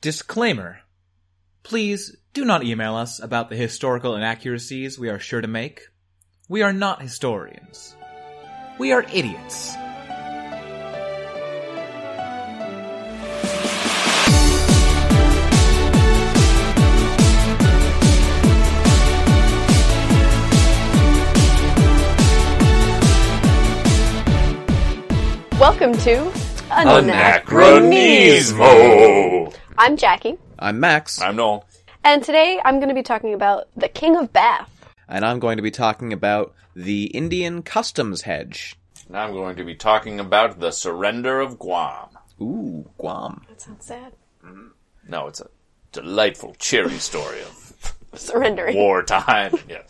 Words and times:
Disclaimer. 0.00 0.78
Please 1.64 2.16
do 2.32 2.44
not 2.44 2.62
email 2.62 2.94
us 2.94 3.20
about 3.20 3.50
the 3.50 3.56
historical 3.56 4.14
inaccuracies 4.14 4.96
we 4.96 5.08
are 5.08 5.18
sure 5.18 5.40
to 5.40 5.48
make. 5.48 5.88
We 6.48 6.62
are 6.62 6.72
not 6.72 7.02
historians. 7.02 7.96
We 8.78 8.92
are 8.92 9.02
idiots. 9.12 9.74
Welcome 25.58 25.98
to 25.98 26.47
Anachronismo. 26.78 29.52
I'm 29.76 29.96
Jackie, 29.96 30.38
I'm 30.60 30.78
Max, 30.78 31.20
I'm 31.20 31.34
Noel. 31.34 31.64
and 32.04 32.22
today 32.22 32.60
I'm 32.64 32.76
going 32.76 32.88
to 32.88 32.94
be 32.94 33.02
talking 33.02 33.34
about 33.34 33.66
the 33.76 33.88
King 33.88 34.14
of 34.16 34.32
Bath. 34.32 34.70
and 35.08 35.24
I'm 35.24 35.40
going 35.40 35.56
to 35.56 35.62
be 35.62 35.72
talking 35.72 36.12
about 36.12 36.54
the 36.76 37.06
Indian 37.06 37.62
customs 37.62 38.22
hedge. 38.22 38.76
And 39.08 39.16
I'm 39.16 39.32
going 39.32 39.56
to 39.56 39.64
be 39.64 39.74
talking 39.74 40.20
about 40.20 40.60
the 40.60 40.70
surrender 40.70 41.40
of 41.40 41.58
Guam. 41.58 42.10
Ooh, 42.40 42.88
Guam. 42.98 43.42
That 43.48 43.60
sounds 43.60 43.84
sad. 43.84 44.12
Mm-hmm. 44.44 44.68
No, 45.08 45.26
it's 45.26 45.40
a 45.40 45.48
delightful, 45.90 46.54
cheery 46.60 46.98
story 46.98 47.40
of 47.40 47.96
Surrendering. 48.14 48.76
wartime. 48.76 49.54
Yeah. 49.68 49.82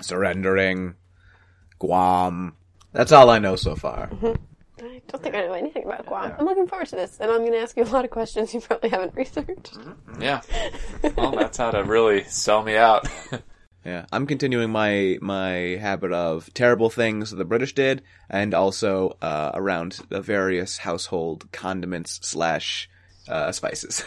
Surrendering. 0.00 0.94
Guam. 1.80 2.54
That's 2.92 3.10
all 3.12 3.28
I 3.30 3.38
know 3.40 3.56
so 3.56 3.74
far. 3.74 4.06
Mm-hmm. 4.08 4.34
I 4.82 5.02
don't 5.08 5.22
think 5.22 5.34
I 5.34 5.40
know 5.40 5.52
anything 5.52 5.84
about 5.84 6.06
Guam. 6.06 6.34
I'm 6.38 6.44
looking 6.44 6.66
forward 6.66 6.88
to 6.88 6.96
this, 6.96 7.18
and 7.20 7.30
I'm 7.30 7.40
going 7.40 7.52
to 7.52 7.58
ask 7.58 7.76
you 7.76 7.82
a 7.82 7.84
lot 7.84 8.04
of 8.04 8.10
questions 8.10 8.54
you 8.54 8.60
probably 8.60 8.88
haven't 8.90 9.14
researched. 9.14 9.76
Yeah. 10.18 10.40
Well, 11.16 11.32
that's 11.32 11.58
how 11.58 11.70
to 11.70 11.84
really 11.84 12.24
sell 12.24 12.62
me 12.62 12.76
out. 12.76 13.08
Yeah, 13.84 14.04
I'm 14.12 14.26
continuing 14.26 14.70
my 14.70 15.16
my 15.22 15.78
habit 15.80 16.12
of 16.12 16.52
terrible 16.52 16.90
things 16.90 17.30
the 17.30 17.46
British 17.46 17.74
did, 17.74 18.02
and 18.28 18.52
also 18.52 19.16
uh, 19.22 19.52
around 19.54 20.00
the 20.10 20.20
various 20.20 20.76
household 20.76 21.50
condiments 21.50 22.20
slash 22.22 22.90
uh, 23.26 23.52
spices. 23.52 24.04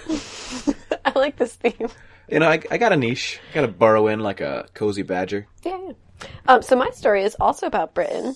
I 1.05 1.17
like 1.17 1.37
this 1.37 1.55
theme. 1.55 1.89
you 2.29 2.39
know, 2.39 2.49
I, 2.49 2.61
I 2.69 2.77
got 2.77 2.93
a 2.93 2.97
niche. 2.97 3.39
I 3.49 3.55
got 3.55 3.61
to 3.61 3.67
burrow 3.67 4.07
in 4.07 4.19
like 4.19 4.41
a 4.41 4.67
cozy 4.75 5.01
badger. 5.01 5.47
Yeah. 5.63 5.79
yeah. 5.87 6.27
Um, 6.47 6.61
so 6.61 6.75
my 6.75 6.91
story 6.91 7.23
is 7.23 7.35
also 7.39 7.65
about 7.65 7.95
Britain, 7.95 8.35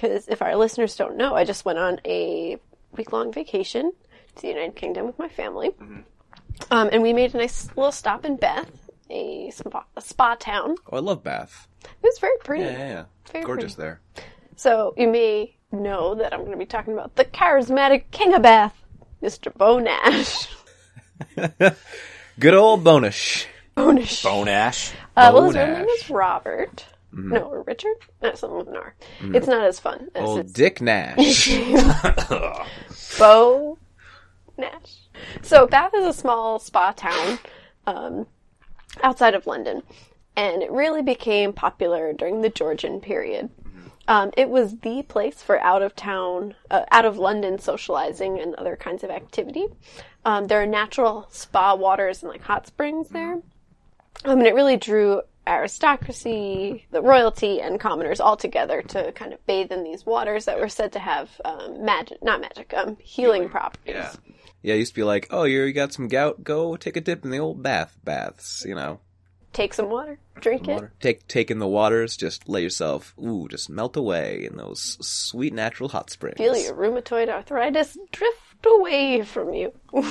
because 0.00 0.28
if 0.28 0.40
our 0.42 0.56
listeners 0.56 0.96
don't 0.96 1.16
know, 1.16 1.34
I 1.34 1.44
just 1.44 1.64
went 1.64 1.78
on 1.78 2.00
a 2.04 2.56
week-long 2.96 3.32
vacation 3.32 3.92
to 4.36 4.42
the 4.42 4.48
United 4.48 4.76
Kingdom 4.76 5.06
with 5.06 5.18
my 5.18 5.28
family, 5.28 5.72
um, 6.70 6.88
and 6.92 7.02
we 7.02 7.12
made 7.12 7.34
a 7.34 7.38
nice 7.38 7.68
little 7.76 7.92
stop 7.92 8.24
in 8.24 8.36
Bath, 8.36 8.70
a 9.10 9.50
spa, 9.50 9.84
a 9.96 10.00
spa 10.00 10.36
town. 10.36 10.76
Oh, 10.90 10.96
I 10.96 11.00
love 11.00 11.22
Bath. 11.22 11.68
It 11.82 11.88
was 12.02 12.18
very 12.18 12.36
pretty. 12.44 12.64
Yeah, 12.64 12.70
yeah, 12.70 12.88
yeah. 12.88 13.04
Very 13.32 13.44
gorgeous 13.44 13.74
pretty. 13.74 13.98
there. 14.14 14.24
So 14.56 14.94
you 14.96 15.08
may 15.08 15.56
know 15.72 16.14
that 16.14 16.32
I'm 16.32 16.40
going 16.40 16.52
to 16.52 16.58
be 16.58 16.66
talking 16.66 16.92
about 16.94 17.16
the 17.16 17.24
charismatic 17.24 18.04
king 18.10 18.34
of 18.34 18.42
Bath, 18.42 18.76
Mr. 19.22 19.52
Beau 19.52 19.78
Nash. 19.78 20.48
Good 22.38 22.54
old 22.54 22.84
Bonish. 22.84 23.46
Bonish. 23.76 24.24
Bone 24.24 24.48
Ash. 24.48 24.92
Uh, 25.16 25.30
well, 25.32 25.44
his 25.44 25.54
real 25.54 25.66
name 25.66 25.86
is 25.86 26.10
Robert. 26.10 26.86
No, 27.12 27.38
or 27.40 27.62
Richard? 27.62 27.96
No, 28.22 28.34
something 28.34 28.58
with 28.58 28.68
an 28.68 28.76
R. 28.76 28.94
It's 29.34 29.46
not 29.46 29.64
as 29.64 29.80
fun 29.80 30.08
as 30.14 30.28
Old 30.28 30.42
his 30.42 30.52
Dick 30.52 30.80
Nash. 30.80 31.48
Beau 33.18 33.78
Nash. 34.56 34.96
So 35.42 35.66
Bath 35.66 35.92
is 35.94 36.06
a 36.06 36.12
small 36.12 36.58
spa 36.58 36.92
town 36.92 37.38
um, 37.86 38.26
outside 39.02 39.34
of 39.34 39.46
London, 39.46 39.82
and 40.36 40.62
it 40.62 40.70
really 40.70 41.02
became 41.02 41.52
popular 41.52 42.12
during 42.12 42.42
the 42.42 42.48
Georgian 42.48 43.00
period. 43.00 43.50
Um, 44.08 44.32
it 44.36 44.50
was 44.50 44.78
the 44.78 45.02
place 45.02 45.40
for 45.40 45.60
out 45.60 45.82
of 45.82 45.94
town, 45.94 46.56
uh, 46.68 46.84
out 46.90 47.04
of 47.04 47.16
London 47.16 47.60
socializing 47.60 48.40
and 48.40 48.56
other 48.56 48.74
kinds 48.74 49.04
of 49.04 49.10
activity. 49.10 49.66
Um, 50.24 50.48
there 50.48 50.60
are 50.60 50.66
natural 50.66 51.28
spa 51.30 51.76
waters 51.76 52.22
and 52.22 52.32
like 52.32 52.42
hot 52.42 52.66
springs 52.66 53.10
there. 53.10 53.34
Um, 54.24 54.38
and 54.38 54.46
it 54.46 54.54
really 54.54 54.76
drew 54.76 55.22
aristocracy, 55.50 56.86
the 56.90 57.02
royalty, 57.02 57.60
and 57.60 57.80
commoners 57.80 58.20
all 58.20 58.36
together 58.36 58.82
to 58.82 59.12
kind 59.12 59.32
of 59.32 59.44
bathe 59.46 59.72
in 59.72 59.82
these 59.82 60.06
waters 60.06 60.44
that 60.44 60.58
were 60.58 60.68
said 60.68 60.92
to 60.92 60.98
have 60.98 61.28
um, 61.44 61.84
magic, 61.84 62.22
not 62.22 62.40
magic, 62.40 62.72
um, 62.74 62.96
healing, 63.00 63.48
properties. 63.48 63.96
Yeah. 63.96 64.12
Yeah, 64.62 64.74
it 64.74 64.78
used 64.78 64.92
to 64.92 65.00
be 65.00 65.04
like, 65.04 65.26
oh, 65.30 65.44
you 65.44 65.72
got 65.72 65.92
some 65.92 66.08
gout? 66.08 66.44
Go 66.44 66.76
take 66.76 66.96
a 66.96 67.00
dip 67.00 67.24
in 67.24 67.30
the 67.30 67.38
old 67.38 67.62
bath 67.62 67.96
baths, 68.04 68.62
you 68.66 68.74
know. 68.74 69.00
Take 69.52 69.74
some 69.74 69.88
water, 69.88 70.18
drink 70.38 70.68
it. 70.68 70.74
Water. 70.74 70.92
Take 71.00 71.26
take 71.26 71.50
in 71.50 71.58
the 71.58 71.66
waters, 71.66 72.16
just 72.16 72.48
let 72.48 72.62
yourself, 72.62 73.14
ooh, 73.18 73.48
just 73.48 73.68
melt 73.68 73.96
away 73.96 74.46
in 74.48 74.56
those 74.56 74.96
sweet 75.00 75.52
natural 75.52 75.88
hot 75.88 76.10
springs. 76.10 76.36
Feel 76.36 76.56
your 76.56 76.74
rheumatoid 76.74 77.28
arthritis 77.28 77.96
drift 78.12 78.49
away 78.66 79.22
from 79.22 79.54
you. 79.54 79.72
and 79.92 80.02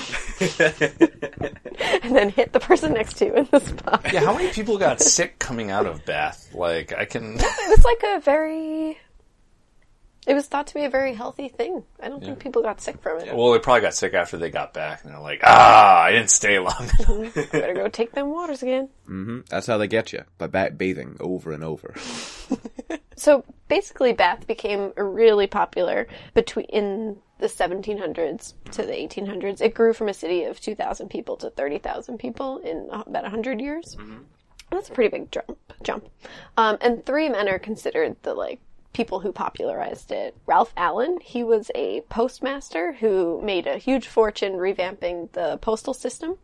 then 2.16 2.30
hit 2.30 2.54
the 2.54 2.60
person 2.60 2.94
next 2.94 3.14
to 3.18 3.26
you 3.26 3.34
in 3.36 3.48
the 3.52 3.60
spot. 3.60 4.06
Yeah, 4.12 4.22
how 4.22 4.36
many 4.36 4.50
people 4.52 4.78
got 4.78 5.02
sick 5.02 5.40
coming 5.40 5.72
out 5.72 5.86
of 5.86 6.06
Bath? 6.06 6.54
Like, 6.54 6.94
I 6.94 7.06
can. 7.06 7.36
It 7.40 7.70
was 7.70 7.86
like 7.86 8.04
a 8.16 8.20
very. 8.20 8.98
It 10.28 10.34
was 10.36 10.46
thought 10.48 10.68
to 10.68 10.74
be 10.76 10.84
a 10.84 10.90
very 10.90 11.14
healthy 11.16 11.48
thing. 11.48 11.84
I 12.00 12.08
don't 12.10 12.24
think 12.24 12.38
people 12.40 12.62
got 12.62 12.82
sick 12.82 13.02
from 13.02 13.20
it. 13.22 13.34
Well, 13.36 13.52
they 13.52 13.60
probably 13.60 13.82
got 13.82 13.96
sick 13.96 14.14
after 14.14 14.38
they 14.38 14.52
got 14.52 14.74
back, 14.74 15.04
and 15.04 15.12
they're 15.12 15.20
like, 15.20 15.40
ah, 15.44 16.02
I 16.02 16.12
didn't 16.12 16.30
stay 16.30 16.60
long 16.60 16.90
enough. 17.00 17.34
Better 17.52 17.74
go 17.74 17.88
take 17.88 18.12
them 18.12 18.30
waters 18.30 18.62
again. 18.62 18.90
hmm 19.08 19.40
That's 19.50 19.66
how 19.66 19.78
they 19.78 19.88
get 19.88 20.14
you 20.14 20.24
by 20.38 20.46
ba- 20.48 20.72
bathing 20.76 21.18
over 21.20 21.52
and 21.52 21.64
over. 21.64 21.96
So 23.16 23.44
basically, 23.68 24.14
Bath 24.14 24.48
became 24.48 24.94
really 24.96 25.46
popular 25.46 26.08
between 26.34 26.68
in 26.68 27.18
the 27.40 27.48
1700s 27.48 28.54
to 28.72 28.84
the 28.84 28.94
1800s. 28.94 29.62
It 29.62 29.74
grew 29.74 29.94
from 29.94 30.10
a 30.10 30.14
city 30.14 30.44
of 30.44 30.62
2,000 30.62 31.10
people 31.10 31.36
to 31.38 31.50
30,000 31.50 32.18
people 32.18 32.60
in 32.60 32.88
about 32.92 33.24
100 33.24 33.60
years. 33.60 33.98
That's 34.72 34.90
a 34.90 34.92
pretty 34.92 35.10
big 35.10 35.32
jump. 35.32 35.58
Jump. 35.82 36.10
Um, 36.58 36.78
and 36.82 37.06
three 37.06 37.30
men 37.30 37.50
are 37.50 37.60
considered 37.60 38.16
the 38.22 38.34
like 38.34 38.60
people 38.94 39.22
who 39.22 39.32
popularized 39.32 40.12
it. 40.12 40.36
Ralph 40.46 40.74
Allen, 40.76 41.20
he 41.22 41.44
was 41.44 41.72
a 41.74 42.02
postmaster 42.02 42.94
who 42.94 43.42
made 43.42 43.66
a 43.66 43.78
huge 43.78 44.08
fortune 44.08 44.54
revamping 44.54 45.32
the 45.32 45.58
postal 45.62 45.94
system. 45.94 46.38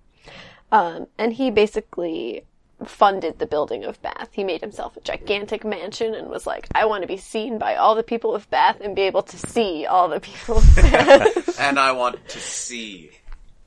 Um, 0.72 1.08
and 1.18 1.34
he 1.34 1.52
basically 1.52 2.46
funded 2.84 3.40
the 3.40 3.46
building 3.46 3.84
of 3.86 4.02
Bath. 4.02 4.30
He 4.32 4.44
made 4.44 4.62
himself 4.62 4.98
a 4.98 5.02
gigantic 5.02 5.64
mansion 5.64 6.14
and 6.14 6.30
was 6.30 6.46
like, 6.46 6.68
I 6.76 6.86
want 6.86 7.04
to 7.04 7.08
be 7.08 7.18
seen 7.18 7.58
by 7.58 7.76
all 7.76 7.96
the 7.96 8.04
people 8.04 8.36
of 8.36 8.50
Bath 8.50 8.82
and 8.82 8.96
be 8.96 9.04
able 9.04 9.24
to 9.24 9.38
see 9.38 9.86
all 9.86 10.10
the 10.10 10.20
people 10.20 10.58
of 10.58 10.76
Bath. 10.76 11.60
and 11.60 11.80
I 11.80 11.94
want 11.94 12.28
to 12.30 12.40
see 12.40 13.12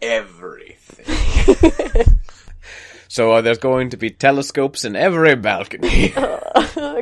everything. 0.03 1.07
so 3.09 3.33
uh, 3.33 3.41
there's 3.41 3.59
going 3.59 3.91
to 3.91 3.97
be 3.97 4.11
telescopes 4.11 4.85
in 4.85 4.95
every 4.95 5.37
balcony. 5.37 6.09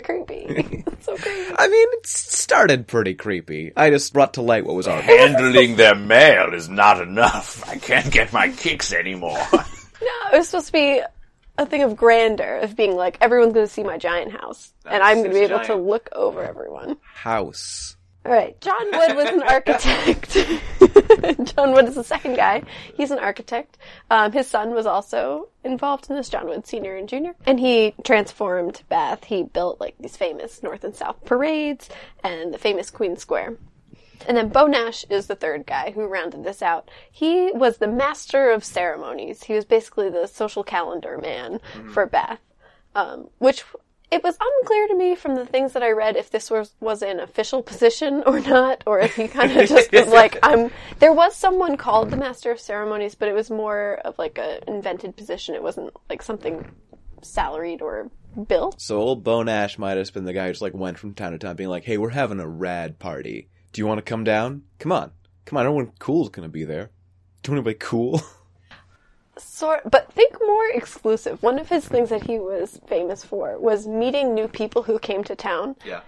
creepy. 0.04 0.84
so 1.00 1.16
creepy. 1.16 1.54
I 1.58 1.68
mean, 1.68 1.88
it 1.92 2.06
started 2.06 2.86
pretty 2.86 3.14
creepy. 3.14 3.72
I 3.76 3.90
just 3.90 4.12
brought 4.12 4.34
to 4.34 4.42
light 4.42 4.64
what 4.64 4.76
was 4.76 4.86
already. 4.86 5.06
Handling 5.16 5.76
their 5.76 5.94
mail 5.94 6.54
is 6.54 6.68
not 6.68 7.00
enough. 7.00 7.68
I 7.68 7.78
can't 7.78 8.10
get 8.12 8.32
my 8.32 8.50
kicks 8.50 8.92
anymore. 8.92 9.44
No, 9.52 10.32
it 10.32 10.38
was 10.38 10.48
supposed 10.48 10.66
to 10.66 10.72
be 10.72 11.02
a 11.58 11.66
thing 11.66 11.82
of 11.82 11.96
grandeur, 11.96 12.58
of 12.58 12.76
being 12.76 12.94
like, 12.94 13.18
everyone's 13.20 13.54
going 13.54 13.66
to 13.66 13.72
see 13.72 13.82
my 13.82 13.98
giant 13.98 14.32
house. 14.32 14.72
and 14.84 15.02
I'm 15.02 15.18
going 15.18 15.30
to 15.30 15.34
be 15.34 15.40
his 15.40 15.50
able 15.50 15.64
to 15.64 15.74
look 15.74 16.08
over 16.12 16.42
everyone. 16.42 16.96
House. 17.14 17.96
All 18.24 18.32
right, 18.32 18.60
John 18.60 18.86
Wood 18.90 19.14
was 19.16 19.28
an 19.30 19.42
architect. 19.42 20.32
John 21.54 21.72
Wood 21.72 21.86
is 21.86 21.94
the 21.94 22.02
second 22.02 22.34
guy. 22.34 22.64
He's 22.96 23.12
an 23.12 23.20
architect. 23.20 23.78
Um, 24.10 24.32
his 24.32 24.48
son 24.48 24.74
was 24.74 24.84
also 24.84 25.48
involved 25.62 26.10
in 26.10 26.16
this, 26.16 26.28
John 26.28 26.48
Wood 26.48 26.66
Senior 26.66 26.96
and 26.96 27.08
Junior, 27.08 27.36
and 27.46 27.60
he 27.60 27.94
transformed 28.02 28.82
Bath. 28.88 29.22
He 29.24 29.44
built 29.44 29.80
like 29.80 29.94
these 30.00 30.16
famous 30.16 30.60
North 30.60 30.82
and 30.82 30.94
South 30.94 31.24
parades 31.24 31.88
and 32.24 32.52
the 32.52 32.58
famous 32.58 32.90
Queen 32.90 33.16
Square. 33.16 33.58
And 34.26 34.36
then 34.36 34.48
Beau 34.48 34.66
Nash 34.66 35.04
is 35.10 35.26
the 35.26 35.36
third 35.36 35.66
guy 35.66 35.92
who 35.92 36.06
rounded 36.06 36.44
this 36.44 36.62
out. 36.62 36.90
He 37.10 37.50
was 37.52 37.78
the 37.78 37.88
master 37.88 38.50
of 38.50 38.64
ceremonies. 38.64 39.44
He 39.44 39.54
was 39.54 39.64
basically 39.64 40.10
the 40.10 40.26
social 40.26 40.62
calendar 40.62 41.18
man 41.18 41.60
for 41.92 42.06
Bath, 42.06 42.40
um, 42.94 43.28
which 43.38 43.64
it 44.10 44.22
was 44.22 44.36
unclear 44.40 44.88
to 44.88 44.96
me 44.96 45.14
from 45.16 45.34
the 45.34 45.44
things 45.44 45.72
that 45.72 45.82
I 45.82 45.90
read 45.90 46.16
if 46.16 46.30
this 46.30 46.50
was 46.50 46.74
was 46.80 47.02
an 47.02 47.18
official 47.18 47.62
position 47.62 48.22
or 48.26 48.40
not, 48.40 48.84
or 48.86 49.00
if 49.00 49.16
he 49.16 49.28
kind 49.38 49.50
of 49.52 49.68
just 49.68 49.92
was 49.92 50.08
like, 50.08 50.38
"I'm." 50.42 50.70
There 51.00 51.12
was 51.12 51.34
someone 51.34 51.76
called 51.76 52.10
the 52.10 52.16
master 52.16 52.50
of 52.50 52.60
ceremonies, 52.60 53.14
but 53.14 53.28
it 53.28 53.34
was 53.34 53.50
more 53.50 54.00
of 54.04 54.18
like 54.18 54.38
a 54.38 54.60
invented 54.68 55.16
position. 55.16 55.54
It 55.54 55.62
wasn't 55.62 55.92
like 56.08 56.22
something 56.22 56.70
salaried 57.22 57.82
or 57.82 58.10
built. 58.48 58.80
So 58.80 58.98
old 58.98 59.24
Beau 59.24 59.42
Nash 59.42 59.78
might 59.78 59.96
have 59.96 60.12
been 60.12 60.24
the 60.24 60.32
guy 60.32 60.46
who 60.46 60.52
just 60.52 60.62
like 60.62 60.74
went 60.74 60.98
from 60.98 61.14
town 61.14 61.32
to 61.32 61.38
town, 61.38 61.56
being 61.56 61.70
like, 61.70 61.84
hey, 61.84 61.98
we're 61.98 62.10
having 62.10 62.40
a 62.40 62.48
rad 62.48 62.98
party. 62.98 63.48
Do 63.76 63.82
you 63.82 63.86
want 63.86 63.98
to 63.98 64.02
come 64.02 64.24
down? 64.24 64.62
Come 64.78 64.90
on. 64.90 65.10
Come 65.44 65.58
on, 65.58 65.66
everyone 65.66 65.92
cool's 65.98 66.30
gonna 66.30 66.48
be 66.48 66.64
there. 66.64 66.88
Do 67.42 67.50
you 67.52 67.56
want 67.56 67.66
anybody 67.66 67.76
cool? 67.78 68.22
Sort, 69.36 69.82
but 69.90 70.10
think 70.14 70.34
more 70.40 70.68
exclusive. 70.72 71.42
One 71.42 71.58
of 71.58 71.68
his 71.68 71.86
things 71.86 72.08
that 72.08 72.22
he 72.26 72.38
was 72.38 72.80
famous 72.86 73.22
for 73.22 73.58
was 73.58 73.86
meeting 73.86 74.32
new 74.32 74.48
people 74.48 74.82
who 74.84 74.98
came 74.98 75.22
to 75.24 75.36
town 75.36 75.76
Yeah. 75.84 76.00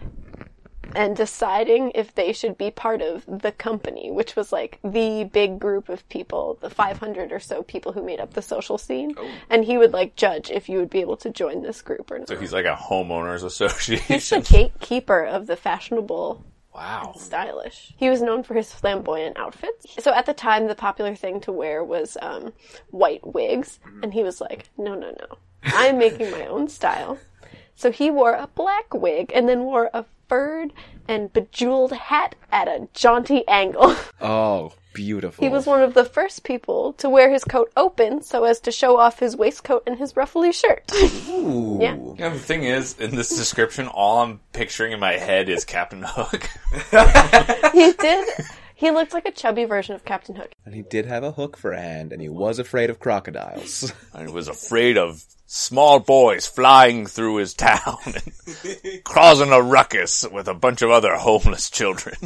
and 0.96 1.14
deciding 1.14 1.92
if 1.94 2.14
they 2.14 2.32
should 2.32 2.56
be 2.56 2.70
part 2.70 3.02
of 3.02 3.26
the 3.26 3.52
company, 3.52 4.10
which 4.10 4.34
was 4.34 4.50
like 4.50 4.78
the 4.82 5.24
big 5.30 5.58
group 5.58 5.90
of 5.90 6.08
people, 6.08 6.56
the 6.62 6.70
500 6.70 7.32
or 7.32 7.38
so 7.40 7.62
people 7.62 7.92
who 7.92 8.02
made 8.02 8.18
up 8.18 8.32
the 8.32 8.40
social 8.40 8.78
scene. 8.78 9.12
Oh. 9.18 9.30
And 9.50 9.62
he 9.62 9.76
would 9.76 9.92
like 9.92 10.16
judge 10.16 10.50
if 10.50 10.70
you 10.70 10.78
would 10.78 10.88
be 10.88 11.00
able 11.02 11.18
to 11.18 11.28
join 11.28 11.60
this 11.62 11.82
group 11.82 12.10
or 12.10 12.18
not. 12.18 12.28
So 12.28 12.36
he's 12.38 12.54
like 12.54 12.64
a 12.64 12.74
homeowners 12.76 13.44
association. 13.44 13.96
He's 14.08 14.30
the 14.30 14.36
association. 14.38 14.70
gatekeeper 14.80 15.22
of 15.22 15.46
the 15.46 15.56
fashionable 15.56 16.42
wow. 16.78 17.12
stylish. 17.16 17.92
He 17.96 18.08
was 18.08 18.22
known 18.22 18.42
for 18.42 18.54
his 18.54 18.72
flamboyant 18.72 19.36
outfits. 19.36 19.86
So 19.98 20.12
at 20.12 20.26
the 20.26 20.34
time, 20.34 20.66
the 20.66 20.74
popular 20.74 21.14
thing 21.14 21.40
to 21.40 21.52
wear 21.52 21.82
was 21.82 22.16
um, 22.22 22.52
white 22.90 23.26
wigs, 23.26 23.80
and 24.02 24.14
he 24.14 24.22
was 24.22 24.40
like, 24.40 24.70
"No, 24.76 24.94
no, 24.94 25.10
no, 25.10 25.38
I'm 25.64 25.98
making 25.98 26.30
my 26.30 26.46
own 26.46 26.68
style." 26.68 27.18
So 27.74 27.92
he 27.92 28.10
wore 28.10 28.32
a 28.32 28.48
black 28.56 28.92
wig 28.92 29.30
and 29.32 29.48
then 29.48 29.60
wore 29.60 29.88
a 29.94 30.04
furred 30.28 30.72
and 31.08 31.32
bejeweled 31.32 31.92
hat 31.92 32.34
at 32.52 32.68
a 32.68 32.88
jaunty 32.94 33.46
angle. 33.48 33.96
Oh, 34.20 34.72
beautiful. 34.94 35.44
he 35.44 35.48
was 35.48 35.64
one 35.64 35.80
of 35.80 35.94
the 35.94 36.04
first 36.04 36.42
people 36.42 36.92
to 36.94 37.08
wear 37.08 37.30
his 37.30 37.44
coat 37.44 37.70
open 37.76 38.20
so 38.20 38.42
as 38.44 38.58
to 38.60 38.72
show 38.72 38.98
off 38.98 39.20
his 39.20 39.36
waistcoat 39.36 39.84
and 39.86 39.96
his 39.96 40.16
ruffly 40.16 40.52
shirt. 40.52 40.90
Ooh. 41.28 41.78
yeah. 41.80 41.96
Yeah, 42.18 42.28
the 42.30 42.38
thing 42.38 42.64
is, 42.64 42.98
in 42.98 43.14
this 43.14 43.28
description, 43.28 43.86
all 43.86 44.22
I'm 44.22 44.40
picturing 44.52 44.90
in 44.92 44.98
my 44.98 45.12
head 45.12 45.48
is 45.48 45.64
Captain 45.64 46.02
Hook. 46.04 46.50
he 47.72 47.92
did. 47.92 48.28
He 48.74 48.90
looked 48.90 49.12
like 49.12 49.26
a 49.26 49.32
chubby 49.32 49.64
version 49.64 49.94
of 49.94 50.04
Captain 50.04 50.34
Hook. 50.34 50.50
And 50.64 50.74
he 50.74 50.82
did 50.82 51.06
have 51.06 51.22
a 51.24 51.32
hook 51.32 51.56
for 51.56 51.72
a 51.72 51.80
hand, 51.80 52.12
and 52.12 52.20
he 52.20 52.28
was 52.28 52.58
afraid 52.58 52.90
of 52.90 52.98
crocodiles. 53.00 53.92
I 54.12 54.26
was 54.28 54.48
afraid 54.48 54.98
of 54.98 55.24
small 55.48 55.98
boys 55.98 56.46
flying 56.46 57.06
through 57.06 57.36
his 57.36 57.54
town 57.54 57.96
and 58.04 59.02
causing 59.04 59.50
a 59.50 59.60
ruckus 59.60 60.24
with 60.30 60.46
a 60.46 60.54
bunch 60.54 60.82
of 60.82 60.90
other 60.90 61.16
homeless 61.16 61.70
children. 61.70 62.16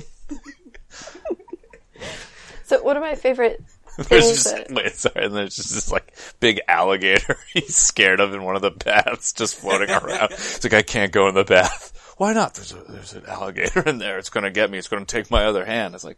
So 2.64 2.82
one 2.82 2.96
of 2.96 3.02
my 3.02 3.14
favorite 3.14 3.62
There's 4.08 4.28
just, 4.28 4.44
that 4.46 4.70
wait, 4.70 4.94
sorry, 4.94 5.26
and 5.26 5.34
there's 5.34 5.56
just 5.56 5.74
this 5.74 5.92
like 5.92 6.14
big 6.40 6.62
alligator 6.66 7.36
he's 7.52 7.76
scared 7.76 8.20
of 8.20 8.32
in 8.32 8.42
one 8.42 8.56
of 8.56 8.62
the 8.62 8.70
baths 8.70 9.34
just 9.34 9.56
floating 9.56 9.90
around. 9.90 10.32
It's 10.32 10.64
like, 10.64 10.72
I 10.72 10.80
can't 10.80 11.12
go 11.12 11.28
in 11.28 11.34
the 11.34 11.44
bath. 11.44 12.14
Why 12.16 12.32
not? 12.32 12.54
There's 12.54 12.72
a, 12.72 12.82
there's 12.88 13.12
an 13.12 13.26
alligator 13.26 13.86
in 13.86 13.98
there. 13.98 14.18
It's 14.18 14.30
gonna 14.30 14.50
get 14.50 14.70
me. 14.70 14.78
It's 14.78 14.88
gonna 14.88 15.04
take 15.04 15.30
my 15.30 15.44
other 15.44 15.66
hand. 15.66 15.94
It's 15.94 16.04
like, 16.04 16.16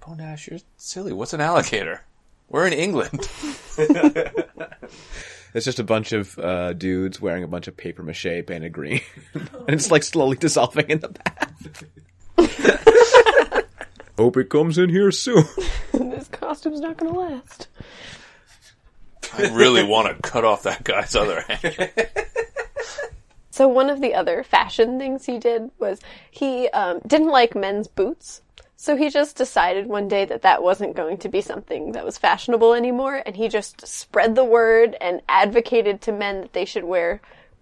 Bonash, 0.00 0.48
you're 0.48 0.60
silly. 0.76 1.12
What's 1.12 1.32
an 1.32 1.40
alligator? 1.40 2.02
We're 2.48 2.68
in 2.68 2.72
England. 2.72 3.28
It's 5.52 5.64
just 5.64 5.78
a 5.78 5.84
bunch 5.84 6.12
of 6.12 6.38
uh, 6.38 6.72
dudes 6.74 7.20
wearing 7.20 7.42
a 7.42 7.48
bunch 7.48 7.68
of 7.68 7.76
paper 7.76 8.02
mache 8.02 8.44
painted 8.46 8.72
green, 8.72 9.00
and 9.34 9.70
it's 9.70 9.90
like 9.90 10.02
slowly 10.02 10.36
dissolving 10.36 10.88
in 10.88 11.00
the 11.00 11.08
bath. 11.08 11.84
Hope 14.16 14.36
it 14.36 14.50
comes 14.50 14.78
in 14.78 14.90
here 14.90 15.10
soon. 15.10 15.44
this 15.92 16.28
costume's 16.28 16.80
not 16.80 16.96
going 16.98 17.12
to 17.12 17.18
last. 17.18 17.68
I 19.32 19.54
really 19.54 19.82
want 19.82 20.08
to 20.08 20.28
cut 20.28 20.44
off 20.44 20.64
that 20.64 20.84
guy's 20.84 21.16
other 21.16 21.40
hand. 21.40 21.90
So 23.50 23.68
one 23.68 23.90
of 23.90 24.00
the 24.00 24.14
other 24.14 24.42
fashion 24.42 24.98
things 24.98 25.26
he 25.26 25.38
did 25.38 25.70
was 25.78 26.00
he 26.30 26.68
um, 26.70 27.00
didn't 27.06 27.28
like 27.28 27.54
men's 27.54 27.88
boots. 27.88 28.40
So 28.82 28.96
he 28.96 29.10
just 29.10 29.36
decided 29.36 29.88
one 29.88 30.08
day 30.08 30.24
that 30.24 30.40
that 30.40 30.62
wasn't 30.62 30.96
going 30.96 31.18
to 31.18 31.28
be 31.28 31.42
something 31.42 31.92
that 31.92 32.02
was 32.02 32.16
fashionable 32.16 32.72
anymore, 32.72 33.22
and 33.26 33.36
he 33.36 33.46
just 33.46 33.86
spread 33.86 34.34
the 34.34 34.42
word 34.42 34.96
and 35.02 35.20
advocated 35.28 36.00
to 36.00 36.12
men 36.12 36.40
that 36.40 36.54
they 36.54 36.64
should 36.64 36.84
wear 36.84 37.20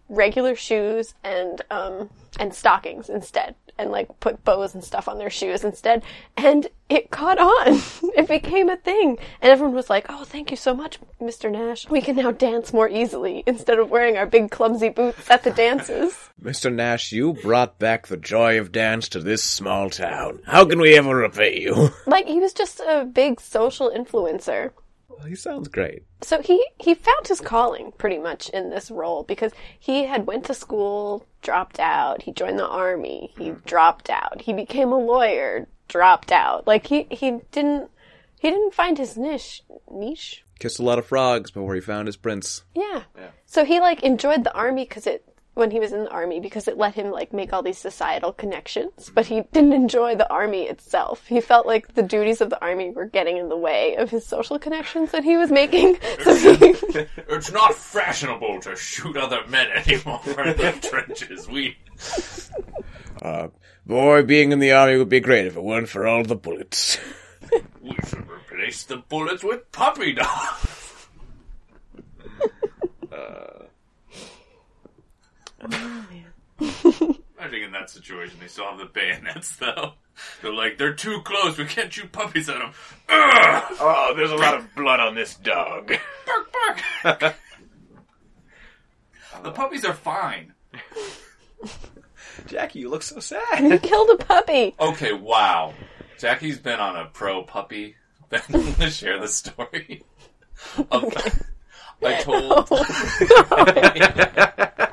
regular 0.08 0.54
shoes 0.54 1.14
and 1.24 1.60
um, 1.72 2.08
and 2.38 2.54
stockings 2.54 3.08
instead, 3.08 3.56
and 3.78 3.90
like 3.90 4.20
put 4.20 4.44
bows 4.44 4.74
and 4.74 4.84
stuff 4.84 5.08
on 5.08 5.18
their 5.18 5.30
shoes 5.30 5.64
instead. 5.64 6.02
And 6.36 6.66
it 6.88 7.10
caught 7.10 7.38
on. 7.38 7.80
it 8.16 8.28
became 8.28 8.68
a 8.68 8.76
thing, 8.76 9.18
and 9.40 9.52
everyone 9.52 9.74
was 9.74 9.90
like, 9.90 10.06
"Oh, 10.08 10.24
thank 10.24 10.50
you 10.50 10.56
so 10.56 10.74
much, 10.74 10.98
Mr. 11.20 11.50
Nash. 11.50 11.88
We 11.88 12.00
can 12.00 12.16
now 12.16 12.30
dance 12.30 12.72
more 12.72 12.88
easily 12.88 13.44
instead 13.46 13.78
of 13.78 13.90
wearing 13.90 14.16
our 14.16 14.26
big 14.26 14.50
clumsy 14.50 14.88
boots 14.88 15.30
at 15.30 15.44
the 15.44 15.50
dances." 15.50 16.30
Mr. 16.42 16.72
Nash, 16.72 17.12
you 17.12 17.34
brought 17.34 17.78
back 17.78 18.06
the 18.06 18.16
joy 18.16 18.58
of 18.58 18.72
dance 18.72 19.08
to 19.10 19.20
this 19.20 19.42
small 19.42 19.90
town. 19.90 20.40
How 20.46 20.64
can 20.64 20.80
we 20.80 20.96
ever 20.96 21.14
repay 21.14 21.60
you? 21.60 21.90
like 22.06 22.26
he 22.26 22.40
was 22.40 22.52
just 22.52 22.80
a 22.80 23.04
big 23.04 23.40
social 23.40 23.90
influencer. 23.90 24.70
He 25.26 25.34
sounds 25.34 25.68
great. 25.68 26.04
So 26.22 26.42
he 26.42 26.64
he 26.78 26.94
found 26.94 27.26
his 27.26 27.40
calling 27.40 27.92
pretty 27.98 28.18
much 28.18 28.48
in 28.50 28.70
this 28.70 28.90
role 28.90 29.22
because 29.22 29.52
he 29.78 30.04
had 30.04 30.26
went 30.26 30.44
to 30.46 30.54
school, 30.54 31.26
dropped 31.42 31.80
out, 31.80 32.22
he 32.22 32.32
joined 32.32 32.58
the 32.58 32.68
army, 32.68 33.32
he 33.36 33.50
hmm. 33.50 33.58
dropped 33.66 34.10
out, 34.10 34.42
he 34.42 34.52
became 34.52 34.92
a 34.92 34.98
lawyer, 34.98 35.68
dropped 35.88 36.32
out. 36.32 36.66
Like 36.66 36.86
he 36.86 37.06
he 37.10 37.40
didn't 37.50 37.90
he 38.38 38.50
didn't 38.50 38.74
find 38.74 38.98
his 38.98 39.16
niche 39.16 39.62
niche. 39.90 40.44
Kissed 40.58 40.80
a 40.80 40.84
lot 40.84 40.98
of 40.98 41.06
frogs 41.06 41.50
before 41.50 41.74
he 41.74 41.80
found 41.80 42.08
his 42.08 42.16
prince. 42.16 42.64
Yeah. 42.74 43.02
So 43.46 43.64
he 43.64 43.80
like 43.80 44.02
enjoyed 44.02 44.44
the 44.44 44.54
army 44.54 44.84
because 44.84 45.06
it 45.06 45.27
when 45.58 45.70
he 45.72 45.80
was 45.80 45.92
in 45.92 46.04
the 46.04 46.10
army 46.10 46.38
because 46.40 46.68
it 46.68 46.78
let 46.78 46.94
him 46.94 47.10
like 47.10 47.32
make 47.32 47.52
all 47.52 47.62
these 47.62 47.76
societal 47.78 48.32
connections, 48.32 49.10
but 49.12 49.26
he 49.26 49.42
didn't 49.52 49.72
enjoy 49.72 50.14
the 50.14 50.30
army 50.30 50.62
itself. 50.62 51.26
He 51.26 51.40
felt 51.40 51.66
like 51.66 51.94
the 51.94 52.02
duties 52.02 52.40
of 52.40 52.48
the 52.48 52.60
army 52.62 52.90
were 52.90 53.06
getting 53.06 53.36
in 53.36 53.48
the 53.48 53.56
way 53.56 53.96
of 53.96 54.08
his 54.08 54.24
social 54.24 54.58
connections 54.58 55.10
that 55.10 55.24
he 55.24 55.36
was 55.36 55.50
making. 55.50 55.98
So 56.28 56.54
he, 56.54 56.74
It's 57.28 57.50
not 57.52 57.74
fashionable 57.74 58.60
to 58.62 58.76
shoot 58.76 59.16
other 59.16 59.40
men 59.48 59.68
anymore 59.70 60.20
in 60.26 60.56
the 60.56 60.72
trenches. 60.90 61.48
We 61.48 61.76
uh, 63.22 63.48
Boy, 63.86 64.22
being 64.22 64.52
in 64.52 64.58
the 64.58 64.72
army 64.72 64.96
would 64.98 65.08
be 65.08 65.20
great 65.20 65.46
if 65.46 65.56
it 65.56 65.62
weren't 65.62 65.88
for 65.88 66.06
all 66.06 66.22
the 66.22 66.36
bullets. 66.36 66.98
we 67.82 67.96
should 68.06 68.28
replace 68.30 68.84
the 68.84 68.98
bullets 68.98 69.42
with 69.42 69.70
puppy 69.72 70.12
dogs. 70.12 71.08
Uh, 73.10 73.57
Oh, 75.62 76.06
Imagine 77.38 77.62
in 77.62 77.72
that 77.72 77.90
situation, 77.90 78.36
they 78.40 78.48
still 78.48 78.66
have 78.66 78.78
the 78.78 78.86
bayonets 78.86 79.56
though. 79.56 79.92
They're 80.42 80.52
like, 80.52 80.78
they're 80.78 80.94
too 80.94 81.20
close. 81.24 81.56
We 81.56 81.64
can't 81.64 81.92
shoot 81.92 82.10
puppies 82.10 82.48
at 82.48 82.58
them. 82.58 82.72
Ugh! 83.08 83.64
Oh, 83.80 84.12
there's 84.16 84.32
a 84.32 84.36
lot 84.36 84.54
of 84.54 84.74
blood 84.74 84.98
on 84.98 85.14
this 85.14 85.36
dog. 85.36 85.92
Bark, 86.26 86.82
bark. 87.04 87.34
the 89.42 89.52
puppies 89.52 89.84
are 89.84 89.94
fine. 89.94 90.54
Jackie, 92.46 92.80
you 92.80 92.90
look 92.90 93.02
so 93.02 93.16
he 93.16 93.20
sad. 93.20 93.82
killed 93.82 94.10
a 94.10 94.24
puppy. 94.24 94.74
Okay, 94.80 95.12
wow. 95.12 95.74
Jackie's 96.18 96.58
been 96.58 96.80
on 96.80 96.96
a 96.96 97.04
pro 97.06 97.44
puppy 97.44 97.94
thing 98.30 98.74
to 98.74 98.90
share 98.90 99.20
the 99.20 99.28
story. 99.28 100.02
Of, 100.90 101.14
I 102.02 102.20
told 102.22 102.68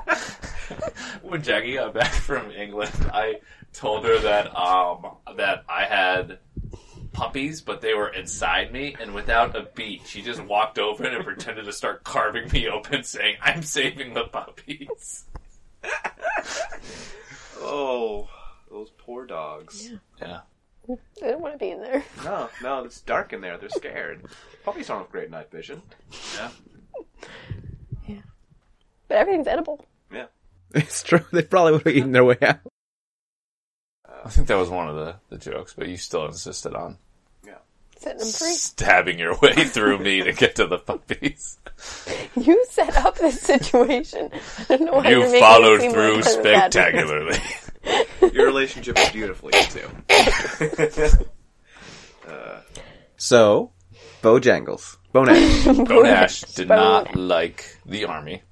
when 1.21 1.41
Jackie 1.43 1.75
got 1.75 1.93
back 1.93 2.11
from 2.11 2.51
England, 2.51 2.91
I 3.13 3.35
told 3.73 4.05
her 4.05 4.17
that 4.19 4.55
um 4.55 5.05
that 5.37 5.63
I 5.69 5.85
had 5.85 6.39
puppies, 7.13 7.61
but 7.61 7.81
they 7.81 7.93
were 7.93 8.09
inside 8.09 8.71
me, 8.73 8.95
and 8.99 9.13
without 9.13 9.55
a 9.55 9.67
beat, 9.75 10.05
she 10.05 10.21
just 10.21 10.43
walked 10.43 10.77
over 10.79 11.05
and 11.05 11.23
pretended 11.23 11.65
to 11.65 11.73
start 11.73 12.03
carving 12.03 12.51
me 12.51 12.67
open, 12.67 13.03
saying, 13.03 13.35
"I'm 13.41 13.63
saving 13.63 14.13
the 14.13 14.25
puppies." 14.25 15.25
Oh, 17.67 18.27
those 18.69 18.91
poor 18.97 19.25
dogs. 19.25 19.91
Yeah. 20.21 20.41
they 20.87 21.31
don't 21.31 21.41
want 21.41 21.55
to 21.55 21.57
be 21.57 21.71
in 21.71 21.81
there. 21.81 22.03
No, 22.23 22.49
no, 22.61 22.83
it's 22.83 23.01
dark 23.01 23.33
in 23.33 23.41
there. 23.41 23.57
They're 23.57 23.69
scared. 23.69 24.25
Puppies 24.63 24.87
don't 24.87 24.99
have 24.99 25.09
great 25.09 25.31
night 25.31 25.49
vision. 25.49 25.81
Yeah. 26.35 26.51
Yeah. 28.07 28.21
But 29.07 29.17
everything's 29.17 29.47
edible. 29.47 29.83
Yeah. 30.13 30.25
it's 30.75 31.03
true. 31.03 31.25
They 31.31 31.43
probably 31.43 31.73
would 31.73 31.83
have 31.83 31.95
eaten 31.95 32.11
their 32.11 32.25
way 32.25 32.37
out. 32.41 32.59
I 34.23 34.29
think 34.29 34.47
that 34.47 34.55
was 34.57 34.69
one 34.69 34.89
of 34.89 34.95
the, 34.95 35.15
the 35.29 35.37
jokes, 35.37 35.73
but 35.77 35.87
you 35.87 35.97
still 35.97 36.25
insisted 36.25 36.73
on 36.73 36.97
Setting 37.97 38.17
them 38.19 38.27
free. 38.27 38.51
stabbing 38.51 39.17
your 39.19 39.37
way 39.37 39.53
through 39.65 39.99
me 39.99 40.21
to 40.21 40.33
get 40.33 40.55
to 40.57 40.67
the 40.67 40.77
puppies. 40.77 41.57
You 42.35 42.65
set 42.69 42.95
up 42.97 43.17
this 43.17 43.39
situation. 43.39 44.29
I 44.69 44.75
don't 44.77 44.81
know 44.85 44.93
why 44.93 45.09
You 45.09 45.19
you're 45.19 45.27
making 45.27 45.39
followed 45.39 45.75
it 45.75 45.81
seem 45.81 45.91
through 45.93 46.15
like 46.15 46.27
I'm 46.27 46.43
bad 46.43 46.73
spectacularly. 46.73 47.37
Your 48.33 48.45
relationship 48.45 48.99
is 48.99 49.09
beautifully 49.09 49.53
too. 49.69 49.89
So, 53.17 53.71
Bojangles. 54.21 54.97
Bonash. 55.13 55.85
Bonash 55.85 56.55
did 56.55 56.67
not 56.67 57.15
like 57.15 57.77
the 57.85 58.05
army. 58.05 58.43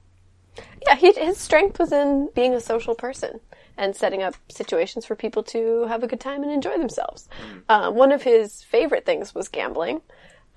Yeah, 0.87 0.95
he, 0.95 1.11
his 1.13 1.37
strength 1.37 1.79
was 1.79 1.91
in 1.91 2.29
being 2.35 2.53
a 2.53 2.59
social 2.59 2.95
person 2.95 3.39
and 3.77 3.95
setting 3.95 4.21
up 4.21 4.35
situations 4.49 5.05
for 5.05 5.15
people 5.15 5.43
to 5.43 5.85
have 5.87 6.03
a 6.03 6.07
good 6.07 6.19
time 6.19 6.43
and 6.43 6.51
enjoy 6.51 6.77
themselves. 6.77 7.27
Um, 7.69 7.95
one 7.95 8.11
of 8.11 8.21
his 8.23 8.61
favorite 8.61 9.05
things 9.05 9.33
was 9.33 9.47
gambling. 9.47 10.01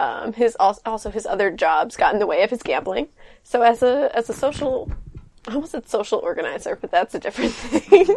um, 0.01 0.33
his 0.35 0.57
al- 0.61 0.79
also 0.85 1.11
his 1.11 1.25
other 1.27 1.51
jobs 1.51 1.97
got 1.97 2.13
in 2.13 2.19
the 2.21 2.27
way 2.27 2.43
of 2.43 2.51
his 2.51 2.63
gambling. 2.63 3.09
So 3.45 3.63
as 3.63 3.83
a 3.83 4.11
as 4.15 4.29
a 4.29 4.35
social 4.35 4.91
I 5.49 5.55
almost 5.55 5.73
said 5.73 5.89
social 5.89 6.19
organizer, 6.19 6.75
but 6.75 6.91
that's 6.91 7.15
a 7.15 7.21
different 7.21 7.53
thing. 7.55 8.17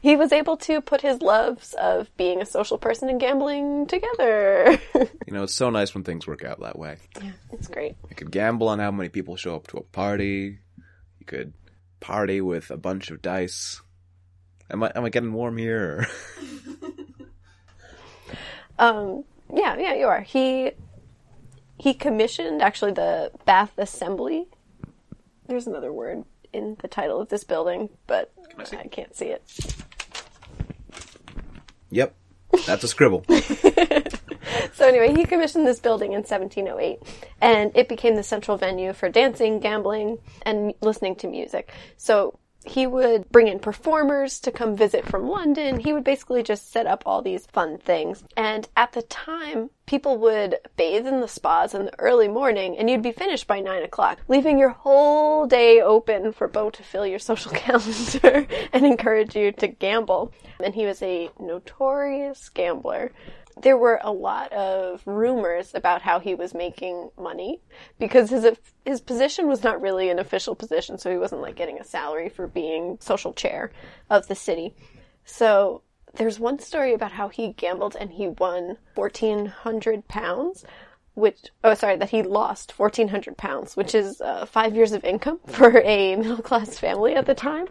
he 0.00 0.16
was 0.16 0.32
able 0.32 0.56
to 0.56 0.80
put 0.80 1.02
his 1.02 1.20
loves 1.20 1.74
of 1.74 2.10
being 2.16 2.40
a 2.40 2.46
social 2.46 2.78
person 2.78 3.10
and 3.10 3.20
gambling 3.20 3.86
together. 3.86 4.78
You 5.26 5.34
know, 5.34 5.44
it's 5.44 5.54
so 5.54 5.70
nice 5.70 5.94
when 5.94 6.02
things 6.02 6.26
work 6.26 6.42
out 6.42 6.58
that 6.60 6.76
way. 6.76 6.96
yeah, 7.22 7.30
it's 7.52 7.68
great. 7.68 7.94
You 8.08 8.16
could 8.16 8.32
gamble 8.32 8.66
on 8.68 8.80
how 8.80 8.90
many 8.90 9.08
people 9.10 9.36
show 9.36 9.54
up 9.54 9.68
to 9.68 9.76
a 9.76 9.82
party. 9.82 10.58
You 11.20 11.26
could 11.26 11.52
party 12.00 12.40
with 12.40 12.70
a 12.70 12.76
bunch 12.76 13.10
of 13.10 13.22
dice. 13.22 13.80
Am 14.70 14.82
I 14.82 14.90
am 14.96 15.04
I 15.04 15.10
getting 15.10 15.32
warm 15.32 15.56
here? 15.56 16.08
Um, 18.80 19.24
yeah, 19.54 19.76
yeah, 19.78 19.94
you 19.94 20.06
are. 20.06 20.22
He 20.22 20.72
he 21.78 21.92
commissioned 21.92 22.62
actually 22.62 22.92
the 22.92 23.30
Bath 23.44 23.72
Assembly. 23.76 24.48
There's 25.46 25.66
another 25.66 25.92
word 25.92 26.24
in 26.52 26.78
the 26.80 26.88
title 26.88 27.20
of 27.20 27.28
this 27.28 27.44
building, 27.44 27.90
but 28.06 28.32
I? 28.56 28.78
I 28.78 28.88
can't 28.88 29.14
see 29.14 29.26
it. 29.26 29.42
Yep, 31.90 32.14
that's 32.66 32.82
a 32.82 32.88
scribble. 32.88 33.24
So 34.74 34.86
anyway, 34.86 35.14
he 35.14 35.24
commissioned 35.24 35.66
this 35.66 35.80
building 35.80 36.12
in 36.12 36.20
1708, 36.20 37.02
and 37.40 37.72
it 37.74 37.88
became 37.88 38.16
the 38.16 38.22
central 38.22 38.56
venue 38.56 38.92
for 38.92 39.08
dancing, 39.08 39.60
gambling, 39.60 40.18
and 40.42 40.74
listening 40.80 41.16
to 41.16 41.28
music. 41.28 41.72
So 41.96 42.38
he 42.64 42.86
would 42.86 43.30
bring 43.30 43.48
in 43.48 43.58
performers 43.58 44.38
to 44.40 44.52
come 44.52 44.76
visit 44.76 45.06
from 45.06 45.28
London. 45.28 45.80
He 45.80 45.92
would 45.92 46.04
basically 46.04 46.42
just 46.42 46.70
set 46.70 46.86
up 46.86 47.02
all 47.06 47.22
these 47.22 47.46
fun 47.46 47.78
things. 47.78 48.22
And 48.36 48.68
at 48.76 48.92
the 48.92 49.02
time, 49.02 49.70
people 49.86 50.18
would 50.18 50.56
bathe 50.76 51.06
in 51.06 51.20
the 51.20 51.28
spas 51.28 51.74
in 51.74 51.86
the 51.86 51.98
early 51.98 52.28
morning, 52.28 52.76
and 52.76 52.90
you'd 52.90 53.02
be 53.02 53.12
finished 53.12 53.46
by 53.46 53.60
nine 53.60 53.82
o'clock, 53.82 54.18
leaving 54.28 54.58
your 54.58 54.70
whole 54.70 55.46
day 55.46 55.80
open 55.80 56.32
for 56.32 56.48
Beau 56.48 56.68
to 56.70 56.82
fill 56.82 57.06
your 57.06 57.18
social 57.18 57.50
calendar 57.54 58.46
and 58.72 58.84
encourage 58.84 59.34
you 59.34 59.52
to 59.52 59.66
gamble. 59.66 60.32
And 60.62 60.74
he 60.74 60.84
was 60.84 61.00
a 61.02 61.30
notorious 61.38 62.50
gambler 62.50 63.12
there 63.60 63.76
were 63.76 64.00
a 64.02 64.12
lot 64.12 64.52
of 64.52 65.02
rumors 65.06 65.74
about 65.74 66.02
how 66.02 66.20
he 66.20 66.34
was 66.34 66.54
making 66.54 67.10
money 67.18 67.60
because 67.98 68.30
his 68.30 68.46
his 68.84 69.00
position 69.00 69.48
was 69.48 69.62
not 69.62 69.80
really 69.80 70.08
an 70.10 70.18
official 70.18 70.54
position, 70.54 70.98
so 70.98 71.10
he 71.10 71.18
wasn't 71.18 71.42
like 71.42 71.56
getting 71.56 71.78
a 71.78 71.84
salary 71.84 72.28
for 72.28 72.46
being 72.46 72.98
social 73.00 73.32
chair 73.32 73.70
of 74.08 74.26
the 74.28 74.34
city. 74.34 74.74
So 75.24 75.82
there's 76.14 76.40
one 76.40 76.58
story 76.58 76.94
about 76.94 77.12
how 77.12 77.28
he 77.28 77.52
gambled 77.52 77.96
and 77.98 78.10
he 78.10 78.28
won 78.28 78.78
fourteen 78.94 79.46
hundred 79.46 80.08
pounds, 80.08 80.64
which 81.14 81.50
oh 81.64 81.74
sorry 81.74 81.96
that 81.96 82.10
he 82.10 82.22
lost 82.22 82.72
fourteen 82.72 83.08
hundred 83.08 83.36
pounds, 83.36 83.76
which 83.76 83.94
is 83.94 84.20
uh, 84.20 84.46
five 84.46 84.74
years 84.74 84.92
of 84.92 85.04
income 85.04 85.40
for 85.46 85.80
a 85.80 86.16
middle 86.16 86.42
class 86.42 86.78
family 86.78 87.14
at 87.14 87.26
the 87.26 87.34
time, 87.34 87.66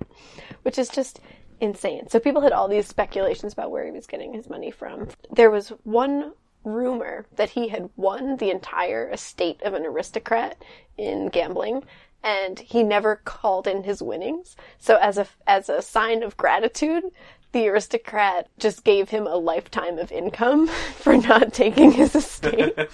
which 0.64 0.78
is 0.78 0.90
just 0.90 1.20
insane. 1.62 2.10
So 2.10 2.20
people 2.20 2.42
had 2.42 2.52
all 2.52 2.68
these 2.68 2.88
speculations 2.88 3.54
about 3.54 3.72
where 3.72 3.86
he 3.86 3.92
was 3.92 4.08
getting 4.08 4.34
his 4.34 4.50
money 4.50 4.72
from. 4.72 5.10
There 5.32 5.52
was 5.52 5.70
one 5.84 6.34
rumor 6.64 7.26
that 7.36 7.52
he 7.52 7.70
had 7.70 7.90
won 7.96 8.38
the 8.38 8.52
entire 8.52 9.10
estate 9.10 9.62
of 9.64 9.74
an 9.74 9.86
aristocrat 9.86 10.62
in 10.98 11.28
gambling 11.28 11.84
and 12.24 12.60
he 12.60 12.84
never 12.84 13.18
called 13.18 13.68
in 13.68 13.84
his 13.84 14.02
winnings. 14.02 14.56
So 14.78 14.98
as 14.98 15.18
a 15.18 15.28
as 15.48 15.70
a 15.70 15.82
sign 15.82 16.24
of 16.24 16.36
gratitude, 16.38 17.04
the 17.52 17.68
aristocrat 17.70 18.48
just 18.58 18.84
gave 18.84 19.10
him 19.10 19.26
a 19.26 19.36
lifetime 19.36 19.98
of 19.98 20.12
income 20.12 20.68
for 20.96 21.18
not 21.18 21.54
taking 21.54 21.92
his 21.92 22.16
estate. 22.16 22.74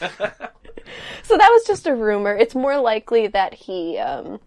so 1.23 1.37
that 1.37 1.49
was 1.49 1.63
just 1.65 1.87
a 1.87 1.95
rumor. 1.95 2.35
It's 2.35 2.55
more 2.55 2.77
likely 2.79 3.27
that 3.27 3.53
he 3.53 3.97
um, 3.97 4.39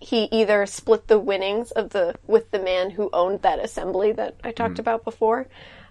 he 0.00 0.24
either 0.32 0.64
split 0.66 1.06
the 1.06 1.18
winnings 1.18 1.70
of 1.72 1.90
the 1.90 2.16
with 2.26 2.50
the 2.50 2.58
man 2.58 2.90
who 2.90 3.10
owned 3.12 3.42
that 3.42 3.58
assembly 3.58 4.12
that 4.12 4.36
I 4.42 4.50
talked 4.50 4.78
about 4.78 5.04
before, 5.04 5.46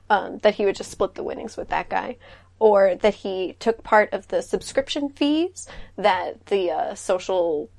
um, 0.10 0.40
that 0.40 0.56
he 0.56 0.66
would 0.66 0.76
just 0.76 0.92
split 0.92 1.14
the 1.14 1.24
winnings 1.24 1.56
with 1.56 1.70
that 1.70 1.90
guy, 1.90 2.18
or 2.58 2.96
that 2.96 3.16
he 3.16 3.56
took 3.60 3.84
part 3.84 4.12
of 4.12 4.28
the 4.28 4.42
subscription 4.42 5.10
fees 5.10 5.68
that 5.96 6.48
the 6.48 6.72
uh, 6.72 6.96
social 6.96 7.70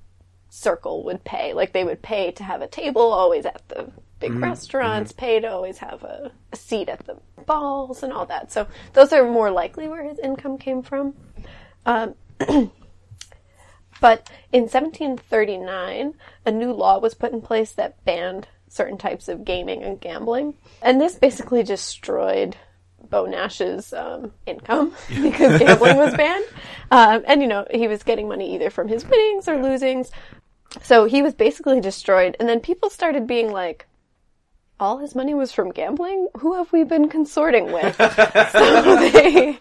circle 0.49 1.03
would 1.05 1.25
pay. 1.25 1.53
Like 1.53 1.73
they 1.73 1.85
would 1.85 2.01
pay 2.01 2.31
to 2.33 2.45
have 2.45 2.63
a 2.63 2.69
table 2.69 3.13
always 3.13 3.45
at 3.45 3.63
the 3.69 3.91
big 4.21 4.35
restaurants, 4.35 5.13
pay 5.13 5.41
to 5.41 5.51
always 5.51 5.79
have 5.79 6.03
a, 6.05 6.31
a 6.53 6.57
seat 6.57 6.89
at 6.89 7.07
the 7.07 7.17
balls 7.47 8.03
and 8.03 8.13
all 8.13 8.27
that. 8.27 8.53
So 8.53 8.69
those 8.93 9.13
are 9.13 9.29
more 9.29 9.51
likely 9.51 9.89
where 9.89 10.05
his 10.05 10.19
income 10.19 10.59
came 10.59 10.83
from. 10.83 11.15
Um, 11.87 12.15
but 14.01 14.31
in 14.53 14.63
1739, 14.63 16.15
a 16.47 16.51
new 16.51 16.73
law 16.73 16.99
was 16.99 17.15
put 17.15 17.33
in 17.33 17.41
place 17.41 17.73
that 17.73 18.03
banned 18.05 18.49
certain 18.69 18.99
types 18.99 19.29
of 19.29 19.45
gaming 19.45 19.83
and 19.83 20.01
gambling. 20.01 20.55
And 20.81 21.01
this 21.01 21.17
basically 21.17 21.63
destroyed 21.63 22.57
Beau 23.09 23.27
Nash's 23.27 23.93
um, 23.93 24.33
income 24.47 24.95
because 25.09 25.59
gambling 25.59 25.97
was 25.97 26.15
banned. 26.15 26.45
Um, 26.91 27.25
and, 27.27 27.43
you 27.43 27.49
know, 27.49 27.67
he 27.71 27.89
was 27.89 28.03
getting 28.03 28.29
money 28.29 28.55
either 28.55 28.71
from 28.71 28.89
his 28.89 29.05
winnings 29.05 29.49
or 29.49 29.57
losings. 29.57 30.11
So 30.83 31.05
he 31.05 31.23
was 31.23 31.35
basically 31.35 31.81
destroyed. 31.81 32.37
And 32.39 32.49
then 32.49 32.61
people 32.61 32.91
started 32.91 33.27
being 33.27 33.51
like, 33.51 33.87
all 34.79 34.99
his 34.99 35.15
money 35.15 35.35
was 35.35 35.53
from 35.53 35.73
gambling? 35.73 36.29
Who 36.39 36.55
have 36.55 36.73
we 36.73 36.85
been 36.85 37.09
consorting 37.09 37.71
with? 37.71 37.97
so, 38.53 38.97
they, 38.97 39.59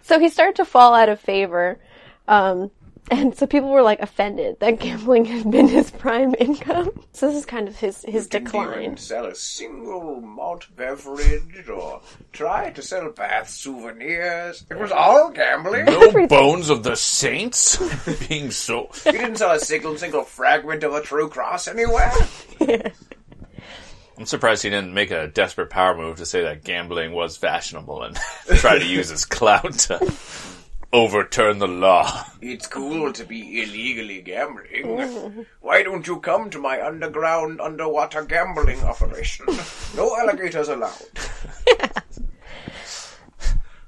so 0.00 0.18
he 0.18 0.30
started 0.30 0.56
to 0.56 0.64
fall 0.64 0.94
out 0.94 1.10
of 1.10 1.20
favor. 1.20 1.78
Um, 2.26 2.70
and 3.10 3.36
so 3.36 3.46
people 3.46 3.70
were 3.70 3.82
like 3.82 4.00
offended 4.00 4.60
that 4.60 4.78
gambling 4.78 5.24
had 5.24 5.50
been 5.50 5.68
his 5.68 5.90
prime 5.90 6.34
income. 6.38 6.90
So 7.12 7.28
this 7.28 7.36
is 7.36 7.44
kind 7.44 7.68
of 7.68 7.76
his, 7.76 8.02
his 8.02 8.26
decline. 8.26 8.96
sell 8.96 9.26
a 9.26 9.34
single 9.34 10.20
malt 10.20 10.68
beverage 10.76 11.68
or 11.68 12.00
try 12.32 12.70
to 12.70 12.82
sell 12.82 13.10
bath 13.10 13.50
souvenirs. 13.50 14.64
It 14.70 14.78
was 14.78 14.92
all 14.92 15.30
gambling. 15.30 15.86
No 15.86 16.26
bones 16.26 16.70
of 16.70 16.84
the 16.84 16.96
saints 16.96 17.76
being 18.28 18.50
so. 18.50 18.90
You 19.04 19.12
didn't 19.12 19.36
sell 19.36 19.52
a 19.52 19.60
single 19.60 19.98
single 19.98 20.22
fragment 20.22 20.84
of 20.84 20.94
a 20.94 21.02
true 21.02 21.28
cross 21.28 21.68
anywhere. 21.68 22.12
I'm 24.18 24.26
surprised 24.26 24.62
he 24.62 24.70
didn't 24.70 24.94
make 24.94 25.10
a 25.10 25.26
desperate 25.26 25.70
power 25.70 25.96
move 25.96 26.18
to 26.18 26.26
say 26.26 26.42
that 26.42 26.62
gambling 26.64 27.12
was 27.12 27.36
fashionable 27.36 28.04
and 28.04 28.16
try 28.56 28.78
to 28.78 28.86
use 28.86 29.08
his 29.08 29.24
clout 29.24 29.72
to 29.72 30.12
overturn 30.92 31.58
the 31.58 31.68
law. 31.68 32.26
It's 32.40 32.66
cool 32.66 33.12
to 33.12 33.24
be 33.24 33.62
illegally 33.62 34.20
gambling. 34.20 35.46
Why 35.60 35.82
don't 35.82 36.06
you 36.06 36.20
come 36.20 36.50
to 36.50 36.58
my 36.58 36.84
underground 36.84 37.60
underwater 37.60 38.24
gambling 38.24 38.80
operation? 38.82 39.46
No 39.96 40.16
alligators 40.16 40.68
allowed. 40.68 40.92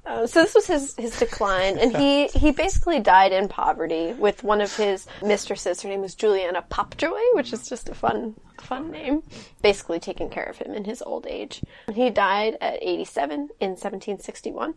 Uh, 0.07 0.27
so 0.27 0.43
this 0.43 0.55
was 0.55 0.67
his, 0.67 0.95
his 0.97 1.19
decline, 1.19 1.79
and 1.79 1.97
he, 1.97 2.27
he 2.35 2.51
basically 2.51 3.01
died 3.01 3.33
in 3.33 3.49
poverty 3.49 4.13
with 4.13 4.45
one 4.45 4.61
of 4.61 4.75
his 4.77 5.07
mistresses. 5.23 5.83
Her 5.83 5.89
name 5.89 6.03
was 6.03 6.15
Juliana 6.15 6.65
Popjoy, 6.71 7.35
which 7.35 7.53
is 7.53 7.69
just 7.69 7.89
a 7.89 7.95
fun 7.95 8.35
fun 8.65 8.91
name. 8.91 9.23
Basically 9.63 10.01
taking 10.01 10.31
care 10.31 10.45
of 10.45 10.59
him 10.59 10.75
in 10.75 10.85
his 10.85 11.03
old 11.03 11.27
age. 11.27 11.63
He 11.93 12.11
died 12.11 12.57
at 12.61 12.83
87 12.83 13.51
in 13.61 13.71
1761, 13.71 14.75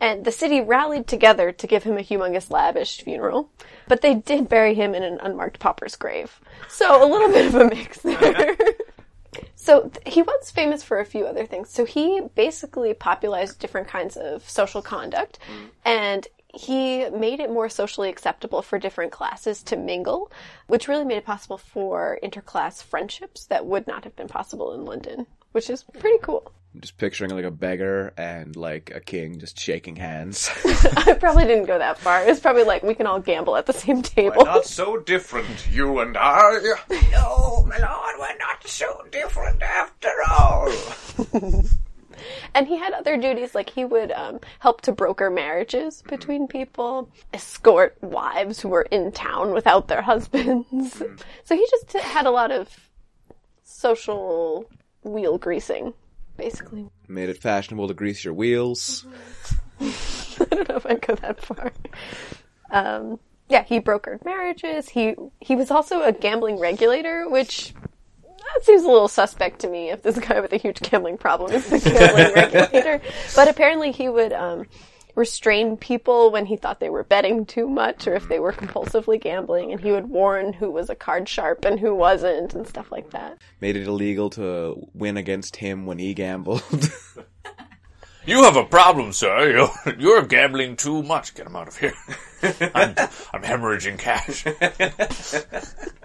and 0.00 0.24
the 0.24 0.32
city 0.32 0.60
rallied 0.60 1.06
together 1.06 1.52
to 1.52 1.66
give 1.66 1.84
him 1.84 1.98
a 1.98 2.02
humongous, 2.02 2.50
lavish 2.50 3.02
funeral. 3.02 3.50
But 3.88 4.00
they 4.00 4.14
did 4.14 4.48
bury 4.48 4.74
him 4.74 4.94
in 4.94 5.02
an 5.02 5.18
unmarked 5.22 5.58
pauper's 5.58 5.96
grave. 5.96 6.40
So 6.68 7.04
a 7.04 7.08
little 7.08 7.28
bit 7.28 7.46
of 7.46 7.54
a 7.54 7.64
mix 7.66 7.98
there. 8.02 8.56
So 9.54 9.88
th- 9.88 10.14
he 10.14 10.22
was 10.22 10.50
famous 10.50 10.82
for 10.82 11.00
a 11.00 11.04
few 11.04 11.26
other 11.26 11.46
things. 11.46 11.70
So 11.70 11.84
he 11.84 12.22
basically 12.34 12.94
popularized 12.94 13.58
different 13.58 13.88
kinds 13.88 14.16
of 14.16 14.48
social 14.48 14.82
conduct 14.82 15.38
mm. 15.48 15.68
and 15.84 16.26
he 16.56 17.08
made 17.10 17.40
it 17.40 17.50
more 17.50 17.68
socially 17.68 18.08
acceptable 18.08 18.62
for 18.62 18.78
different 18.78 19.12
classes 19.12 19.62
to 19.64 19.76
mingle, 19.76 20.30
which 20.68 20.88
really 20.88 21.04
made 21.04 21.18
it 21.18 21.26
possible 21.26 21.58
for 21.58 22.18
interclass 22.22 22.82
friendships 22.82 23.44
that 23.46 23.66
would 23.66 23.86
not 23.86 24.04
have 24.04 24.16
been 24.16 24.28
possible 24.28 24.72
in 24.72 24.84
London, 24.84 25.26
which 25.52 25.68
is 25.68 25.82
pretty 25.82 26.18
cool. 26.22 26.50
I'm 26.76 26.82
just 26.82 26.98
picturing 26.98 27.30
like 27.30 27.46
a 27.46 27.50
beggar 27.50 28.12
and 28.18 28.54
like 28.54 28.92
a 28.94 29.00
king 29.00 29.38
just 29.38 29.58
shaking 29.58 29.96
hands. 29.96 30.50
I 30.94 31.16
probably 31.18 31.46
didn't 31.46 31.64
go 31.64 31.78
that 31.78 31.98
far. 31.98 32.22
It's 32.28 32.38
probably 32.38 32.64
like 32.64 32.82
we 32.82 32.94
can 32.94 33.06
all 33.06 33.18
gamble 33.18 33.56
at 33.56 33.64
the 33.64 33.72
same 33.72 34.02
table. 34.02 34.36
We're 34.40 34.44
not 34.44 34.66
so 34.66 34.98
different, 34.98 35.68
you 35.72 36.00
and 36.00 36.18
I. 36.18 36.58
No, 37.12 37.64
my 37.66 37.78
lord, 37.78 38.16
we're 38.18 38.36
not 38.36 38.66
so 38.66 39.06
different 39.10 39.62
after 39.62 40.10
all. 40.28 40.70
And 42.54 42.66
he 42.66 42.78
had 42.78 42.94
other 42.94 43.18
duties, 43.18 43.54
like 43.54 43.70
he 43.70 43.84
would 43.84 44.10
um, 44.10 44.40
help 44.58 44.80
to 44.82 44.92
broker 44.92 45.30
marriages 45.30 46.02
between 46.08 46.48
people, 46.48 47.10
escort 47.34 47.96
wives 48.00 48.58
who 48.58 48.70
were 48.70 48.88
in 48.90 49.12
town 49.12 49.52
without 49.52 49.88
their 49.88 50.00
husbands. 50.00 51.02
So 51.44 51.54
he 51.54 51.66
just 51.70 51.92
had 51.92 52.26
a 52.26 52.30
lot 52.30 52.50
of 52.50 52.90
social 53.62 54.68
wheel 55.04 55.36
greasing, 55.38 55.92
basically. 56.36 56.88
Made 57.08 57.28
it 57.28 57.38
fashionable 57.38 57.88
to 57.88 57.94
grease 57.94 58.24
your 58.24 58.34
wheels. 58.34 59.06
I 59.80 60.44
don't 60.50 60.68
know 60.68 60.76
if 60.76 60.86
I'd 60.86 61.00
go 61.00 61.14
that 61.16 61.40
far. 61.40 61.72
Um, 62.70 63.18
yeah, 63.48 63.62
he 63.64 63.80
brokered 63.80 64.24
marriages. 64.24 64.88
He 64.88 65.14
he 65.40 65.54
was 65.54 65.70
also 65.70 66.02
a 66.02 66.12
gambling 66.12 66.58
regulator, 66.58 67.28
which 67.28 67.74
that 68.54 68.64
seems 68.64 68.84
a 68.84 68.88
little 68.88 69.08
suspect 69.08 69.60
to 69.60 69.68
me. 69.68 69.90
If 69.90 70.02
this 70.02 70.18
guy 70.18 70.40
with 70.40 70.52
a 70.52 70.56
huge 70.56 70.80
gambling 70.80 71.18
problem 71.18 71.52
is 71.52 71.68
the 71.68 71.78
gambling 71.78 72.34
regulator, 72.52 73.00
but 73.34 73.48
apparently 73.48 73.92
he 73.92 74.08
would 74.08 74.32
um, 74.32 74.66
restrain 75.16 75.76
people 75.76 76.30
when 76.30 76.46
he 76.46 76.56
thought 76.56 76.78
they 76.78 76.90
were 76.90 77.02
betting 77.02 77.44
too 77.44 77.66
much 77.66 78.06
or 78.06 78.14
if 78.14 78.28
they 78.28 78.38
were 78.38 78.52
compulsively 78.52 79.20
gambling, 79.20 79.72
and 79.72 79.80
he 79.80 79.90
would 79.90 80.08
warn 80.08 80.52
who 80.52 80.70
was 80.70 80.88
a 80.88 80.94
card 80.94 81.28
sharp 81.28 81.64
and 81.64 81.80
who 81.80 81.94
wasn't, 81.94 82.54
and 82.54 82.68
stuff 82.68 82.92
like 82.92 83.10
that. 83.10 83.38
Made 83.60 83.76
it 83.76 83.88
illegal 83.88 84.30
to 84.30 84.88
win 84.94 85.16
against 85.16 85.56
him 85.56 85.86
when 85.86 85.98
he 85.98 86.14
gambled. 86.14 86.62
You 88.26 88.42
have 88.42 88.56
a 88.56 88.64
problem, 88.64 89.12
sir. 89.12 89.52
You're, 89.52 89.94
you're 89.98 90.22
gambling 90.22 90.74
too 90.74 91.04
much. 91.04 91.32
Get 91.34 91.46
him 91.46 91.54
out 91.54 91.68
of 91.68 91.76
here. 91.76 91.94
I'm, 92.74 92.94
I'm 93.32 93.42
hemorrhaging 93.42 94.00
cash. 94.00 94.44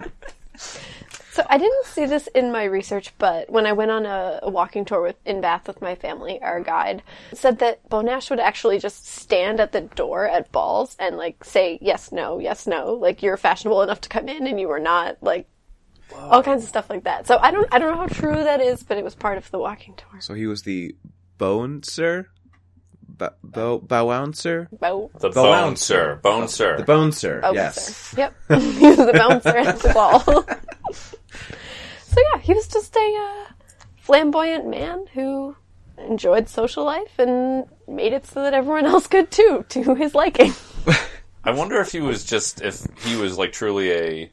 So 1.32 1.46
I 1.48 1.56
didn't 1.56 1.86
see 1.86 2.04
this 2.04 2.26
in 2.34 2.52
my 2.52 2.64
research, 2.64 3.14
but 3.16 3.48
when 3.50 3.64
I 3.64 3.72
went 3.72 3.90
on 3.90 4.04
a, 4.04 4.40
a 4.42 4.50
walking 4.50 4.84
tour 4.84 5.00
with, 5.00 5.16
in 5.24 5.40
Bath 5.40 5.66
with 5.66 5.80
my 5.80 5.94
family, 5.94 6.38
our 6.42 6.60
guide 6.60 7.02
said 7.32 7.58
that 7.60 7.88
Beau 7.88 8.02
Nash 8.02 8.28
would 8.28 8.38
actually 8.38 8.78
just 8.78 9.06
stand 9.06 9.58
at 9.58 9.72
the 9.72 9.80
door 9.80 10.28
at 10.28 10.52
balls 10.52 10.94
and 10.98 11.16
like 11.16 11.42
say 11.42 11.78
yes, 11.80 12.12
no, 12.12 12.38
yes, 12.38 12.66
no, 12.66 12.92
like 12.92 13.22
you're 13.22 13.38
fashionable 13.38 13.80
enough 13.80 14.02
to 14.02 14.10
come 14.10 14.28
in 14.28 14.46
and 14.46 14.60
you 14.60 14.70
are 14.70 14.78
not, 14.78 15.22
like 15.22 15.48
all 16.14 16.42
kinds 16.42 16.64
of 16.64 16.68
stuff 16.68 16.90
like 16.90 17.04
that. 17.04 17.26
So 17.26 17.38
I 17.38 17.50
don't, 17.50 17.66
I 17.72 17.78
don't 17.78 17.92
know 17.92 17.96
how 18.02 18.08
true 18.08 18.34
that 18.44 18.60
is, 18.60 18.82
but 18.82 18.98
it 18.98 19.04
was 19.04 19.14
part 19.14 19.38
of 19.38 19.50
the 19.50 19.58
walking 19.58 19.94
tour. 19.94 20.20
so 20.20 20.34
he 20.34 20.46
was 20.46 20.64
the 20.64 20.94
bouncer? 21.38 22.28
Bo- 23.08 23.30
bo- 23.42 23.78
bouncer? 23.78 24.68
Bow. 24.78 25.10
The 25.18 25.30
The 25.30 25.42
bouncer. 25.42 26.20
Bouncer. 26.22 26.76
The 26.76 26.84
bouncer, 26.84 27.40
bouncer. 27.40 27.54
yes. 27.54 28.14
Yep. 28.18 28.34
he 28.48 28.86
was 28.86 28.96
the 28.98 29.12
bouncer 29.14 29.56
at 29.56 29.78
the 29.78 29.92
ball. 29.94 30.44
so 32.12 32.20
yeah, 32.32 32.40
he 32.40 32.52
was 32.52 32.68
just 32.68 32.94
a 32.96 33.46
uh, 33.48 33.52
flamboyant 33.96 34.66
man 34.66 35.06
who 35.14 35.56
enjoyed 35.98 36.48
social 36.48 36.84
life 36.84 37.18
and 37.18 37.66
made 37.88 38.12
it 38.12 38.26
so 38.26 38.42
that 38.42 38.54
everyone 38.54 38.86
else 38.86 39.06
could 39.06 39.30
too, 39.30 39.64
to 39.70 39.94
his 39.94 40.14
liking. 40.14 40.52
I 41.44 41.52
wonder 41.52 41.80
if 41.80 41.92
he 41.92 42.00
was 42.00 42.24
just 42.24 42.60
if 42.60 42.84
he 43.04 43.16
was 43.16 43.38
like 43.38 43.52
truly 43.52 43.90
a 43.92 44.32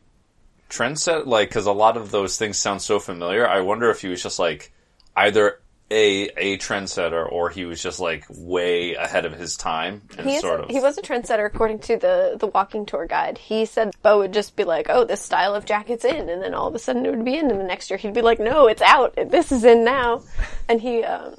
trendset, 0.70 1.26
like 1.26 1.50
because 1.50 1.66
a 1.66 1.72
lot 1.72 1.98
of 1.98 2.12
those 2.12 2.38
things 2.38 2.58
sound 2.58 2.82
so 2.82 3.00
familiar. 3.00 3.48
I 3.48 3.62
wonder 3.62 3.90
if 3.90 4.02
he 4.02 4.08
was 4.08 4.22
just 4.22 4.40
like 4.40 4.72
either 5.16 5.60
a 5.92 6.30
a 6.38 6.58
trendsetter 6.58 7.30
or 7.32 7.50
he 7.50 7.66
was 7.66 7.82
just 7.82 8.00
like 8.00 8.26
way 8.30 8.94
ahead 8.94 9.26
of 9.26 9.34
his 9.34 9.56
time 9.58 10.02
and 10.18 10.28
He, 10.30 10.36
is, 10.36 10.42
sort 10.42 10.60
of. 10.62 10.70
he 10.70 10.80
was 10.80 10.98
a 10.98 11.02
trendsetter 11.02 11.46
according 11.46 11.80
to 11.80 11.98
the, 11.98 12.36
the 12.40 12.48
walking 12.48 12.86
tour 12.86 13.08
guide. 13.08 13.38
He 13.38 13.66
said 13.66 13.92
Beau 14.04 14.20
would 14.20 14.34
just 14.34 14.56
be 14.56 14.64
like, 14.64 14.88
oh, 14.90 15.04
this 15.04 15.22
style 15.22 15.56
of 15.56 15.66
jacket's 15.66 16.06
in, 16.06 16.30
and 16.30 16.44
then 16.44 16.54
all 16.54 16.68
of 16.68 16.76
a 16.76 16.80
sudden 16.80 17.06
it 17.06 17.10
would 17.10 17.26
be 17.26 17.38
in, 17.38 17.50
and 17.50 17.60
the 17.60 17.64
next 17.64 17.90
year 17.90 17.98
he'd 17.98 18.14
be 18.14 18.22
like, 18.22 18.40
no, 18.40 18.68
it's 18.68 18.82
out, 18.82 19.16
this 19.30 19.52
is 19.52 19.64
in 19.64 19.84
now. 19.84 20.22
And 20.68 20.80
he, 20.80 21.04
um, 21.04 21.36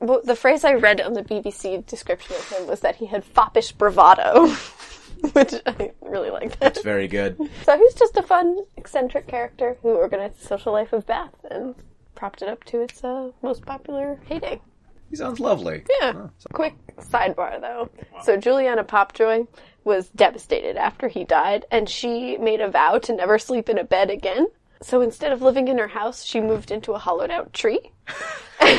well, 0.00 0.20
the 0.22 0.36
phrase 0.36 0.64
I 0.64 0.74
read 0.74 1.00
on 1.00 1.14
the 1.14 1.22
BBC 1.24 1.84
description 1.86 2.36
of 2.36 2.48
him 2.50 2.66
was 2.68 2.80
that 2.80 2.96
he 2.96 3.06
had 3.06 3.24
foppish 3.24 3.72
bravado, 3.72 4.46
which 5.32 5.54
I 5.66 5.90
really 6.02 6.30
like 6.30 6.56
that. 6.60 6.76
It's 6.76 6.84
very 6.84 7.08
good. 7.08 7.36
So 7.64 7.76
he's 7.76 7.94
just 7.94 8.16
a 8.16 8.22
fun, 8.22 8.58
eccentric 8.76 9.26
character 9.26 9.76
who 9.82 9.88
organized 9.90 10.40
the 10.40 10.46
social 10.46 10.72
life 10.72 10.92
of 10.92 11.04
Bath 11.04 11.34
and 11.50 11.74
propped 12.18 12.42
it 12.42 12.48
up 12.48 12.64
to 12.64 12.80
its 12.82 13.02
uh, 13.04 13.30
most 13.42 13.64
popular 13.64 14.18
heyday. 14.26 14.60
He 15.08 15.16
sounds 15.16 15.38
lovely. 15.40 15.84
Yeah. 16.00 16.26
Quick 16.52 16.74
sidebar 16.98 17.60
though. 17.60 17.88
So 18.24 18.36
Juliana 18.36 18.82
Popjoy 18.84 19.46
was 19.84 20.08
devastated 20.10 20.76
after 20.76 21.06
he 21.08 21.24
died, 21.24 21.64
and 21.70 21.88
she 21.88 22.36
made 22.36 22.60
a 22.60 22.68
vow 22.68 22.98
to 22.98 23.14
never 23.14 23.38
sleep 23.38 23.68
in 23.68 23.78
a 23.78 23.84
bed 23.84 24.10
again. 24.10 24.48
So 24.82 25.00
instead 25.00 25.30
of 25.32 25.40
living 25.42 25.68
in 25.68 25.78
her 25.78 25.86
house, 25.88 26.24
she 26.24 26.40
moved 26.40 26.70
into 26.72 26.92
a 26.92 26.98
hollowed 26.98 27.30
out 27.30 27.52
tree. 27.52 27.80
and 28.60 28.78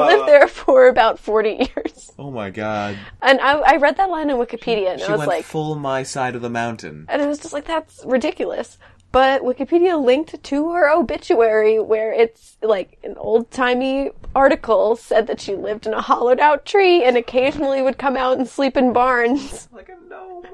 lived 0.00 0.28
there 0.28 0.48
for 0.48 0.88
about 0.88 1.18
40 1.18 1.50
years. 1.76 2.10
Oh 2.18 2.30
my 2.30 2.50
god. 2.50 2.96
And 3.22 3.40
I, 3.40 3.54
I 3.58 3.76
read 3.76 3.96
that 3.96 4.08
line 4.08 4.30
in 4.30 4.36
Wikipedia 4.36 4.92
and 4.92 5.00
She 5.00 5.06
I 5.06 5.10
was 5.12 5.18
went 5.18 5.28
like, 5.28 5.44
full 5.44 5.74
my 5.76 6.02
side 6.02 6.34
of 6.34 6.42
the 6.42 6.50
mountain. 6.50 7.06
and 7.08 7.22
I 7.22 7.26
was 7.26 7.38
just 7.38 7.52
like, 7.52 7.66
that's 7.66 8.04
ridiculous. 8.04 8.78
But 9.14 9.42
Wikipedia 9.42 10.04
linked 10.04 10.42
to 10.42 10.72
her 10.72 10.90
obituary 10.90 11.78
where 11.78 12.12
it's 12.12 12.56
like 12.60 12.98
an 13.04 13.14
old 13.16 13.48
timey 13.52 14.10
article 14.34 14.96
said 14.96 15.28
that 15.28 15.40
she 15.40 15.54
lived 15.54 15.86
in 15.86 15.94
a 15.94 16.00
hollowed 16.00 16.40
out 16.40 16.66
tree 16.66 17.04
and 17.04 17.16
occasionally 17.16 17.80
would 17.80 17.96
come 17.96 18.16
out 18.16 18.38
and 18.38 18.48
sleep 18.48 18.76
in 18.76 18.92
barns. 18.92 19.68
Like 19.72 19.88
a 19.88 19.96
gnome. 20.08 20.46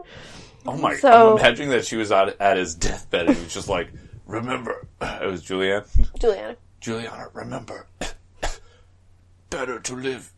oh 0.67 0.77
my! 0.77 0.95
So- 0.97 1.33
I'm 1.33 1.39
imagining 1.39 1.71
that 1.71 1.87
she 1.87 1.97
was 1.97 2.13
at, 2.13 2.39
at 2.39 2.59
his 2.59 2.75
deathbed 2.75 3.29
and 3.29 3.37
he 3.37 3.45
was 3.45 3.55
just 3.55 3.71
like, 3.71 3.89
"Remember, 4.27 4.87
it 5.01 5.27
was 5.27 5.43
Julianne. 5.43 5.87
Juliana. 6.19 6.57
Juliana, 6.83 7.29
remember, 7.33 7.87
better 9.49 9.81
to 9.81 9.97
live 9.97 10.35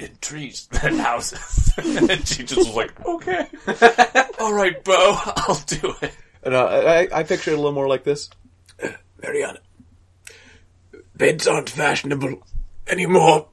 in 0.00 0.10
trees 0.20 0.66
than 0.72 0.98
houses." 0.98 1.72
and 1.78 2.26
she 2.26 2.42
just 2.42 2.66
was 2.66 2.74
like, 2.74 3.06
"Okay, 3.06 3.46
all 4.40 4.52
right, 4.52 4.82
Beau, 4.82 5.20
I'll 5.36 5.62
do 5.68 5.94
it." 6.02 6.16
And, 6.44 6.54
uh, 6.54 6.66
I, 6.66 7.08
I 7.12 7.22
picture 7.22 7.50
it 7.50 7.54
a 7.54 7.56
little 7.56 7.72
more 7.72 7.88
like 7.88 8.04
this. 8.04 8.30
Mariana, 9.22 9.60
beds 11.16 11.46
aren't 11.46 11.70
fashionable 11.70 12.42
anymore. 12.86 13.48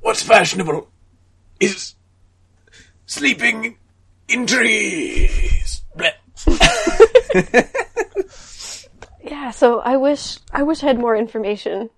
What's 0.00 0.22
fashionable 0.22 0.88
is 1.60 1.94
sleeping 3.06 3.76
in 4.28 4.46
trees. 4.46 5.82
Yeah, 9.28 9.50
so 9.50 9.80
I 9.80 9.96
wish 9.96 10.38
I 10.52 10.62
wish 10.62 10.82
I 10.82 10.86
had 10.86 10.98
more 10.98 11.14
information 11.14 11.90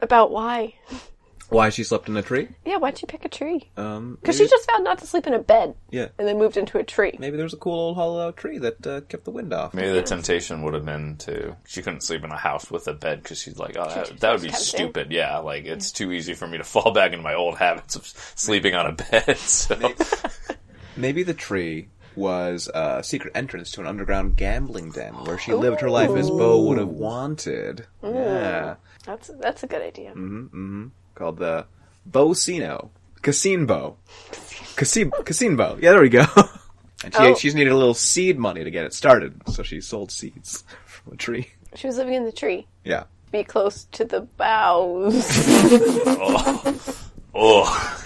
about 0.00 0.30
why. 0.30 0.74
Why 1.50 1.68
she 1.70 1.84
slept 1.84 2.08
in 2.08 2.16
a 2.16 2.22
tree? 2.22 2.48
Yeah, 2.64 2.76
why'd 2.76 3.00
you 3.02 3.06
pick 3.06 3.24
a 3.24 3.28
tree? 3.28 3.70
Um, 3.76 4.18
Because 4.20 4.38
she 4.38 4.46
just 4.46 4.70
found 4.70 4.84
not 4.84 4.98
to 4.98 5.06
sleep 5.06 5.26
in 5.26 5.34
a 5.34 5.38
bed 5.38 5.74
yeah. 5.90 6.08
and 6.18 6.26
then 6.26 6.38
moved 6.38 6.56
into 6.56 6.78
a 6.78 6.84
tree. 6.84 7.16
Maybe 7.18 7.36
there 7.36 7.44
was 7.44 7.54
a 7.54 7.58
cool 7.58 7.78
old 7.78 7.96
hollow 7.96 8.28
out 8.28 8.36
tree 8.36 8.58
that 8.58 8.86
uh, 8.86 9.00
kept 9.02 9.24
the 9.24 9.30
wind 9.30 9.52
off. 9.52 9.74
Maybe 9.74 9.90
the 9.92 10.02
temptation 10.02 10.62
would 10.62 10.74
have 10.74 10.84
been 10.84 11.16
to 11.18 11.56
she 11.66 11.82
couldn't 11.82 12.02
sleep 12.02 12.24
in 12.24 12.30
a 12.30 12.36
house 12.36 12.70
with 12.70 12.86
a 12.88 12.94
bed 12.94 13.22
because 13.22 13.40
she's 13.40 13.58
like, 13.58 13.76
oh, 13.76 13.88
that, 13.88 14.20
that 14.20 14.32
would 14.32 14.42
be 14.42 14.48
tempting. 14.48 14.64
stupid. 14.64 15.10
Yeah, 15.12 15.38
like 15.38 15.64
it's 15.64 15.90
too 15.90 16.12
easy 16.12 16.34
for 16.34 16.46
me 16.46 16.58
to 16.58 16.64
fall 16.64 16.92
back 16.92 17.12
into 17.12 17.22
my 17.22 17.34
old 17.34 17.58
habits 17.58 17.96
of 17.96 18.06
sleeping 18.06 18.74
on 18.74 18.86
a 18.86 18.92
bed. 18.92 19.36
So 19.50 19.76
Maybe 20.96 21.22
the 21.22 21.34
tree 21.34 21.88
was 22.16 22.68
a 22.74 23.02
secret 23.02 23.32
entrance 23.34 23.70
to 23.72 23.80
an 23.80 23.86
underground 23.86 24.36
gambling 24.36 24.90
den 24.90 25.14
where 25.24 25.38
she 25.38 25.52
lived 25.54 25.80
her 25.80 25.90
life 25.90 26.10
as 26.10 26.28
Beau 26.28 26.62
would 26.64 26.78
have 26.78 26.88
wanted. 26.88 27.86
Yeah. 28.02 28.76
That's 29.04 29.30
that's 29.40 29.62
a 29.62 29.66
good 29.66 29.82
idea. 29.82 30.12
Called 31.14 31.38
the 31.38 31.66
Bocino. 32.10 32.90
Casino. 33.22 33.96
Casino. 34.76 35.10
Casino. 35.22 35.78
Yeah, 35.80 35.92
there 35.92 36.00
we 36.02 36.08
go. 36.08 36.24
And 37.02 37.14
she, 37.14 37.20
Oh. 37.22 37.34
she's 37.34 37.54
needed 37.54 37.72
a 37.72 37.76
little 37.78 37.94
seed 37.94 38.38
money 38.38 38.62
to 38.62 38.70
get 38.70 38.84
it 38.84 38.92
started, 38.92 39.32
so 39.50 39.62
she 39.62 39.80
sold 39.80 40.12
seeds 40.12 40.64
from 40.84 41.14
a 41.14 41.16
tree. 41.16 41.48
She 41.74 41.86
was 41.86 41.96
living 41.96 42.12
in 42.12 42.26
the 42.26 42.32
tree. 42.32 42.66
Yeah. 42.84 43.04
Be 43.32 43.42
close 43.42 43.84
to 43.92 44.04
the 44.04 44.20
boughs. 44.20 45.24
oh, 47.34 47.96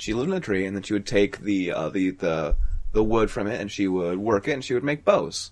She 0.00 0.14
lived 0.14 0.30
in 0.30 0.36
a 0.36 0.40
tree, 0.40 0.66
and 0.66 0.74
then 0.76 0.82
she 0.82 0.92
would 0.92 1.06
take 1.06 1.38
the 1.40 1.72
uh, 1.72 1.88
the 1.90 2.10
the 2.10 2.56
the 2.92 3.04
wood 3.04 3.30
from 3.30 3.46
it, 3.46 3.60
and 3.60 3.70
she 3.70 3.86
would 3.86 4.18
work 4.18 4.48
it, 4.48 4.52
and 4.54 4.64
she 4.64 4.74
would 4.74 4.84
make 4.84 5.04
bows. 5.04 5.50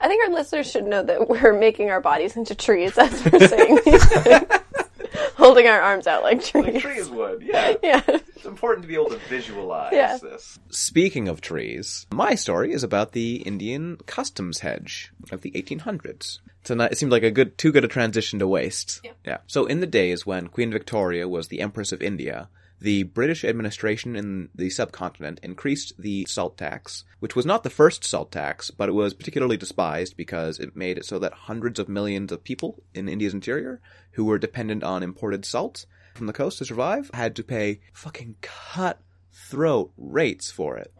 I 0.00 0.08
think 0.08 0.26
our 0.28 0.34
listeners 0.34 0.70
should 0.70 0.84
know 0.86 1.02
that 1.02 1.28
we're 1.28 1.58
making 1.58 1.90
our 1.90 2.00
bodies 2.00 2.36
into 2.36 2.54
trees 2.54 2.96
as 2.98 3.24
we're 3.24 3.46
saying 3.48 3.80
these 3.84 4.04
things. 4.06 4.44
Holding 5.36 5.66
our 5.66 5.80
arms 5.80 6.06
out 6.06 6.22
like 6.22 6.44
trees. 6.44 6.82
Trees 6.82 7.08
would, 7.08 7.42
yeah. 7.42 7.74
Yeah. 7.82 8.02
It's 8.06 8.44
important 8.44 8.82
to 8.82 8.88
be 8.88 8.94
able 8.94 9.08
to 9.10 9.16
visualize 9.28 9.92
Yeah. 9.92 10.18
this. 10.18 10.58
Speaking 10.70 11.28
of 11.28 11.40
trees, 11.40 12.06
my 12.12 12.34
story 12.34 12.72
is 12.72 12.82
about 12.82 13.12
the 13.12 13.36
Indian 13.36 13.96
customs 14.06 14.60
hedge 14.60 15.12
of 15.32 15.40
the 15.40 15.50
1800s. 15.52 16.40
So 16.64 16.78
it 16.78 16.98
seemed 16.98 17.10
like 17.12 17.22
a 17.22 17.30
good, 17.30 17.56
too 17.56 17.72
good 17.72 17.84
a 17.84 17.88
transition 17.88 18.38
to 18.38 18.46
waste. 18.46 19.00
Yeah. 19.24 19.38
So 19.46 19.64
in 19.64 19.80
the 19.80 19.86
days 19.86 20.26
when 20.26 20.48
Queen 20.48 20.70
Victoria 20.70 21.26
was 21.26 21.48
the 21.48 21.60
Empress 21.60 21.90
of 21.90 22.02
India, 22.02 22.48
the 22.80 23.02
British 23.02 23.44
administration 23.44 24.16
in 24.16 24.48
the 24.54 24.70
subcontinent 24.70 25.38
increased 25.42 25.92
the 25.98 26.24
salt 26.24 26.56
tax, 26.56 27.04
which 27.18 27.36
was 27.36 27.44
not 27.44 27.62
the 27.62 27.70
first 27.70 28.04
salt 28.04 28.32
tax, 28.32 28.70
but 28.70 28.88
it 28.88 28.92
was 28.92 29.12
particularly 29.12 29.58
despised 29.58 30.16
because 30.16 30.58
it 30.58 30.74
made 30.74 30.96
it 30.96 31.04
so 31.04 31.18
that 31.18 31.32
hundreds 31.32 31.78
of 31.78 31.88
millions 31.88 32.32
of 32.32 32.42
people 32.42 32.82
in 32.94 33.08
India's 33.08 33.34
interior 33.34 33.80
who 34.12 34.24
were 34.24 34.38
dependent 34.38 34.82
on 34.82 35.02
imported 35.02 35.44
salt 35.44 35.84
from 36.14 36.26
the 36.26 36.32
coast 36.32 36.58
to 36.58 36.64
survive 36.64 37.10
had 37.12 37.36
to 37.36 37.44
pay 37.44 37.80
fucking 37.92 38.36
cutthroat 38.40 39.92
rates 39.98 40.50
for 40.50 40.78
it. 40.78 40.92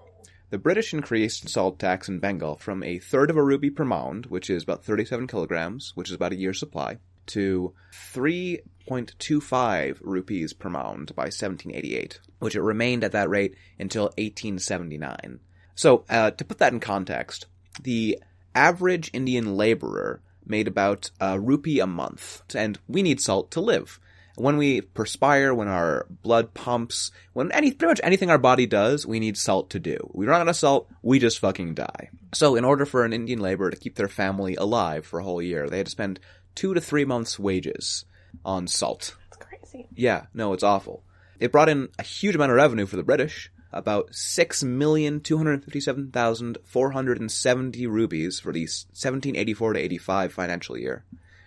The 0.51 0.59
British 0.59 0.93
increased 0.93 1.49
salt 1.49 1.79
tax 1.79 2.09
in 2.09 2.19
Bengal 2.19 2.57
from 2.57 2.83
a 2.83 2.99
third 2.99 3.31
of 3.31 3.37
a 3.37 3.43
rupee 3.43 3.71
per 3.71 3.85
mound, 3.85 4.27
which 4.27 4.51
is 4.51 4.65
about 4.65 4.85
37 4.85 5.29
kilograms, 5.29 5.93
which 5.95 6.11
is 6.11 6.15
about 6.15 6.33
a 6.33 6.37
year's 6.37 6.59
supply, 6.59 6.99
to 7.33 7.75
3.25 8.15 9.99
rupees 10.01 10.53
per 10.53 10.69
mound 10.69 11.15
by 11.15 11.25
1788, 11.25 12.21
which 12.39 12.57
it 12.57 12.63
remained 12.63 13.05
at 13.05 13.13
that 13.13 13.31
rate 13.31 13.55
until 13.79 14.05
1879. 14.19 15.41
So, 15.75 16.05
uh, 16.11 16.31
to 16.33 16.45
put 16.45 16.59
that 16.59 16.73
in 16.73 16.81
context, 16.81 17.47
the 17.83 18.19
average 18.55 19.11
Indian 19.13 19.57
laborer 19.57 20.21
made 20.45 20.69
about 20.69 21.11
a 21.21 21.39
rupee 21.39 21.81
a 21.81 21.87
month, 21.87 22.43
and 22.55 22.79
we 22.89 23.03
need 23.03 23.21
salt 23.21 23.51
to 23.53 23.61
live. 23.61 24.01
When 24.37 24.57
we 24.57 24.81
perspire, 24.81 25.55
when 25.55 25.69
our 25.69 26.07
blood 26.23 26.55
pumps, 26.55 27.11
when 27.35 27.53
any 27.53 27.73
pretty 27.73 27.91
much 27.91 28.01
anything 28.03 28.31
our 28.31 28.39
body 28.39 28.67
does, 28.67 29.07
we 29.07 29.21
need 29.21 29.37
salt 29.37 29.71
to 29.71 29.79
do. 29.79 29.99
We 30.15 30.27
run 30.27 30.41
out 30.41 30.49
of 30.49 30.57
salt, 30.57 30.89
we 31.03 31.19
just 31.19 31.39
fucking 31.39 31.75
die. 31.75 32.11
So, 32.33 32.57
in 32.57 32.65
order 32.65 32.87
for 32.87 33.05
an 33.05 33.13
Indian 33.13 33.41
laborer 33.41 33.71
to 33.71 33.77
keep 33.77 33.97
their 33.97 34.09
family 34.09 34.57
alive 34.57 35.05
for 35.05 35.21
a 35.21 35.25
whole 35.25 35.43
year, 35.43 35.69
they 35.69 35.77
had 35.79 35.87
to 35.87 35.93
spend 35.93 36.21
two 36.61 36.75
to 36.75 36.81
three 36.81 37.07
months' 37.07 37.39
wages 37.39 38.05
on 38.45 38.67
salt. 38.67 39.17
It's 39.29 39.39
crazy. 39.39 39.89
Yeah, 39.95 40.27
no, 40.35 40.53
it's 40.53 40.63
awful. 40.63 41.03
It 41.39 41.53
brought 41.53 41.71
in 41.71 41.89
a 41.99 42.03
huge 42.03 42.35
amount 42.35 42.51
of 42.51 42.57
revenue 42.57 42.85
for 42.85 42.97
the 42.97 43.03
British, 43.03 43.51
about 43.73 44.15
six 44.15 44.63
million 44.63 45.21
two 45.23 45.39
hundred 45.39 45.65
fifty-seven 45.65 46.11
thousand 46.11 46.59
four 46.65 46.91
hundred 46.91 47.19
and 47.19 47.33
seventy 47.33 47.87
rupees 47.87 48.39
for 48.39 48.53
the 48.53 48.67
seventeen 48.67 49.37
eighty-four 49.37 49.73
to 49.73 49.81
eighty-five 49.81 50.35
financial 50.35 50.77
year, 50.77 51.07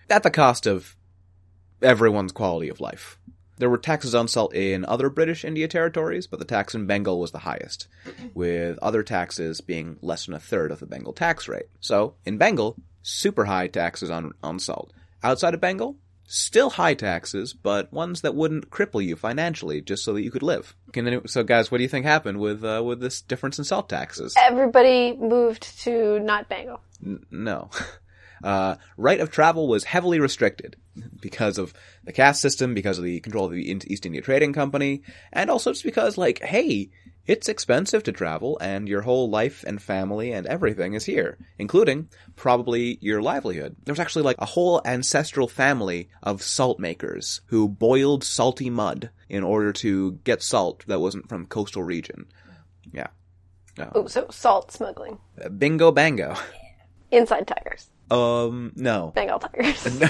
at 0.09 0.23
the 0.23 0.31
cost 0.31 0.65
of 0.65 0.95
everyone's 1.79 2.31
quality 2.31 2.69
of 2.69 2.81
life. 2.81 3.19
There 3.59 3.69
were 3.69 3.77
taxes 3.77 4.15
on 4.15 4.27
salt 4.27 4.55
in 4.55 4.83
other 4.83 5.11
British 5.11 5.45
India 5.45 5.67
territories, 5.67 6.25
but 6.25 6.39
the 6.39 6.45
tax 6.45 6.73
in 6.73 6.87
Bengal 6.87 7.19
was 7.19 7.31
the 7.31 7.37
highest, 7.37 7.87
with 8.33 8.79
other 8.81 9.03
taxes 9.03 9.61
being 9.61 9.99
less 10.01 10.25
than 10.25 10.33
a 10.33 10.39
third 10.39 10.71
of 10.71 10.79
the 10.79 10.87
Bengal 10.87 11.13
tax 11.13 11.47
rate. 11.47 11.67
So, 11.79 12.15
in 12.25 12.39
Bengal, 12.39 12.77
super 13.03 13.45
high 13.45 13.67
taxes 13.67 14.09
on, 14.09 14.31
on 14.41 14.57
salt. 14.57 14.91
Outside 15.23 15.53
of 15.53 15.61
Bengal, 15.61 15.97
still 16.25 16.69
high 16.69 16.93
taxes, 16.93 17.53
but 17.53 17.91
ones 17.93 18.21
that 18.21 18.35
wouldn't 18.35 18.69
cripple 18.69 19.03
you 19.03 19.15
financially 19.15 19.81
just 19.81 20.03
so 20.03 20.13
that 20.13 20.23
you 20.23 20.31
could 20.31 20.43
live. 20.43 20.75
So, 21.25 21.43
guys, 21.43 21.71
what 21.71 21.77
do 21.77 21.83
you 21.83 21.89
think 21.89 22.05
happened 22.05 22.39
with 22.39 22.63
uh, 22.63 22.81
with 22.85 22.99
this 22.99 23.21
difference 23.21 23.57
in 23.57 23.65
salt 23.65 23.89
taxes? 23.89 24.35
Everybody 24.37 25.15
moved 25.15 25.81
to 25.83 26.19
not 26.19 26.49
Bengal. 26.49 26.81
N- 27.05 27.25
no. 27.31 27.69
Uh, 28.43 28.75
right 28.97 29.21
of 29.21 29.31
travel 29.31 29.69
was 29.69 29.85
heavily 29.85 30.19
restricted 30.19 30.75
because 31.21 31.57
of 31.57 31.73
the 32.03 32.11
caste 32.11 32.41
system, 32.41 32.73
because 32.73 32.97
of 32.97 33.05
the 33.05 33.21
control 33.21 33.45
of 33.45 33.53
the 33.53 33.81
East 33.87 34.05
India 34.05 34.21
Trading 34.21 34.51
Company, 34.51 35.01
and 35.31 35.49
also 35.49 35.71
just 35.71 35.85
because, 35.85 36.17
like, 36.17 36.41
hey, 36.41 36.89
it's 37.25 37.47
expensive 37.47 38.03
to 38.03 38.11
travel, 38.11 38.57
and 38.59 38.89
your 38.89 39.01
whole 39.01 39.29
life 39.29 39.63
and 39.65 39.81
family 39.81 40.31
and 40.31 40.45
everything 40.45 40.93
is 40.93 41.05
here, 41.05 41.37
including 41.57 42.09
probably 42.35 42.97
your 43.01 43.21
livelihood. 43.21 43.75
There 43.85 43.93
was 43.93 43.99
actually 43.99 44.23
like 44.23 44.37
a 44.39 44.45
whole 44.45 44.81
ancestral 44.83 45.47
family 45.47 46.09
of 46.21 46.41
salt 46.41 46.79
makers 46.79 47.41
who 47.47 47.69
boiled 47.69 48.23
salty 48.23 48.69
mud 48.69 49.09
in 49.29 49.43
order 49.43 49.71
to 49.73 50.19
get 50.23 50.43
salt 50.43 50.83
that 50.87 50.99
wasn't 50.99 51.29
from 51.29 51.45
coastal 51.45 51.83
region. 51.83 52.25
Yeah. 52.91 53.07
Oh, 53.95 54.07
so 54.07 54.27
salt 54.29 54.71
smuggling. 54.71 55.17
Bingo 55.57 55.91
bango. 55.91 56.35
Inside 57.11 57.47
tigers. 57.47 57.89
Um, 58.11 58.73
no. 58.75 59.11
Bengal 59.15 59.39
tigers. 59.39 60.01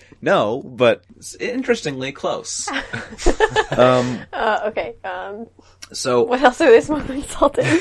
no, 0.20 0.62
but 0.62 1.04
interestingly 1.38 2.12
close. 2.12 2.68
um, 3.70 4.20
uh, 4.32 4.60
okay. 4.66 4.94
Um, 5.04 5.46
so 5.92 6.22
what 6.22 6.40
else 6.40 6.60
are 6.60 6.70
they 6.70 6.80
smuggling 6.80 7.22
salt 7.24 7.58
in? 7.58 7.80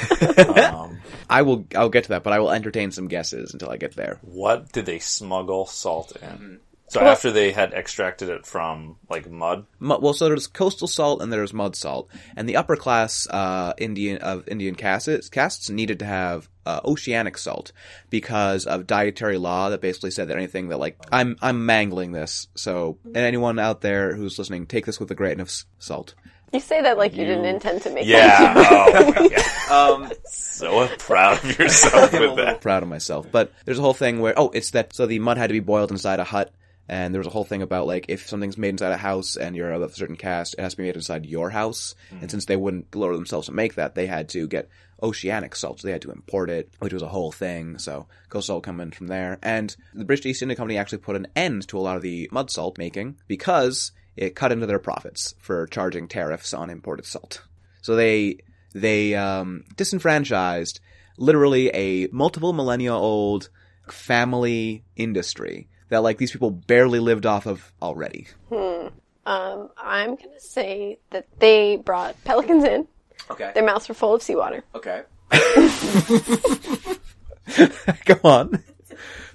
Um, 0.58 1.00
I 1.30 1.44
will 1.44 1.66
I'll 1.76 1.90
get 1.90 2.06
to 2.06 2.10
that, 2.10 2.24
but 2.24 2.34
I 2.34 2.40
will 2.40 2.52
entertain 2.52 2.92
some 2.92 3.08
guesses 3.08 3.54
until 3.54 3.70
I 3.70 3.78
get 3.78 3.96
there. 3.96 4.20
what 4.22 4.72
did 4.72 4.86
they 4.86 5.00
smuggle 5.00 5.66
salt 5.68 6.14
in? 6.22 6.60
So 6.90 7.02
after 7.02 7.32
they 7.32 7.52
had 7.52 7.74
extracted 7.74 8.30
it 8.30 8.46
from 8.46 8.98
like 9.10 9.30
mud, 9.30 9.66
Mu- 9.80 10.00
Well, 10.00 10.14
so 10.14 10.26
there's 10.28 10.48
coastal 10.48 10.88
salt 10.88 11.22
and 11.22 11.32
there's 11.32 11.54
mud 11.54 11.76
salt, 11.76 12.10
and 12.36 12.50
the 12.50 12.56
upper 12.56 12.76
class 12.76 13.28
uh, 13.30 13.74
Indian 13.78 14.18
of 14.18 14.48
Indian 14.48 14.76
castes 14.76 15.30
castes 15.30 15.70
needed 15.70 16.00
to 16.00 16.06
have 16.06 16.50
uh, 16.66 16.80
oceanic 16.86 17.38
salt 17.38 17.72
because 18.10 18.66
of 18.66 18.88
dietary 18.88 19.38
law 19.38 19.70
that 19.70 19.82
basically 19.82 20.12
said 20.12 20.28
that 20.28 20.38
anything 20.38 20.70
that 20.70 20.80
like 20.80 20.98
I'm 21.12 21.36
I'm 21.42 21.66
mangling 21.66 22.12
this, 22.12 22.48
so 22.56 22.98
and 23.06 23.18
anyone 23.18 23.60
out 23.60 23.82
there 23.82 24.16
who's 24.16 24.38
listening, 24.40 24.66
take 24.66 24.86
this 24.86 25.00
with 25.00 25.12
a 25.12 25.16
grain 25.16 25.40
of 25.40 25.52
salt. 25.80 26.16
you 26.52 26.60
say 26.60 26.82
that 26.82 26.98
like 26.98 27.16
you, 27.16 27.26
didn't 27.26 27.46
intend 27.46 27.84
to 27.84 27.92
make 27.92 28.08
yeah, 28.08 28.54
that. 28.56 28.94
oh 28.96 29.12
my 29.12 29.28
God. 29.30 29.44
Um, 29.70 30.12
so 30.26 30.88
proud 30.98 31.44
of 31.44 31.60
yourself 31.60 32.12
with 32.20 32.36
that. 32.38 32.60
proud 32.62 32.82
of 32.82 32.90
myself. 32.90 33.28
But 33.32 33.54
there's 33.66 33.78
a 33.78 33.84
whole 33.84 33.94
thing 33.94 34.20
where 34.20 34.34
oh, 34.36 34.50
it's 34.50 34.72
that 34.72 34.96
so 34.96 35.06
the 35.06 35.20
mud 35.20 35.38
had 35.38 35.48
to 35.48 35.54
be 35.54 35.60
boiled 35.60 35.92
inside 35.92 36.20
a 36.20 36.24
hut, 36.24 36.52
and 36.90 37.14
there 37.14 37.20
was 37.20 37.28
a 37.28 37.32
whole 37.32 37.44
thing 37.44 37.62
about 37.62 37.86
like 37.86 38.06
if 38.10 38.28
something's 38.28 38.58
made 38.58 38.70
inside 38.70 38.92
a 38.92 38.98
house 38.98 39.38
and 39.38 39.56
you're 39.56 39.72
of 39.72 39.82
a 39.82 39.90
certain 39.94 40.16
caste, 40.16 40.56
it 40.58 40.62
has 40.62 40.74
to 40.74 40.78
be 40.78 40.84
made 40.84 40.96
inside 40.96 41.26
your 41.26 41.52
house. 41.52 41.94
And 42.22 42.32
since 42.32 42.46
they 42.46 42.58
wouldn't 42.58 42.96
lower 42.96 43.16
themselves 43.16 43.46
to 43.46 43.54
make 43.54 43.76
that, 43.76 43.94
they 43.94 44.08
had 44.08 44.28
to 44.30 44.48
get 44.48 44.70
oceanic 45.02 45.56
salt, 45.56 45.80
so 45.80 45.88
they 45.88 45.92
had 45.94 46.02
to 46.02 46.12
import 46.12 46.50
it, 46.50 46.74
which 46.80 46.92
was 46.92 47.04
a 47.04 47.08
whole 47.08 47.32
thing. 47.32 47.78
So 47.78 48.08
coastal 48.30 48.56
salt 48.56 48.64
coming 48.64 48.92
from 48.92 49.08
there, 49.08 49.38
and 49.44 49.76
the 49.94 50.04
British 50.04 50.26
East 50.26 50.42
India 50.42 50.58
Company 50.58 50.78
actually 50.78 50.98
put 50.98 51.16
an 51.16 51.28
end 51.36 51.68
to 51.70 51.78
a 51.78 51.80
lot 51.80 51.96
of 51.96 52.02
the 52.02 52.28
mud 52.32 52.50
salt 52.50 52.78
making 52.78 53.18
because 53.28 53.92
it 54.18 54.36
cut 54.36 54.52
into 54.52 54.66
their 54.66 54.80
profits 54.80 55.36
for 55.40 55.68
charging 55.68 56.08
tariffs 56.08 56.54
on 56.54 56.70
imported 56.70 57.06
salt. 57.06 57.44
So 57.82 57.96
they 57.96 58.40
they 58.74 59.16
um, 59.16 59.64
disenfranchised 59.76 60.80
literally 61.18 61.70
a 61.70 62.08
multiple 62.12 62.54
millennia 62.54 62.94
old 62.94 63.50
family 63.90 64.84
industry 64.96 65.68
that 65.90 66.04
like 66.04 66.18
these 66.18 66.32
people 66.32 66.52
barely 66.52 67.00
lived 67.00 67.26
off 67.26 67.46
of 67.46 67.72
already. 67.82 68.28
Hmm. 68.50 68.88
Um, 69.26 69.70
I'm 69.78 70.16
gonna 70.16 70.40
say 70.40 71.00
that 71.12 71.28
they 71.40 71.78
brought 71.78 72.22
pelicans 72.24 72.64
in. 72.64 72.88
Okay. 73.30 73.52
Their 73.54 73.66
mouths 73.66 73.88
were 73.88 73.96
full 73.96 74.16
of 74.16 74.24
seawater. 74.24 74.64
Okay. 74.74 75.04
Go 78.06 78.20
on. 78.24 78.64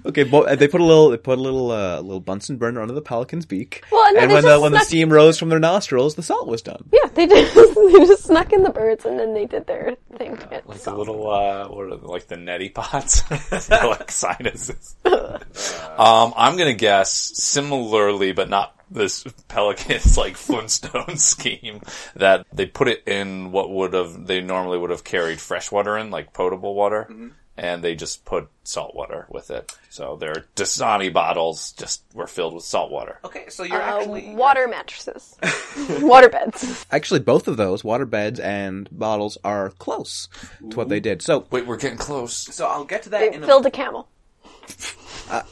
Okay, 0.05 0.23
bo- 0.23 0.55
they 0.55 0.67
put 0.67 0.81
a 0.81 0.83
little, 0.83 1.09
they 1.09 1.17
put 1.17 1.37
a 1.37 1.41
little, 1.41 1.71
uh, 1.71 1.99
little 2.01 2.19
Bunsen 2.19 2.57
burner 2.57 2.81
under 2.81 2.93
the 2.93 3.01
pelican's 3.01 3.45
beak, 3.45 3.83
Well, 3.91 4.13
no, 4.13 4.19
and 4.21 4.29
they 4.29 4.33
when 4.35 4.43
the 4.43 4.49
just 4.49 4.61
when 4.61 4.71
the 4.73 4.79
steam 4.79 5.11
rose 5.11 5.39
from 5.39 5.49
their 5.49 5.59
nostrils, 5.59 6.15
the 6.15 6.23
salt 6.23 6.47
was 6.47 6.61
done. 6.61 6.83
Yeah, 6.93 7.09
they 7.13 7.25
just 7.27 7.55
they 7.75 7.91
just 8.05 8.25
snuck 8.25 8.53
in 8.53 8.63
the 8.63 8.69
birds 8.69 9.05
and 9.05 9.19
then 9.19 9.33
they 9.33 9.45
did 9.45 9.65
their 9.67 9.95
thing 10.17 10.37
to 10.37 10.45
get 10.47 10.67
Like 10.67 10.77
the 10.77 10.83
salt. 10.83 10.97
little, 10.99 11.29
uh, 11.29 11.67
what 11.67 11.85
are 11.85 11.97
they, 11.97 12.05
like 12.05 12.27
the 12.27 12.35
neti 12.35 12.73
pots, 12.73 13.21
They're 13.67 13.87
like 13.87 14.11
sinuses. 14.11 14.95
um, 15.05 16.33
I'm 16.37 16.57
gonna 16.57 16.73
guess 16.73 17.11
similarly, 17.11 18.31
but 18.31 18.49
not 18.49 18.73
this 18.91 19.23
Pelicans 19.47 20.17
like 20.17 20.37
Flintstone 20.37 21.17
scheme 21.17 21.81
that 22.15 22.45
they 22.53 22.67
put 22.67 22.87
it 22.87 23.03
in 23.07 23.51
what 23.51 23.69
would 23.71 23.93
have 23.93 24.27
they 24.27 24.41
normally 24.41 24.77
would 24.77 24.91
have 24.91 25.03
carried 25.03 25.41
fresh 25.41 25.71
water 25.71 25.97
in, 25.97 26.11
like 26.11 26.33
potable 26.33 26.75
water, 26.75 27.09
and 27.57 27.83
they 27.83 27.95
just 27.95 28.25
put 28.25 28.49
salt 28.63 28.93
water 28.95 29.25
with 29.29 29.49
it. 29.51 29.73
So 29.89 30.17
their 30.17 30.45
Dasani 30.55 31.13
bottles 31.13 31.71
just 31.73 32.03
were 32.13 32.27
filled 32.27 32.53
with 32.53 32.63
salt 32.65 32.91
water. 32.91 33.19
Okay, 33.23 33.45
so 33.49 33.63
you're 33.63 33.81
Uh, 33.81 34.05
water 34.33 34.67
mattresses, 34.67 35.35
water 36.01 36.27
beds. 36.29 36.85
actually 36.91 37.21
both 37.21 37.47
of 37.47 37.55
those 37.57 37.83
water 37.83 38.05
beds 38.05 38.39
and 38.39 38.89
bottles 38.91 39.37
are 39.43 39.69
close 39.71 40.27
to 40.69 40.75
what 40.75 40.89
they 40.89 40.99
did. 40.99 41.21
So, 41.21 41.45
Wait, 41.51 41.65
we're 41.65 41.77
getting 41.77 41.97
close. 41.97 42.35
so 42.35 42.67
I'll 42.67 42.83
get 42.85 43.03
to 43.03 43.09
that. 43.09 43.31
They 43.31 43.39
filled 43.39 43.65
a 43.65 43.71
camel. 43.71 44.09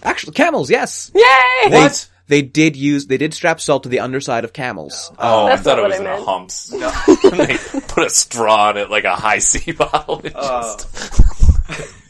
actually, 0.04 0.34
camels, 0.34 0.70
yes. 0.70 1.12
Yay! 1.16 1.70
They, 1.70 1.90
they 2.28 2.42
did 2.42 2.76
use, 2.76 3.08
they 3.08 3.18
did 3.18 3.34
strap 3.34 3.60
salt 3.62 3.84
to 3.84 3.90
the 3.90 4.00
underside 4.00 4.44
of 4.44 4.54
camels. 4.54 5.12
Oh, 5.20 5.48
That's 5.48 5.62
I 5.62 5.64
thought 5.64 5.80
it 5.80 5.84
was 5.84 5.94
I 5.94 5.98
in 5.98 6.02
a 6.02 6.06
meant. 6.06 6.26
humps. 6.26 6.68
they 7.78 7.80
put 7.88 8.06
a 8.06 8.10
straw 8.10 8.72
in 8.72 8.78
it 8.78 8.90
like 8.90 9.04
a 9.04 9.16
Hi-C 9.16 9.72
bottle. 9.74 10.22
It 10.24 10.34
just- 10.34 11.33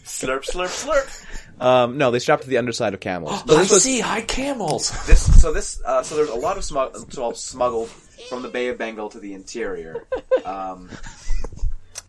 Slurp, 0.03 0.45
slurp, 0.45 0.67
slurp. 0.67 1.61
Um, 1.61 1.97
no, 1.97 2.11
they 2.11 2.19
strapped 2.19 2.43
to 2.43 2.49
the 2.49 2.57
underside 2.57 2.93
of 2.93 2.99
camels. 2.99 3.39
So 3.47 3.55
I 3.55 3.59
this 3.59 3.71
was 3.71 3.83
see 3.83 3.99
high 3.99 4.21
camels. 4.21 4.91
This, 5.07 5.41
so 5.41 5.53
this, 5.53 5.81
uh, 5.85 6.03
so 6.03 6.15
there's 6.15 6.29
a 6.29 6.35
lot 6.35 6.57
of 6.57 6.63
smug- 6.63 6.95
smuggled 7.35 7.89
from 8.29 8.41
the 8.41 8.49
Bay 8.49 8.67
of 8.67 8.77
Bengal 8.77 9.09
to 9.09 9.19
the 9.19 9.33
interior. 9.33 10.05
Um, 10.45 10.89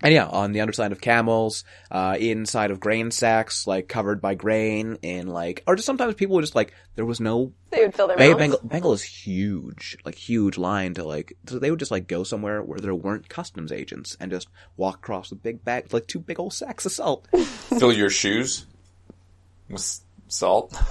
And 0.05 0.13
yeah, 0.15 0.27
on 0.27 0.53
the 0.53 0.61
underside 0.61 0.93
of 0.93 1.01
camels, 1.01 1.65
uh, 1.91 2.17
inside 2.21 2.71
of 2.71 2.79
grain 2.79 3.11
sacks, 3.11 3.67
like 3.67 3.89
covered 3.89 4.21
by 4.21 4.35
grain, 4.35 4.99
in 5.01 5.27
like, 5.29 5.63
or 5.67 5.75
just 5.77 5.87
sometimes 5.87 6.15
people 6.15 6.35
would 6.37 6.43
just 6.43 6.55
like, 6.55 6.75
there 6.95 7.07
was 7.07 7.21
no 7.21 7.53
They 7.71 7.81
would 7.85 7.95
fill 7.95 8.09
their 8.09 8.17
Bay 8.19 8.29
mouths. 8.29 8.39
Bengal. 8.39 8.61
Bengal 8.63 8.93
is 8.93 9.03
huge, 9.03 9.97
like 10.05 10.15
huge 10.15 10.59
line 10.59 10.93
to 10.95 11.05
like, 11.05 11.37
so 11.47 11.59
they 11.59 11.71
would 11.71 11.79
just 11.81 11.91
like 11.91 12.07
go 12.07 12.23
somewhere 12.23 12.63
where 12.63 12.79
there 12.79 12.95
weren't 12.95 13.29
customs 13.31 13.73
agents 13.73 14.15
and 14.21 14.31
just 14.31 14.49
walk 14.77 14.97
across 14.97 15.31
the 15.31 15.37
big 15.37 15.65
bag, 15.65 15.93
like 15.95 16.07
two 16.07 16.21
big 16.21 16.39
old 16.39 16.53
sacks 16.53 16.85
of 16.85 16.93
salt. 16.93 17.27
Fill 17.79 17.93
your 17.93 18.11
shoes 18.11 18.67
with 19.69 20.01
salt. 20.29 20.75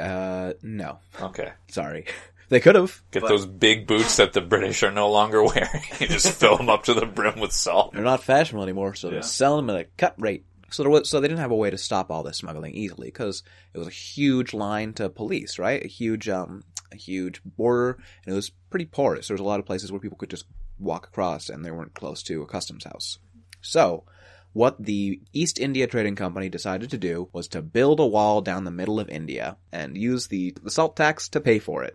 Uh, 0.00 0.54
no, 0.62 0.98
Okay. 1.20 1.52
sorry, 1.68 2.06
they 2.48 2.60
could 2.60 2.74
have. 2.74 3.02
Get 3.10 3.26
those 3.26 3.46
big 3.46 3.86
boots 3.86 4.16
that 4.16 4.32
the 4.32 4.40
British 4.40 4.82
are 4.82 4.90
no 4.90 5.10
longer 5.10 5.42
wearing. 5.44 5.82
You 5.98 6.08
just 6.08 6.32
fill 6.32 6.56
them 6.56 6.68
up 6.68 6.84
to 6.84 6.94
the 6.94 7.06
brim 7.06 7.40
with 7.40 7.52
salt. 7.52 7.92
They're 7.92 8.02
not 8.02 8.22
fashionable 8.22 8.62
anymore, 8.62 8.94
so 8.94 9.10
they're 9.10 9.22
selling 9.22 9.66
them 9.66 9.76
at 9.76 9.82
a 9.82 9.88
cut 9.96 10.14
rate. 10.18 10.44
So 10.70 10.82
there 10.82 10.90
was, 10.90 11.08
so 11.08 11.20
they 11.20 11.28
didn't 11.28 11.40
have 11.40 11.52
a 11.52 11.56
way 11.56 11.70
to 11.70 11.78
stop 11.78 12.10
all 12.10 12.24
this 12.24 12.38
smuggling 12.38 12.74
easily 12.74 13.06
because 13.06 13.44
it 13.72 13.78
was 13.78 13.86
a 13.86 13.92
huge 13.92 14.52
line 14.52 14.92
to 14.94 15.08
police, 15.08 15.58
right? 15.58 15.84
A 15.84 15.88
huge, 15.88 16.28
um, 16.28 16.64
a 16.90 16.96
huge 16.96 17.40
border, 17.44 17.98
and 18.24 18.32
it 18.32 18.36
was 18.36 18.50
pretty 18.70 18.86
porous. 18.86 19.28
There 19.28 19.34
was 19.34 19.40
a 19.40 19.44
lot 19.44 19.60
of 19.60 19.66
places 19.66 19.92
where 19.92 20.00
people 20.00 20.18
could 20.18 20.30
just 20.30 20.46
walk 20.78 21.06
across, 21.06 21.48
and 21.48 21.64
they 21.64 21.70
weren't 21.70 21.94
close 21.94 22.22
to 22.24 22.42
a 22.42 22.46
customs 22.46 22.84
house. 22.84 23.18
So, 23.60 24.04
what 24.52 24.82
the 24.82 25.20
East 25.32 25.58
India 25.58 25.86
Trading 25.86 26.16
Company 26.16 26.48
decided 26.48 26.90
to 26.90 26.98
do 26.98 27.28
was 27.32 27.48
to 27.48 27.62
build 27.62 28.00
a 28.00 28.06
wall 28.06 28.40
down 28.40 28.64
the 28.64 28.70
middle 28.70 29.00
of 29.00 29.08
India 29.08 29.56
and 29.72 29.96
use 29.96 30.28
the, 30.28 30.56
the 30.62 30.70
salt 30.70 30.96
tax 30.96 31.28
to 31.30 31.40
pay 31.40 31.58
for 31.58 31.82
it. 31.84 31.94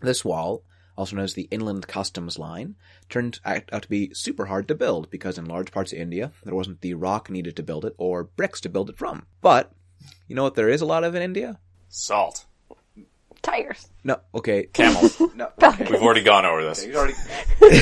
This 0.00 0.24
wall, 0.24 0.62
also 0.96 1.16
known 1.16 1.24
as 1.24 1.34
the 1.34 1.48
Inland 1.50 1.86
Customs 1.86 2.38
Line, 2.38 2.76
turned 3.08 3.40
out 3.44 3.64
out 3.72 3.82
to 3.82 3.88
be 3.88 4.12
super 4.14 4.46
hard 4.46 4.68
to 4.68 4.74
build 4.74 5.10
because 5.10 5.38
in 5.38 5.46
large 5.46 5.70
parts 5.72 5.92
of 5.92 5.98
India 5.98 6.32
there 6.44 6.54
wasn't 6.54 6.80
the 6.80 6.94
rock 6.94 7.30
needed 7.30 7.56
to 7.56 7.62
build 7.62 7.84
it 7.84 7.94
or 7.98 8.24
bricks 8.24 8.60
to 8.62 8.68
build 8.68 8.90
it 8.90 8.98
from. 8.98 9.26
But 9.40 9.72
you 10.26 10.34
know 10.36 10.42
what 10.44 10.54
there 10.54 10.68
is 10.68 10.80
a 10.80 10.86
lot 10.86 11.04
of 11.04 11.14
in 11.14 11.22
India? 11.22 11.58
Salt. 11.88 12.46
Tires. 13.42 13.88
No, 14.04 14.20
okay, 14.34 14.64
Camels. 14.72 15.20
No, 15.34 15.50
We've 15.78 16.02
already 16.02 16.22
gone 16.24 16.44
over 16.44 16.64
this. 16.64 16.82
he's 16.82 16.94
already. 16.96 17.14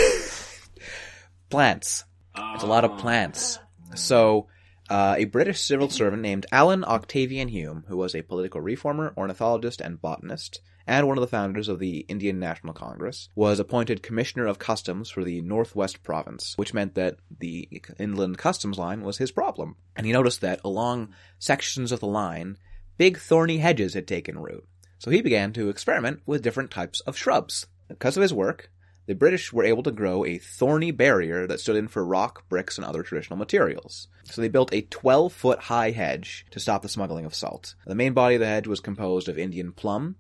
plants. 1.50 2.04
There's 2.34 2.62
a 2.62 2.66
lot 2.66 2.84
of 2.84 2.98
plants. 2.98 3.58
So, 3.94 4.48
uh, 4.90 5.14
a 5.16 5.24
British 5.24 5.60
civil 5.62 5.88
servant 5.88 6.20
named 6.22 6.44
Allan 6.52 6.84
Octavian 6.84 7.48
Hume, 7.48 7.84
who 7.88 7.96
was 7.96 8.14
a 8.14 8.22
political 8.22 8.60
reformer, 8.60 9.14
ornithologist, 9.16 9.80
and 9.80 10.00
botanist, 10.00 10.60
and 10.86 11.06
one 11.08 11.18
of 11.18 11.20
the 11.22 11.28
founders 11.28 11.68
of 11.68 11.78
the 11.78 11.98
Indian 12.08 12.38
National 12.38 12.72
Congress, 12.72 13.28
was 13.34 13.58
appointed 13.58 14.02
Commissioner 14.02 14.46
of 14.46 14.58
Customs 14.58 15.10
for 15.10 15.24
the 15.24 15.40
Northwest 15.42 16.02
Province, 16.02 16.54
which 16.56 16.74
meant 16.74 16.94
that 16.94 17.16
the 17.38 17.82
inland 17.98 18.38
customs 18.38 18.78
line 18.78 19.02
was 19.02 19.18
his 19.18 19.32
problem. 19.32 19.76
And 19.96 20.06
he 20.06 20.12
noticed 20.12 20.40
that 20.42 20.60
along 20.64 21.14
sections 21.38 21.90
of 21.90 22.00
the 22.00 22.06
line, 22.06 22.56
big 22.96 23.18
thorny 23.18 23.58
hedges 23.58 23.94
had 23.94 24.06
taken 24.06 24.38
root. 24.38 24.64
So 24.98 25.10
he 25.10 25.20
began 25.22 25.52
to 25.54 25.68
experiment 25.68 26.20
with 26.24 26.42
different 26.42 26.70
types 26.70 27.00
of 27.00 27.16
shrubs. 27.16 27.66
Because 27.88 28.16
of 28.16 28.22
his 28.22 28.32
work, 28.32 28.70
the 29.06 29.14
British 29.14 29.52
were 29.52 29.64
able 29.64 29.82
to 29.84 29.92
grow 29.92 30.24
a 30.24 30.38
thorny 30.38 30.90
barrier 30.90 31.46
that 31.46 31.60
stood 31.60 31.76
in 31.76 31.86
for 31.86 32.04
rock, 32.04 32.48
bricks, 32.48 32.76
and 32.76 32.84
other 32.84 33.02
traditional 33.02 33.36
materials. 33.36 34.08
So 34.24 34.40
they 34.40 34.48
built 34.48 34.72
a 34.72 34.82
12 34.82 35.32
foot 35.32 35.58
high 35.60 35.92
hedge 35.92 36.46
to 36.50 36.60
stop 36.60 36.82
the 36.82 36.88
smuggling 36.88 37.24
of 37.24 37.34
salt. 37.34 37.74
The 37.86 37.94
main 37.94 38.14
body 38.14 38.34
of 38.34 38.40
the 38.40 38.46
hedge 38.46 38.66
was 38.66 38.80
composed 38.80 39.28
of 39.28 39.38
Indian 39.38 39.72
plum, 39.72 40.16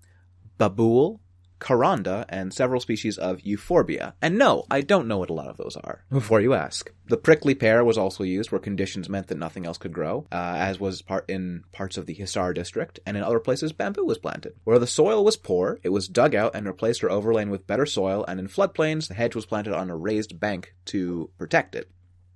babool, 0.58 1.20
caranda, 1.58 2.24
and 2.28 2.52
several 2.52 2.80
species 2.80 3.18
of 3.18 3.40
euphorbia. 3.40 4.14
And 4.20 4.38
no, 4.38 4.64
I 4.70 4.82
don't 4.82 5.08
know 5.08 5.18
what 5.18 5.30
a 5.30 5.34
lot 5.34 5.48
of 5.48 5.56
those 5.56 5.76
are, 5.76 6.04
before 6.10 6.40
you 6.40 6.54
ask. 6.54 6.92
The 7.08 7.16
prickly 7.16 7.54
pear 7.54 7.84
was 7.84 7.96
also 7.96 8.24
used 8.24 8.50
where 8.50 8.58
conditions 8.58 9.08
meant 9.08 9.28
that 9.28 9.38
nothing 9.38 9.64
else 9.64 9.78
could 9.78 9.92
grow, 9.92 10.26
uh, 10.32 10.54
as 10.58 10.80
was 10.80 11.02
part 11.02 11.28
in 11.30 11.64
parts 11.72 11.96
of 11.96 12.06
the 12.06 12.14
Hisar 12.14 12.52
district, 12.52 13.00
and 13.06 13.16
in 13.16 13.22
other 13.22 13.40
places 13.40 13.72
bamboo 13.72 14.04
was 14.04 14.18
planted. 14.18 14.54
Where 14.64 14.78
the 14.78 14.86
soil 14.86 15.24
was 15.24 15.36
poor, 15.36 15.78
it 15.82 15.90
was 15.90 16.08
dug 16.08 16.34
out 16.34 16.54
and 16.54 16.66
replaced 16.66 17.02
or 17.04 17.10
overlain 17.10 17.50
with 17.50 17.66
better 17.66 17.86
soil, 17.86 18.24
and 18.26 18.40
in 18.40 18.48
floodplains, 18.48 19.08
the 19.08 19.14
hedge 19.14 19.34
was 19.34 19.46
planted 19.46 19.72
on 19.72 19.88
a 19.88 19.96
raised 19.96 20.38
bank 20.38 20.74
to 20.86 21.30
protect 21.38 21.74
it. 21.74 21.90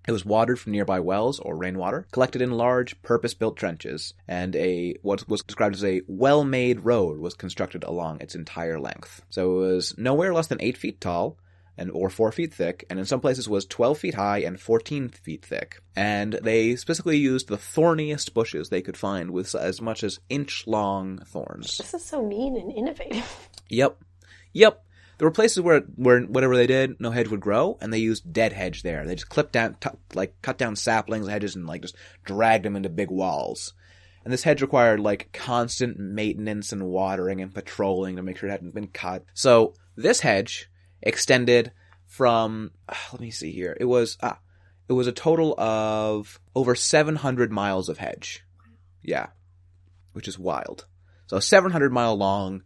It 0.09 0.13
was 0.13 0.25
watered 0.25 0.59
from 0.59 0.73
nearby 0.73 1.01
wells 1.01 1.39
or 1.39 1.57
rainwater, 1.57 2.07
collected 2.11 2.43
in 2.43 2.53
large, 2.53 3.01
purpose-built 3.03 3.57
trenches, 3.57 4.15
and 4.27 4.57
a 4.57 4.97
what 5.03 5.29
was 5.29 5.43
described 5.43 5.75
as 5.77 5.85
a 5.85 6.03
well-made 6.09 6.85
road 6.85 7.19
was 7.19 7.35
constructed 7.35 7.85
along 7.85 8.21
its 8.21 8.35
entire 8.35 8.81
length. 8.81 9.23
So 9.31 9.63
it 9.63 9.73
was 9.73 9.99
nowhere 9.99 10.33
less 10.35 10.47
than 10.47 10.61
eight 10.61 10.77
feet 10.77 11.01
tall, 11.01 11.39
and 11.79 11.91
or 11.93 12.11
four 12.11 12.31
feet 12.31 12.53
thick, 12.53 12.85
and 12.91 12.99
in 12.99 13.07
some 13.07 13.21
places 13.21 13.49
was 13.49 13.65
twelve 13.65 13.99
feet 13.99 14.15
high 14.15 14.39
and 14.39 14.61
fourteen 14.61 15.09
feet 15.09 15.45
thick. 15.45 15.81
And 15.97 16.35
they 16.43 16.77
specifically 16.77 17.17
used 17.17 17.49
the 17.49 17.57
thorniest 17.57 18.35
bushes 18.35 18.69
they 18.69 18.83
could 18.83 18.97
find, 18.97 19.31
with 19.31 19.55
as 19.55 19.81
much 19.81 20.05
as 20.05 20.19
inch-long 20.29 21.21
thorns. 21.27 21.79
This 21.79 21.95
is 21.95 22.05
so 22.05 22.27
mean 22.27 22.57
and 22.57 22.71
innovative. 22.73 23.49
Yep. 23.69 23.99
Yep. 24.53 24.85
There 25.21 25.27
were 25.27 25.33
places 25.33 25.61
where, 25.61 25.81
where 25.97 26.23
whatever 26.23 26.57
they 26.57 26.67
did, 26.67 26.99
no 26.99 27.11
hedge 27.11 27.29
would 27.29 27.43
grow, 27.43 27.77
and 27.83 27.93
they 27.93 27.99
used 27.99 28.33
dead 28.33 28.55
hedge 28.55 28.83
there. 28.83 29.05
They 29.05 29.17
just 29.17 29.29
clipped 29.29 29.53
down, 29.53 29.77
t- 29.79 29.91
like, 30.15 30.41
cut 30.41 30.57
down 30.57 30.77
saplings, 30.77 31.29
hedges, 31.29 31.55
and, 31.55 31.67
like, 31.67 31.83
just 31.83 31.95
dragged 32.25 32.65
them 32.65 32.75
into 32.75 32.89
big 32.89 33.11
walls. 33.11 33.75
And 34.25 34.33
this 34.33 34.45
hedge 34.45 34.63
required, 34.63 34.99
like, 34.99 35.29
constant 35.35 35.99
maintenance 35.99 36.73
and 36.73 36.87
watering 36.87 37.43
and 37.43 37.53
patrolling 37.53 38.17
to 38.17 38.23
make 38.23 38.39
sure 38.39 38.49
it 38.49 38.53
hadn't 38.53 38.75
been 38.75 38.87
cut. 38.87 39.27
So, 39.35 39.75
this 39.95 40.21
hedge 40.21 40.71
extended 41.03 41.73
from, 42.07 42.71
ah, 42.89 43.09
let 43.13 43.21
me 43.21 43.31
see 43.31 43.53
here, 43.53 43.77
it 43.79 43.85
was, 43.85 44.17
ah, 44.23 44.39
it 44.89 44.95
was 44.95 45.07
a 45.07 45.13
total 45.13 45.55
of 45.61 46.41
over 46.55 46.75
700 46.75 47.53
miles 47.53 47.91
of 47.91 47.99
hedge. 47.99 48.43
Yeah. 49.03 49.27
Which 50.15 50.29
is 50.29 50.39
wild. 50.39 50.87
So, 51.27 51.41
700 51.41 51.93
mile 51.93 52.17
long, 52.17 52.63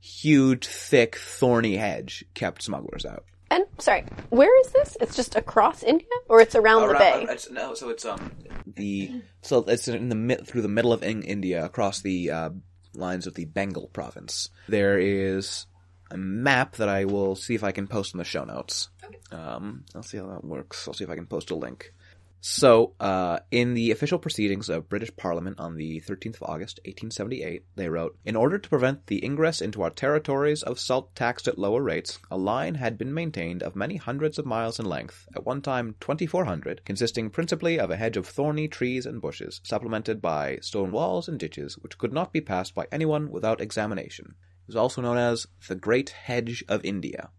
huge, 0.00 0.66
thick, 0.66 1.16
thorny 1.16 1.76
hedge 1.76 2.24
kept 2.34 2.62
smugglers 2.62 3.04
out. 3.04 3.24
And 3.50 3.64
sorry, 3.78 4.04
where 4.30 4.60
is 4.60 4.72
this? 4.72 4.96
It's 5.00 5.16
just 5.16 5.34
across 5.34 5.82
India, 5.82 6.06
or 6.28 6.40
it's 6.40 6.54
around 6.54 6.88
the 6.88 6.94
bay? 6.94 7.22
it's- 7.22 7.48
no, 7.50 7.74
so 7.74 7.88
it's 7.88 8.04
um. 8.04 8.30
The 8.66 9.22
so 9.42 9.60
it's 9.66 9.88
in 9.88 10.10
the 10.10 10.14
mid 10.14 10.46
through 10.46 10.62
the 10.62 10.68
middle 10.68 10.92
of 10.92 11.02
in- 11.02 11.22
India 11.22 11.64
across 11.64 12.02
the 12.02 12.30
uh, 12.30 12.50
lines 12.94 13.26
of 13.26 13.34
the 13.34 13.46
Bengal 13.46 13.88
province. 13.88 14.50
There 14.68 14.98
is 14.98 15.66
a 16.10 16.18
map 16.18 16.76
that 16.76 16.88
I 16.90 17.06
will 17.06 17.34
see 17.36 17.54
if 17.54 17.64
I 17.64 17.72
can 17.72 17.86
post 17.86 18.12
in 18.14 18.18
the 18.18 18.24
show 18.24 18.44
notes. 18.44 18.90
Um, 19.32 19.84
I'll 19.94 20.02
see 20.02 20.18
how 20.18 20.26
that 20.26 20.44
works. 20.44 20.86
I'll 20.86 20.94
see 20.94 21.04
if 21.04 21.10
I 21.10 21.14
can 21.14 21.26
post 21.26 21.50
a 21.50 21.54
link. 21.54 21.92
So, 22.40 22.94
uh, 23.00 23.40
in 23.50 23.74
the 23.74 23.90
official 23.90 24.20
proceedings 24.20 24.68
of 24.68 24.88
British 24.88 25.14
Parliament 25.16 25.58
on 25.58 25.74
the 25.74 26.00
13th 26.00 26.36
of 26.36 26.44
August, 26.44 26.78
1878, 26.84 27.64
they 27.74 27.88
wrote, 27.88 28.16
In 28.24 28.36
order 28.36 28.58
to 28.58 28.68
prevent 28.68 29.08
the 29.08 29.24
ingress 29.24 29.60
into 29.60 29.82
our 29.82 29.90
territories 29.90 30.62
of 30.62 30.78
salt 30.78 31.16
taxed 31.16 31.48
at 31.48 31.58
lower 31.58 31.82
rates, 31.82 32.20
a 32.30 32.38
line 32.38 32.76
had 32.76 32.96
been 32.96 33.12
maintained 33.12 33.64
of 33.64 33.74
many 33.74 33.96
hundreds 33.96 34.38
of 34.38 34.46
miles 34.46 34.78
in 34.78 34.86
length, 34.86 35.26
at 35.34 35.44
one 35.44 35.60
time 35.60 35.96
2,400, 35.98 36.84
consisting 36.84 37.28
principally 37.28 37.76
of 37.76 37.90
a 37.90 37.96
hedge 37.96 38.16
of 38.16 38.26
thorny 38.26 38.68
trees 38.68 39.04
and 39.04 39.20
bushes, 39.20 39.60
supplemented 39.64 40.22
by 40.22 40.58
stone 40.60 40.92
walls 40.92 41.26
and 41.26 41.40
ditches, 41.40 41.76
which 41.78 41.98
could 41.98 42.12
not 42.12 42.32
be 42.32 42.40
passed 42.40 42.72
by 42.72 42.86
anyone 42.92 43.32
without 43.32 43.60
examination. 43.60 44.36
It 44.62 44.68
was 44.68 44.76
also 44.76 45.02
known 45.02 45.16
as 45.16 45.48
the 45.66 45.74
Great 45.74 46.10
Hedge 46.10 46.62
of 46.68 46.84
India. 46.84 47.30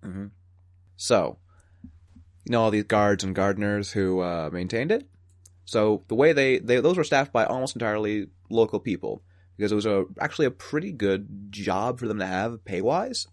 hmm 0.00 0.26
So, 0.96 1.38
you 2.44 2.52
know 2.52 2.62
all 2.62 2.70
these 2.70 2.84
guards 2.84 3.24
and 3.24 3.34
gardeners 3.34 3.92
who 3.92 4.20
uh, 4.20 4.50
maintained 4.52 4.90
it. 4.92 5.06
So 5.64 6.02
the 6.08 6.14
way 6.14 6.32
they, 6.32 6.58
they 6.58 6.80
those 6.80 6.96
were 6.96 7.04
staffed 7.04 7.32
by 7.32 7.44
almost 7.44 7.76
entirely 7.76 8.26
local 8.50 8.80
people 8.80 9.22
because 9.56 9.72
it 9.72 9.76
was 9.76 9.86
a 9.86 10.04
actually 10.20 10.46
a 10.46 10.50
pretty 10.50 10.92
good 10.92 11.50
job 11.50 11.98
for 11.98 12.08
them 12.08 12.18
to 12.18 12.26
have 12.26 12.64
pay 12.64 12.80
wise. 12.80 13.26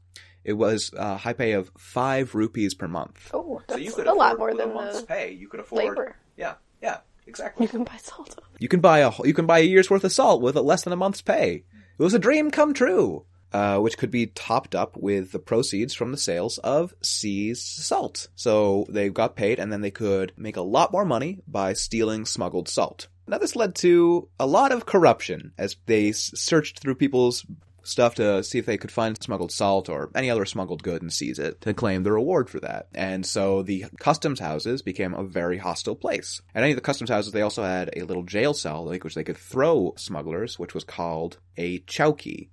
It 0.43 0.53
was 0.53 0.91
a 0.95 1.17
high 1.17 1.33
pay 1.33 1.51
of 1.53 1.69
five 1.77 2.33
rupees 2.33 2.73
per 2.73 2.87
month. 2.87 3.29
oh, 3.33 3.59
So 3.67 3.75
that's 3.75 3.81
you 3.81 3.91
could 3.91 4.07
a 4.07 4.13
lot 4.13 4.37
more 4.37 4.47
with 4.49 4.59
a 4.59 4.65
than 4.65 4.73
month's 4.73 5.01
the 5.01 5.07
pay. 5.07 5.31
You 5.33 5.47
could 5.49 5.59
afford. 5.59 5.83
labor. 5.85 6.15
Yeah, 6.37 6.53
yeah, 6.81 6.99
exactly. 7.27 7.65
You 7.65 7.69
can 7.69 7.83
buy 7.83 7.97
salt. 7.97 8.39
You 8.59 8.67
can 8.69 8.79
buy 8.79 8.99
a 8.99 9.11
you 9.25 9.33
can 9.33 9.45
buy 9.45 9.59
a 9.59 9.63
year's 9.63 9.89
worth 9.89 10.03
of 10.03 10.11
salt 10.13 10.41
with 10.41 10.55
less 10.55 10.83
than 10.83 10.93
a 10.93 10.97
month's 10.97 11.21
pay. 11.21 11.63
It 11.97 12.03
was 12.03 12.13
a 12.13 12.19
dream 12.19 12.49
come 12.51 12.73
true, 12.73 13.25
uh, 13.53 13.79
which 13.79 13.97
could 13.97 14.11
be 14.11 14.27
topped 14.27 14.75
up 14.75 14.95
with 14.97 15.31
the 15.31 15.39
proceeds 15.39 15.93
from 15.93 16.11
the 16.11 16.17
sales 16.17 16.57
of 16.59 16.93
seized 17.01 17.65
salt. 17.65 18.27
So 18.35 18.85
they 18.89 19.09
got 19.09 19.35
paid, 19.35 19.59
and 19.59 19.71
then 19.71 19.81
they 19.81 19.91
could 19.91 20.33
make 20.37 20.57
a 20.57 20.61
lot 20.61 20.91
more 20.91 21.05
money 21.05 21.39
by 21.47 21.73
stealing 21.73 22.25
smuggled 22.25 22.69
salt. 22.69 23.07
Now 23.27 23.37
this 23.37 23.55
led 23.55 23.75
to 23.75 24.27
a 24.39 24.47
lot 24.47 24.71
of 24.71 24.87
corruption 24.87 25.53
as 25.57 25.75
they 25.85 26.11
searched 26.11 26.79
through 26.79 26.95
people's 26.95 27.45
stuff 27.83 28.15
to 28.15 28.43
see 28.43 28.59
if 28.59 28.65
they 28.65 28.77
could 28.77 28.91
find 28.91 29.21
smuggled 29.21 29.51
salt 29.51 29.89
or 29.89 30.09
any 30.15 30.29
other 30.29 30.45
smuggled 30.45 30.83
good 30.83 31.01
and 31.01 31.11
seize 31.11 31.39
it 31.39 31.61
to 31.61 31.73
claim 31.73 32.03
the 32.03 32.11
reward 32.11 32.49
for 32.49 32.59
that. 32.59 32.87
And 32.93 33.25
so 33.25 33.63
the 33.63 33.85
customs 33.99 34.39
houses 34.39 34.81
became 34.81 35.13
a 35.13 35.23
very 35.23 35.57
hostile 35.57 35.95
place. 35.95 36.41
At 36.55 36.63
any 36.63 36.71
of 36.71 36.77
the 36.77 36.81
customs 36.81 37.09
houses, 37.09 37.31
they 37.31 37.41
also 37.41 37.63
had 37.63 37.91
a 37.95 38.03
little 38.03 38.23
jail 38.23 38.53
cell, 38.53 38.85
like 38.85 39.03
which 39.03 39.15
they 39.15 39.23
could 39.23 39.37
throw 39.37 39.93
smugglers, 39.97 40.59
which 40.59 40.73
was 40.73 40.83
called 40.83 41.37
a 41.57 41.79
chowki. 41.81 42.49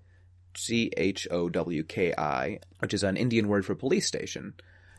C 0.56 0.90
H 0.96 1.28
O 1.30 1.48
W 1.48 1.82
K 1.82 2.14
I, 2.16 2.60
which 2.80 2.94
is 2.94 3.02
an 3.02 3.16
Indian 3.16 3.48
word 3.48 3.64
for 3.64 3.74
police 3.74 4.06
station. 4.06 4.54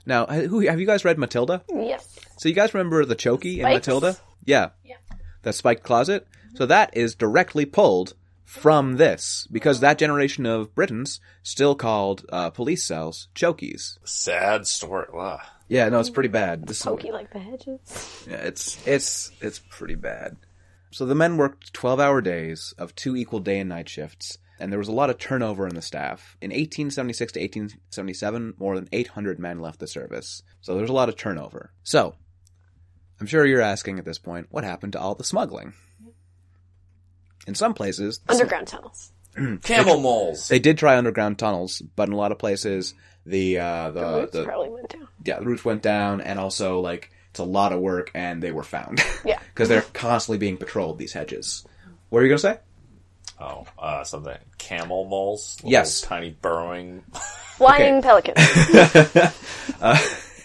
Now, 0.05 0.25
who 0.25 0.61
have 0.61 0.79
you 0.79 0.85
guys 0.85 1.03
read 1.03 1.17
Matilda? 1.17 1.63
Yes. 1.69 2.17
So 2.37 2.47
you 2.47 2.55
guys 2.55 2.73
remember 2.73 3.03
the 3.03 3.15
chokey 3.15 3.57
in 3.57 3.63
Matilda? 3.63 4.15
Yeah. 4.45 4.69
Yeah. 4.85 4.95
That 5.41 5.53
spiked 5.53 5.83
closet? 5.83 6.27
So 6.55 6.65
that 6.65 6.95
is 6.95 7.15
directly 7.15 7.65
pulled 7.65 8.13
from 8.45 8.95
this, 8.95 9.45
because 9.51 9.81
that 9.81 9.97
generation 9.97 10.45
of 10.45 10.73
Britons 10.73 11.19
still 11.43 11.75
called 11.75 12.25
uh, 12.31 12.49
police 12.49 12.85
cells 12.85 13.27
chokies. 13.35 13.97
Sad 14.05 14.65
story. 14.65 15.07
Wow. 15.11 15.41
Yeah, 15.67 15.89
no, 15.89 15.99
it's 15.99 16.09
pretty 16.09 16.29
bad. 16.29 16.65
This 16.65 16.79
is, 16.79 16.85
like 16.85 17.33
the 17.33 17.39
hedges. 17.39 18.25
yeah, 18.25 18.37
it's 18.37 18.87
it's 18.87 19.31
it's 19.41 19.59
pretty 19.59 19.95
bad. 19.95 20.37
So 20.91 21.05
the 21.05 21.13
men 21.13 21.35
worked 21.35 21.73
twelve-hour 21.73 22.21
days 22.21 22.73
of 22.77 22.95
two 22.95 23.17
equal 23.17 23.41
day 23.41 23.59
and 23.59 23.67
night 23.67 23.89
shifts, 23.89 24.37
and 24.59 24.71
there 24.71 24.79
was 24.79 24.87
a 24.87 24.91
lot 24.93 25.09
of 25.09 25.17
turnover 25.17 25.67
in 25.67 25.75
the 25.75 25.81
staff. 25.81 26.37
In 26.41 26.49
1876 26.51 27.33
to 27.33 27.39
1877, 27.39 28.53
more 28.57 28.75
than 28.75 28.89
800 28.91 29.39
men 29.39 29.59
left 29.59 29.79
the 29.79 29.87
service. 29.87 30.41
So 30.61 30.75
there's 30.75 30.89
a 30.89 30.93
lot 30.93 31.09
of 31.09 31.15
turnover. 31.15 31.71
So, 31.83 32.15
I'm 33.19 33.27
sure 33.27 33.45
you're 33.45 33.61
asking 33.61 33.99
at 33.99 34.05
this 34.05 34.19
point, 34.19 34.47
what 34.49 34.63
happened 34.63 34.93
to 34.93 34.99
all 34.99 35.15
the 35.15 35.23
smuggling? 35.23 35.73
In 37.47 37.55
some 37.55 37.73
places, 37.73 38.19
the 38.27 38.33
sm- 38.33 38.41
Underground 38.41 38.67
tunnels. 38.67 39.11
Camel 39.63 39.99
moles. 39.99 40.47
They 40.47 40.59
did 40.59 40.77
try 40.77 40.97
underground 40.97 41.37
tunnels, 41.39 41.81
but 41.95 42.07
in 42.07 42.13
a 42.13 42.17
lot 42.17 42.31
of 42.31 42.39
places, 42.39 42.93
the 43.25 43.59
uh, 43.59 43.91
the, 43.91 44.01
Roots 44.21 44.31
the 44.33 44.43
probably 44.45 44.69
went 44.69 44.89
down. 44.89 45.07
yeah 45.23 45.39
the 45.39 45.45
roots 45.45 45.63
went 45.63 45.81
down, 45.83 46.21
and 46.21 46.39
also 46.39 46.79
like 46.79 47.11
it's 47.29 47.39
a 47.39 47.43
lot 47.43 47.71
of 47.71 47.79
work, 47.79 48.09
and 48.15 48.41
they 48.41 48.51
were 48.51 48.63
found. 48.63 48.99
Yeah. 49.25 49.39
because 49.53 49.69
they're 49.69 49.81
constantly 49.93 50.37
being 50.39 50.57
patrolled. 50.57 50.97
These 50.97 51.13
hedges. 51.13 51.65
What 52.09 52.19
are 52.19 52.23
you 52.23 52.29
gonna 52.29 52.39
say? 52.39 52.59
Oh, 53.39 53.65
uh, 53.77 54.03
something. 54.03 54.37
Camel 54.57 55.05
moles. 55.05 55.57
Yes. 55.63 56.01
Tiny 56.01 56.31
burrowing. 56.31 57.03
Flying 57.57 58.01
pelicans. 58.01 58.37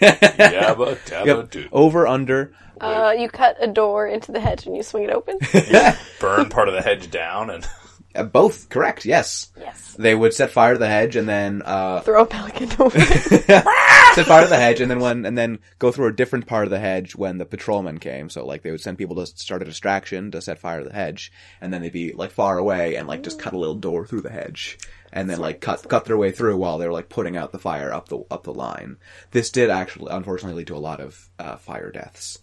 Yabba 0.03 0.97
dabba 1.07 1.27
Yep. 1.27 1.51
doo. 1.51 1.69
Over 1.73 2.07
under. 2.07 2.53
Uh, 2.81 3.15
you 3.17 3.29
cut 3.29 3.57
a 3.61 3.67
door 3.69 4.07
into 4.09 4.33
the 4.33 4.41
hedge 4.41 4.67
and 4.67 4.77
you 4.77 4.83
swing 4.83 5.05
it 5.05 5.11
open. 5.11 5.39
Burn 6.21 6.49
part 6.49 6.69
of 6.69 6.75
the 6.75 6.83
hedge 6.83 7.11
down 7.11 7.49
and 7.51 7.67
Uh, 8.15 8.25
both 8.25 8.69
correct. 8.69 9.05
Yes. 9.05 9.51
yes. 9.59 9.95
They 9.99 10.15
would 10.15 10.35
set 10.35 10.51
fire 10.51 10.75
to 10.75 10.79
the 10.79 10.89
hedge 10.89 11.17
and 11.17 11.29
then 11.29 11.63
uh, 11.65 12.01
Throw 12.01 12.23
a 12.23 12.27
pelican 12.27 12.71
over. 12.79 13.01
set 13.01 14.27
fire 14.27 14.43
to 14.43 14.49
the 14.49 14.59
hedge 14.59 14.81
and 14.81 14.91
then 14.91 15.01
when 15.01 15.25
and 15.25 15.37
then 15.37 15.59
go 15.79 15.91
through 15.91 16.09
a 16.09 16.13
different 16.13 16.47
part 16.47 16.65
of 16.65 16.71
the 16.71 16.79
hedge 16.79 17.17
when 17.17 17.39
the 17.39 17.45
patrolmen 17.45 17.99
came. 17.99 18.29
So 18.29 18.45
like 18.45 18.63
they 18.63 18.71
would 18.71 18.81
send 18.81 18.99
people 18.99 19.17
to 19.17 19.27
start 19.27 19.63
a 19.63 19.65
distraction 19.65 20.31
to 20.33 20.41
set 20.43 20.59
fire 20.59 20.83
to 20.83 20.89
the 20.89 20.95
hedge, 20.95 21.33
and 21.61 21.73
then 21.73 21.83
they'd 21.83 21.93
be 21.93 22.13
like 22.13 22.31
far 22.31 22.59
away 22.59 22.97
and 22.97 23.09
like 23.09 23.23
just 23.23 23.39
cut 23.39 23.55
a 23.55 23.59
little 23.59 23.75
door 23.75 24.07
through 24.07 24.23
the 24.23 24.31
hedge, 24.31 24.79
and 25.13 25.29
then 25.29 25.39
like 25.39 25.61
cut 25.61 25.89
cut 25.89 26.05
their 26.05 26.19
way 26.19 26.31
through 26.31 26.57
while 26.57 26.79
they 26.79 26.87
were 26.87 26.93
like 26.93 27.09
putting 27.09 27.37
out 27.37 27.53
the 27.53 27.59
fire 27.59 27.93
up 27.93 28.09
the 28.09 28.19
up 28.31 28.45
the 28.45 28.55
line. 28.55 28.97
This 29.31 29.51
did 29.51 29.71
actually 29.71 30.13
unfortunately 30.13 30.59
lead 30.59 30.69
to 30.69 30.77
a 30.77 30.79
lot 30.79 31.01
of 31.01 31.29
uh, 31.39 31.57
fire 31.57 31.91
deaths. 31.91 32.39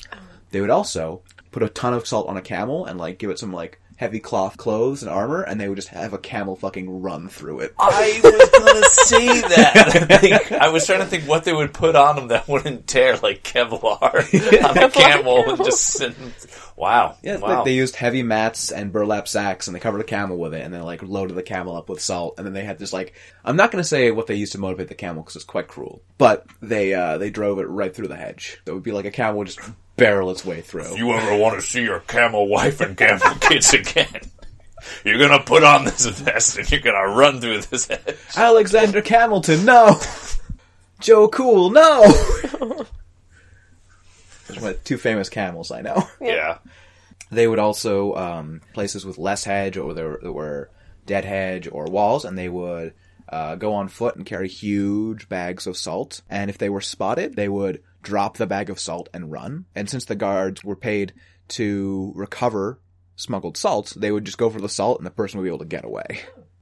They 0.52 0.62
would 0.62 0.70
also 0.70 1.22
put 1.52 1.64
a 1.64 1.70
ton 1.70 1.94
of 1.94 2.08
salt 2.08 2.28
on 2.28 2.38
a 2.38 2.42
camel 2.42 2.86
and 2.86 3.00
like 3.00 3.20
give 3.20 3.30
it 3.30 3.40
some 3.40 3.54
like 3.54 3.80
heavy 4.00 4.22
cloth 4.22 4.56
clothes 4.56 5.04
and 5.04 5.12
armor, 5.12 5.42
and 5.42 5.60
they 5.60 5.68
would 5.68 5.76
just 5.76 5.90
have 5.90 6.14
a 6.14 6.18
camel 6.18 6.56
fucking 6.56 7.02
run 7.02 7.28
through 7.28 7.60
it. 7.60 7.74
I 7.78 8.22
was 8.24 8.50
gonna 8.50 8.84
say 8.86 9.42
that. 9.42 10.08
I, 10.10 10.18
think- 10.18 10.52
I 10.54 10.70
was 10.70 10.86
trying 10.86 11.02
to 11.02 11.06
think 11.06 11.26
what 11.26 11.44
they 11.44 11.52
would 11.52 11.74
put 11.74 11.98
on 11.98 12.16
them 12.16 12.30
that 12.30 12.48
wouldn't 12.48 12.88
tear 12.88 13.18
like 13.18 13.44
Kevlar 13.44 14.64
on 14.64 14.78
a 14.78 14.90
camel 14.90 15.50
and 15.50 15.58
just 15.58 15.82
sit. 15.82 16.16
Wow. 16.78 17.18
Yeah, 17.22 17.40
wow. 17.40 17.56
like 17.58 17.66
they 17.66 17.74
used 17.76 17.98
heavy 17.98 18.24
mats 18.24 18.72
and 18.72 18.94
burlap 18.94 19.28
sacks, 19.28 19.68
and 19.68 19.76
they 19.76 19.82
covered 19.82 20.00
a 20.00 20.06
camel 20.06 20.38
with 20.38 20.54
it, 20.54 20.64
and 20.64 20.74
then 20.74 20.84
like 20.84 21.04
loaded 21.04 21.36
the 21.36 21.44
camel 21.44 21.76
up 21.76 21.90
with 21.90 22.00
salt, 22.00 22.36
and 22.38 22.46
then 22.48 22.54
they 22.54 22.64
had 22.64 22.80
this 22.80 22.94
like 22.94 23.14
I'm 23.44 23.58
not 23.58 23.70
going 23.70 23.84
to 23.84 23.88
say 23.88 24.12
what 24.12 24.28
they 24.28 24.36
used 24.36 24.54
to 24.54 24.60
motivate 24.60 24.88
the 24.88 24.96
camel 24.96 25.24
because 25.24 25.36
it's 25.36 25.44
quite 25.44 25.68
cruel, 25.68 26.02
but 26.18 26.46
they 26.62 26.94
uh 26.94 27.18
they 27.18 27.32
drove 27.32 27.60
it 27.60 27.68
right 27.68 27.94
through 27.94 28.08
the 28.08 28.16
hedge. 28.16 28.62
That 28.64 28.74
would 28.74 28.84
be 28.84 28.94
like 28.94 29.04
a 29.04 29.12
camel 29.12 29.40
would 29.40 29.48
just 29.48 29.60
barrel 30.00 30.32
its 30.32 30.46
way 30.46 30.62
through. 30.62 30.96
you 30.98 31.12
ever 31.12 31.38
want 31.38 31.56
to 31.56 31.62
see 31.62 31.84
your 31.84 32.00
camel 32.02 32.48
wife 32.48 32.82
and 32.82 32.98
camel 32.98 33.36
kids 33.42 33.74
again? 33.74 34.22
You're 35.04 35.20
gonna 35.20 35.44
put 35.44 35.64
on 35.64 35.86
this 35.86 36.06
vest 36.06 36.58
and 36.58 36.70
you're 36.72 36.80
gonna 36.80 37.14
run 37.14 37.42
through 37.42 37.62
this 37.62 37.88
hedge. 37.88 38.18
Alexander 38.36 39.02
Camilton, 39.02 39.66
no. 39.66 40.00
Joe 41.00 41.28
Cool, 41.28 41.70
no. 41.70 42.02
Those 44.48 44.58
are 44.58 44.62
my 44.62 44.74
two 44.84 44.98
famous 44.98 45.30
camels 45.30 45.72
I 45.72 45.82
know. 45.82 46.08
Yeah. 46.20 46.58
They 47.32 47.48
would 47.48 47.60
also 47.60 48.16
um, 48.16 48.62
places 48.74 49.06
with 49.06 49.18
less 49.18 49.44
hedge 49.44 49.78
or 49.78 49.94
there, 49.94 50.18
there 50.22 50.32
were 50.32 50.72
dead 51.06 51.26
hedge 51.26 51.68
or 51.72 51.86
walls, 51.86 52.26
and 52.26 52.38
they 52.38 52.50
would 52.50 52.94
uh, 53.28 53.56
go 53.56 53.74
on 53.76 53.88
foot 53.88 54.16
and 54.16 54.26
carry 54.26 54.48
huge 54.48 55.30
bags 55.30 55.68
of 55.68 55.78
salt. 55.78 56.22
And 56.30 56.50
if 56.50 56.58
they 56.58 56.70
were 56.70 56.82
spotted, 56.82 57.36
they 57.36 57.48
would 57.48 57.84
drop 58.02 58.38
the 58.38 58.48
bag 58.48 58.70
of 58.70 58.80
salt 58.80 59.10
and 59.14 59.32
run. 59.32 59.66
And 59.76 59.90
since 59.90 60.06
the 60.06 60.16
guards 60.16 60.64
were 60.64 60.76
paid 60.76 61.14
to 61.50 62.12
recover 62.16 62.80
smuggled 63.16 63.58
salt, 63.58 63.94
they 63.98 64.12
would 64.12 64.26
just 64.26 64.38
go 64.38 64.50
for 64.50 64.62
the 64.62 64.70
salt, 64.70 65.00
and 65.00 65.06
the 65.06 65.12
person 65.12 65.40
would 65.40 65.44
be 65.44 65.50
able 65.50 65.60
to 65.60 65.66
get 65.66 65.86
away. 65.86 66.22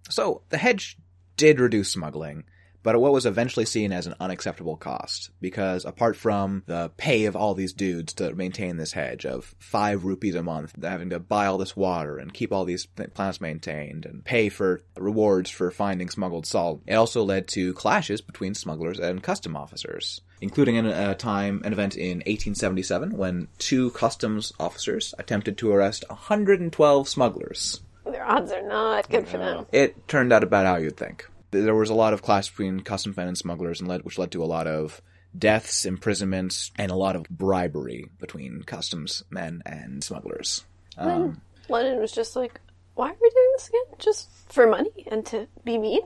So 0.09 0.41
the 0.49 0.57
hedge 0.57 0.97
did 1.35 1.59
reduce 1.59 1.91
smuggling, 1.91 2.45
but 2.81 2.95
at 2.95 3.01
what 3.01 3.11
was 3.11 3.25
eventually 3.25 3.65
seen 3.65 3.91
as 3.91 4.07
an 4.07 4.15
unacceptable 4.19 4.77
cost, 4.77 5.29
because 5.41 5.83
apart 5.83 6.15
from 6.15 6.63
the 6.65 6.89
pay 6.95 7.25
of 7.25 7.35
all 7.35 7.53
these 7.53 7.73
dudes 7.73 8.13
to 8.13 8.33
maintain 8.33 8.77
this 8.77 8.93
hedge 8.93 9.25
of 9.25 9.53
five 9.59 10.05
rupees 10.05 10.35
a 10.35 10.41
month, 10.41 10.73
having 10.81 11.09
to 11.09 11.19
buy 11.19 11.45
all 11.45 11.57
this 11.57 11.75
water 11.75 12.17
and 12.17 12.33
keep 12.33 12.53
all 12.53 12.63
these 12.63 12.85
plants 12.85 13.41
maintained 13.41 14.05
and 14.05 14.23
pay 14.23 14.47
for 14.49 14.81
rewards 14.95 15.49
for 15.49 15.69
finding 15.69 16.09
smuggled 16.09 16.45
salt, 16.45 16.81
it 16.87 16.95
also 16.95 17.23
led 17.23 17.47
to 17.49 17.73
clashes 17.73 18.21
between 18.21 18.53
smugglers 18.53 18.99
and 18.99 19.21
custom 19.21 19.57
officers. 19.57 20.21
Including 20.39 20.77
an, 20.77 20.85
a 20.85 21.15
time, 21.15 21.61
an 21.65 21.73
event 21.73 21.95
in 21.95 22.19
1877 22.19 23.17
when 23.17 23.47
two 23.57 23.89
customs 23.91 24.53
officers 24.59 25.13
attempted 25.17 25.57
to 25.57 25.71
arrest 25.71 26.05
112 26.09 27.09
smugglers. 27.09 27.81
Their 28.05 28.25
odds 28.25 28.51
are 28.51 28.61
not 28.61 29.09
good 29.09 29.27
for 29.27 29.37
them. 29.37 29.65
It 29.71 30.07
turned 30.07 30.31
out 30.31 30.43
about 30.43 30.65
how 30.65 30.77
you'd 30.77 30.97
think. 30.97 31.27
There 31.51 31.75
was 31.75 31.89
a 31.89 31.95
lot 31.95 32.13
of 32.13 32.21
clash 32.21 32.49
between 32.49 32.81
customs 32.81 33.17
men 33.17 33.27
and 33.27 33.37
smugglers, 33.37 33.79
and 33.79 33.89
led, 33.89 34.03
which 34.03 34.17
led 34.17 34.31
to 34.31 34.43
a 34.43 34.45
lot 34.45 34.67
of 34.67 35.01
deaths, 35.37 35.85
imprisonments, 35.85 36.71
and 36.77 36.91
a 36.91 36.95
lot 36.95 37.15
of 37.15 37.27
bribery 37.29 38.09
between 38.19 38.63
customs 38.63 39.23
men 39.29 39.61
and 39.65 40.03
smugglers. 40.03 40.65
Um, 40.97 41.41
London 41.69 41.99
was 41.99 42.11
just 42.11 42.35
like, 42.35 42.59
why 42.95 43.09
are 43.09 43.17
we 43.21 43.29
doing 43.29 43.51
this 43.55 43.69
again? 43.69 43.95
Just 43.99 44.29
for 44.49 44.67
money 44.67 45.05
and 45.07 45.25
to 45.27 45.47
be 45.63 45.77
mean? 45.77 46.01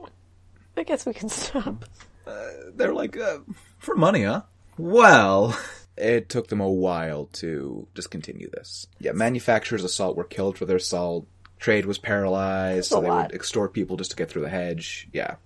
I 0.76 0.82
guess 0.84 1.06
we 1.06 1.14
can 1.14 1.28
stop. 1.28 1.84
they're 2.74 2.94
like, 2.94 3.16
uh, 3.16 3.38
for 3.82 3.94
money, 3.94 4.24
huh? 4.24 4.42
Well, 4.78 5.58
it 5.96 6.28
took 6.28 6.48
them 6.48 6.60
a 6.60 6.70
while 6.70 7.26
to 7.34 7.86
discontinue 7.94 8.50
this. 8.50 8.86
Yeah, 8.98 9.12
manufacturers 9.12 9.84
of 9.84 9.90
salt 9.90 10.16
were 10.16 10.24
killed 10.24 10.58
for 10.58 10.64
their 10.64 10.78
salt. 10.78 11.26
Trade 11.58 11.86
was 11.86 11.98
paralyzed, 11.98 12.88
so 12.88 13.00
they 13.00 13.08
lot. 13.08 13.28
would 13.28 13.34
extort 13.34 13.72
people 13.72 13.96
just 13.96 14.10
to 14.10 14.16
get 14.16 14.28
through 14.28 14.42
the 14.42 14.48
hedge. 14.48 15.08
Yeah. 15.12 15.36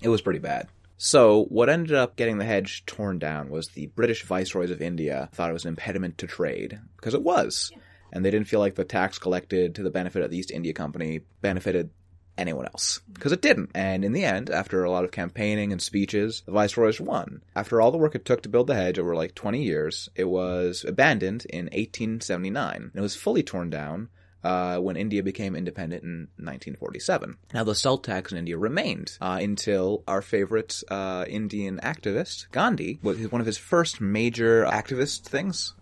It 0.00 0.08
was 0.08 0.22
pretty 0.22 0.38
bad. 0.38 0.68
So, 0.96 1.44
what 1.44 1.68
ended 1.68 1.94
up 1.94 2.16
getting 2.16 2.38
the 2.38 2.44
hedge 2.44 2.84
torn 2.86 3.18
down 3.18 3.50
was 3.50 3.68
the 3.68 3.86
British 3.88 4.22
viceroys 4.24 4.70
of 4.70 4.80
India 4.82 5.28
thought 5.32 5.50
it 5.50 5.54
was 5.54 5.64
an 5.64 5.70
impediment 5.70 6.18
to 6.18 6.26
trade, 6.26 6.78
because 6.96 7.14
it 7.14 7.22
was. 7.22 7.72
And 8.12 8.24
they 8.24 8.30
didn't 8.30 8.48
feel 8.48 8.60
like 8.60 8.74
the 8.74 8.84
tax 8.84 9.18
collected 9.18 9.74
to 9.76 9.82
the 9.82 9.90
benefit 9.90 10.22
of 10.22 10.30
the 10.30 10.36
East 10.36 10.50
India 10.50 10.72
Company 10.72 11.20
benefited 11.40 11.90
anyone 12.36 12.66
else. 12.66 13.00
Because 13.12 13.32
it 13.32 13.42
didn't. 13.42 13.70
And 13.74 14.04
in 14.04 14.12
the 14.12 14.24
end, 14.24 14.50
after 14.50 14.84
a 14.84 14.90
lot 14.90 15.04
of 15.04 15.10
campaigning 15.10 15.72
and 15.72 15.80
speeches, 15.80 16.42
the 16.46 16.52
viceroys 16.52 17.00
won. 17.00 17.42
After 17.54 17.80
all 17.80 17.90
the 17.90 17.98
work 17.98 18.14
it 18.14 18.24
took 18.24 18.42
to 18.42 18.48
build 18.48 18.66
the 18.66 18.74
hedge 18.74 18.98
over 18.98 19.14
like 19.14 19.34
20 19.34 19.62
years, 19.62 20.08
it 20.14 20.24
was 20.24 20.84
abandoned 20.86 21.46
in 21.50 21.66
1879. 21.66 22.74
And 22.76 22.92
it 22.94 23.00
was 23.00 23.16
fully 23.16 23.42
torn 23.42 23.70
down 23.70 24.08
uh, 24.42 24.78
when 24.78 24.96
India 24.96 25.22
became 25.22 25.54
independent 25.54 26.02
in 26.02 26.28
1947. 26.36 27.36
Now, 27.52 27.64
the 27.64 27.74
salt 27.74 28.04
tax 28.04 28.32
in 28.32 28.38
India 28.38 28.56
remained 28.56 29.16
uh, 29.20 29.38
until 29.40 30.02
our 30.08 30.22
favorite 30.22 30.82
uh, 30.90 31.24
Indian 31.28 31.78
activist, 31.82 32.50
Gandhi, 32.50 32.98
was 33.02 33.18
one 33.30 33.40
of 33.40 33.46
his 33.46 33.58
first 33.58 34.00
major 34.00 34.64
activist 34.64 35.22
things. 35.22 35.74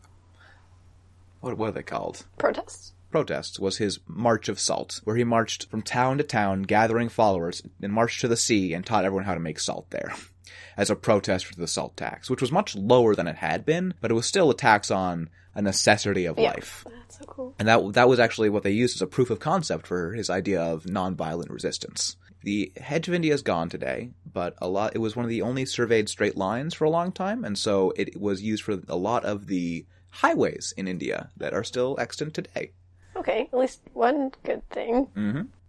What, 1.41 1.57
what 1.57 1.69
are 1.69 1.73
they 1.73 1.83
called? 1.83 2.27
Protests? 2.37 2.95
Protests 3.11 3.59
was 3.59 3.79
his 3.79 4.01
March 4.07 4.49
of 4.49 4.61
Salt, 4.61 5.01
where 5.05 5.17
he 5.17 5.25
marched 5.25 5.69
from 5.71 5.83
town 5.83 6.19
to 6.19 6.25
town, 6.25 6.63
gathering 6.63 7.09
followers, 7.09 7.63
and 7.83 7.93
marched 7.93 8.21
to 8.21 8.29
the 8.29 8.37
sea 8.37 8.75
and 8.75 8.85
taught 8.85 9.05
everyone 9.05 9.25
how 9.25 9.35
to 9.35 9.41
make 9.41 9.59
salt 9.61 9.91
there. 9.91 10.13
As 10.77 10.91
a 10.91 10.97
protest 10.97 11.45
for 11.47 11.57
the 11.57 11.67
salt 11.67 11.97
tax, 11.97 12.31
which 12.31 12.41
was 12.41 12.53
much 12.53 12.77
lower 12.77 13.15
than 13.17 13.27
it 13.27 13.37
had 13.37 13.67
been, 13.67 13.95
but 14.01 14.13
it 14.13 14.15
was 14.15 14.27
still 14.27 14.49
a 14.51 14.57
tax 14.57 14.93
on 14.93 15.29
a 15.55 15.61
necessity 15.61 16.25
of 16.25 16.39
Yeah. 16.39 16.51
life. 16.51 16.85
Oh, 16.87 16.91
that's 16.97 17.19
so 17.19 17.25
cool. 17.25 17.55
And 17.59 17.67
that 17.67 17.95
that 17.95 18.09
was 18.09 18.21
actually 18.21 18.49
what 18.49 18.63
they 18.63 18.71
used 18.71 18.97
as 18.97 19.03
a 19.03 19.07
proof 19.09 19.29
of 19.31 19.41
concept 19.41 19.89
for 19.89 20.13
his 20.13 20.31
idea 20.31 20.61
of 20.63 20.85
nonviolent 20.85 21.51
resistance. 21.51 22.17
The 22.45 22.73
Hedge 22.77 23.09
of 23.09 23.15
India 23.15 23.35
is 23.35 23.43
gone 23.43 23.69
today, 23.69 24.11
but 24.33 24.55
a 24.59 24.69
lot 24.69 24.95
it 24.95 24.99
was 24.99 25.17
one 25.17 25.25
of 25.25 25.31
the 25.31 25.43
only 25.43 25.65
surveyed 25.65 26.09
straight 26.09 26.37
lines 26.37 26.75
for 26.75 26.85
a 26.85 26.91
long 26.91 27.11
time, 27.11 27.45
and 27.45 27.59
so 27.59 27.93
it 27.97 28.19
was 28.21 28.41
used 28.43 28.63
for 28.63 28.79
a 28.87 28.97
lot 28.97 29.25
of 29.25 29.49
the 29.49 29.85
highways 30.11 30.73
in 30.77 30.87
India 30.87 31.31
that 31.37 31.53
are 31.55 31.65
still 31.65 31.97
extant 31.99 32.35
today. 32.35 32.71
Okay, 33.19 33.49
at 33.53 33.59
least 33.59 33.81
one 33.93 34.31
good 34.45 34.69
thing. 34.71 35.09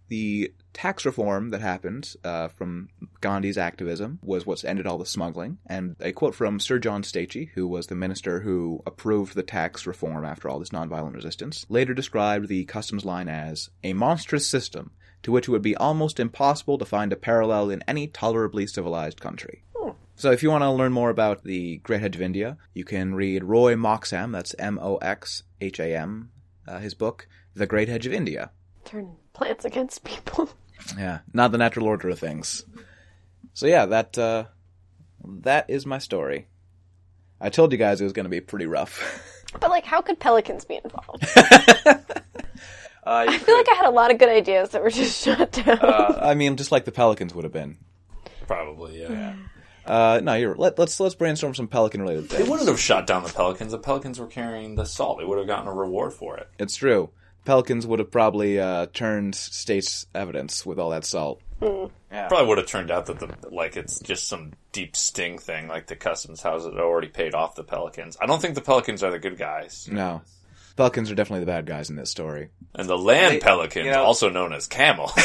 the 0.08 0.52
tax 0.72 1.06
reform 1.06 1.50
that 1.50 1.60
happened 1.60 2.14
uh, 2.24 2.48
from 2.48 2.88
Gandhi's 3.20 3.56
activism 3.56 4.18
was 4.22 4.44
what's 4.44 4.64
ended 4.64 4.86
all 4.86 4.98
the 4.98 5.06
smuggling. 5.06 5.58
And 5.66 5.96
a 6.00 6.12
quote 6.12 6.34
from 6.34 6.60
Sir 6.60 6.78
John 6.78 7.02
Strachey, 7.02 7.50
who 7.54 7.66
was 7.66 7.86
the 7.86 7.94
minister 7.94 8.40
who 8.40 8.82
approved 8.86 9.34
the 9.34 9.42
tax 9.42 9.86
reform 9.86 10.24
after 10.24 10.48
all 10.48 10.58
this 10.58 10.70
nonviolent 10.70 11.14
resistance, 11.14 11.64
later 11.68 11.94
described 11.94 12.48
the 12.48 12.64
customs 12.64 13.04
line 13.04 13.28
as 13.28 13.70
a 13.82 13.92
monstrous 13.94 14.46
system 14.46 14.90
to 15.22 15.32
which 15.32 15.48
it 15.48 15.50
would 15.50 15.62
be 15.62 15.76
almost 15.76 16.18
impossible 16.18 16.78
to 16.78 16.84
find 16.84 17.12
a 17.12 17.16
parallel 17.16 17.70
in 17.70 17.84
any 17.86 18.06
tolerably 18.06 18.66
civilized 18.66 19.20
country. 19.20 19.62
So 20.16 20.32
if 20.32 20.42
you 20.42 20.50
want 20.50 20.62
to 20.62 20.70
learn 20.70 20.92
more 20.92 21.10
about 21.10 21.44
the 21.44 21.78
Great 21.78 22.00
Hedge 22.00 22.16
of 22.16 22.22
India, 22.22 22.58
you 22.74 22.84
can 22.84 23.14
read 23.14 23.44
Roy 23.44 23.74
Moxham, 23.74 24.32
that's 24.32 24.54
M-O-X-H-A-M, 24.58 26.30
uh, 26.70 26.78
his 26.78 26.94
book, 26.94 27.28
The 27.54 27.66
Great 27.66 27.88
Hedge 27.88 28.06
of 28.06 28.12
India. 28.12 28.50
Turn 28.84 29.16
plants 29.32 29.64
against 29.64 30.04
people. 30.04 30.48
Yeah, 30.96 31.18
not 31.34 31.52
the 31.52 31.58
natural 31.58 31.86
order 31.86 32.08
of 32.08 32.18
things. 32.18 32.64
So 33.52 33.66
yeah, 33.66 33.84
that 33.84 34.16
uh, 34.16 34.44
that 35.22 35.68
is 35.68 35.84
my 35.84 35.98
story. 35.98 36.46
I 37.38 37.50
told 37.50 37.70
you 37.72 37.76
guys 37.76 38.00
it 38.00 38.04
was 38.04 38.14
going 38.14 38.24
to 38.24 38.30
be 38.30 38.40
pretty 38.40 38.64
rough. 38.66 39.26
But 39.60 39.68
like, 39.68 39.84
how 39.84 40.00
could 40.00 40.18
pelicans 40.18 40.64
be 40.64 40.80
involved? 40.82 41.26
Uh, 43.02 43.24
I 43.28 43.38
feel 43.38 43.56
like 43.56 43.66
I 43.70 43.74
had 43.74 43.86
a 43.86 43.90
lot 43.90 44.10
of 44.10 44.18
good 44.18 44.28
ideas 44.28 44.70
that 44.70 44.82
were 44.82 44.90
just 44.90 45.24
shut 45.24 45.52
down. 45.52 45.78
I 45.82 46.34
mean, 46.34 46.56
just 46.56 46.70
like 46.70 46.84
the 46.84 46.92
Pelicans 46.92 47.34
would 47.34 47.44
have 47.44 47.52
been. 47.52 47.78
Probably, 48.46 49.00
yeah. 49.00 49.34
Uh, 49.90 50.20
no, 50.22 50.34
you're. 50.34 50.54
Let, 50.54 50.78
let's 50.78 51.00
let's 51.00 51.14
brainstorm 51.16 51.54
some 51.54 51.66
Pelican 51.68 52.00
related 52.02 52.28
They 52.28 52.36
things. 52.38 52.48
wouldn't 52.48 52.68
have 52.68 52.78
shot 52.78 53.06
down 53.06 53.24
the 53.24 53.28
Pelicans. 53.30 53.72
The 53.72 53.78
Pelicans 53.78 54.20
were 54.20 54.26
carrying 54.28 54.76
the 54.76 54.84
salt. 54.86 55.18
They 55.18 55.24
would 55.24 55.38
have 55.38 55.46
gotten 55.48 55.66
a 55.66 55.74
reward 55.74 56.12
for 56.12 56.36
it. 56.36 56.48
It's 56.58 56.76
true. 56.76 57.10
Pelicans 57.44 57.86
would 57.86 57.98
have 57.98 58.10
probably 58.10 58.60
uh, 58.60 58.86
turned 58.92 59.34
state's 59.34 60.06
evidence 60.14 60.64
with 60.64 60.78
all 60.78 60.90
that 60.90 61.04
salt. 61.04 61.40
Yeah. 61.62 62.28
Probably 62.28 62.46
would 62.46 62.58
have 62.58 62.66
turned 62.66 62.90
out 62.90 63.06
that 63.06 63.18
the 63.18 63.34
like 63.50 63.76
it's 63.76 63.98
just 64.00 64.28
some 64.28 64.52
deep 64.72 64.94
sting 64.96 65.38
thing, 65.38 65.66
like 65.68 65.86
the 65.88 65.96
customs 65.96 66.40
house 66.42 66.64
had 66.64 66.74
already 66.74 67.08
paid 67.08 67.34
off 67.34 67.54
the 67.54 67.64
Pelicans. 67.64 68.16
I 68.20 68.26
don't 68.26 68.40
think 68.40 68.54
the 68.54 68.60
Pelicans 68.60 69.02
are 69.02 69.10
the 69.10 69.18
good 69.18 69.38
guys, 69.38 69.88
No, 69.90 70.22
Pelicans 70.80 71.10
are 71.10 71.14
definitely 71.14 71.40
the 71.40 71.52
bad 71.52 71.66
guys 71.66 71.90
in 71.90 71.96
this 71.96 72.08
story. 72.10 72.48
and 72.74 72.88
the 72.88 72.96
land 72.96 73.34
They- 73.34 73.38
Pelicans, 73.40 73.84
you 73.84 73.92
know- 73.92 74.02
also 74.02 74.30
known 74.30 74.54
as 74.54 74.66
camel. 74.66 75.12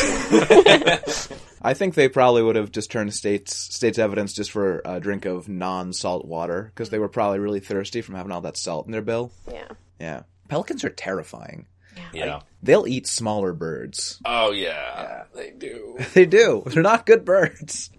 I 1.62 1.74
think 1.74 1.96
they 1.96 2.10
probably 2.10 2.44
would 2.44 2.58
have 2.58 2.72
just 2.74 2.92
turned 2.92 3.14
state's 3.14 3.56
state's 3.56 3.98
evidence 3.98 4.34
just 4.34 4.52
for 4.52 4.82
a 4.84 5.00
drink 5.00 5.24
of 5.26 5.48
non-salt 5.48 6.26
water 6.26 6.72
because 6.74 6.90
they 6.90 7.00
were 7.00 7.08
probably 7.08 7.40
really 7.40 7.62
thirsty 7.62 8.02
from 8.02 8.16
having 8.16 8.34
all 8.34 8.42
that 8.42 8.58
salt 8.58 8.86
in 8.86 8.92
their 8.92 9.02
bill. 9.02 9.32
yeah. 9.52 9.68
Yeah, 9.98 10.24
pelicans 10.50 10.84
are 10.84 10.90
terrifying. 10.90 11.68
yeah. 12.12 12.42
They'll 12.62 12.86
eat 12.86 13.08
smaller 13.08 13.54
birds. 13.54 14.20
Oh 14.26 14.52
yeah, 14.52 15.24
they 15.34 15.52
do. 15.52 15.98
They 16.14 16.26
do. 16.26 16.64
They're 16.66 16.84
not 16.84 17.06
good 17.06 17.24
birds. 17.24 17.92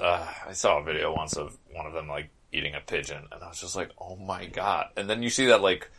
Uh, 0.00 0.26
I 0.48 0.52
saw 0.54 0.78
a 0.78 0.82
video 0.82 1.14
once 1.14 1.36
of 1.36 1.54
one 1.74 1.84
of 1.84 1.92
them 1.92 2.08
like 2.08 2.30
eating 2.50 2.74
a 2.74 2.80
pigeon, 2.80 3.22
and 3.30 3.42
I 3.44 3.48
was 3.48 3.60
just 3.60 3.76
like, 3.76 3.90
"Oh 4.00 4.16
my 4.16 4.46
god!" 4.46 4.86
And 4.96 5.08
then 5.10 5.22
you 5.22 5.28
see 5.28 5.46
that 5.48 5.60
like. 5.60 5.90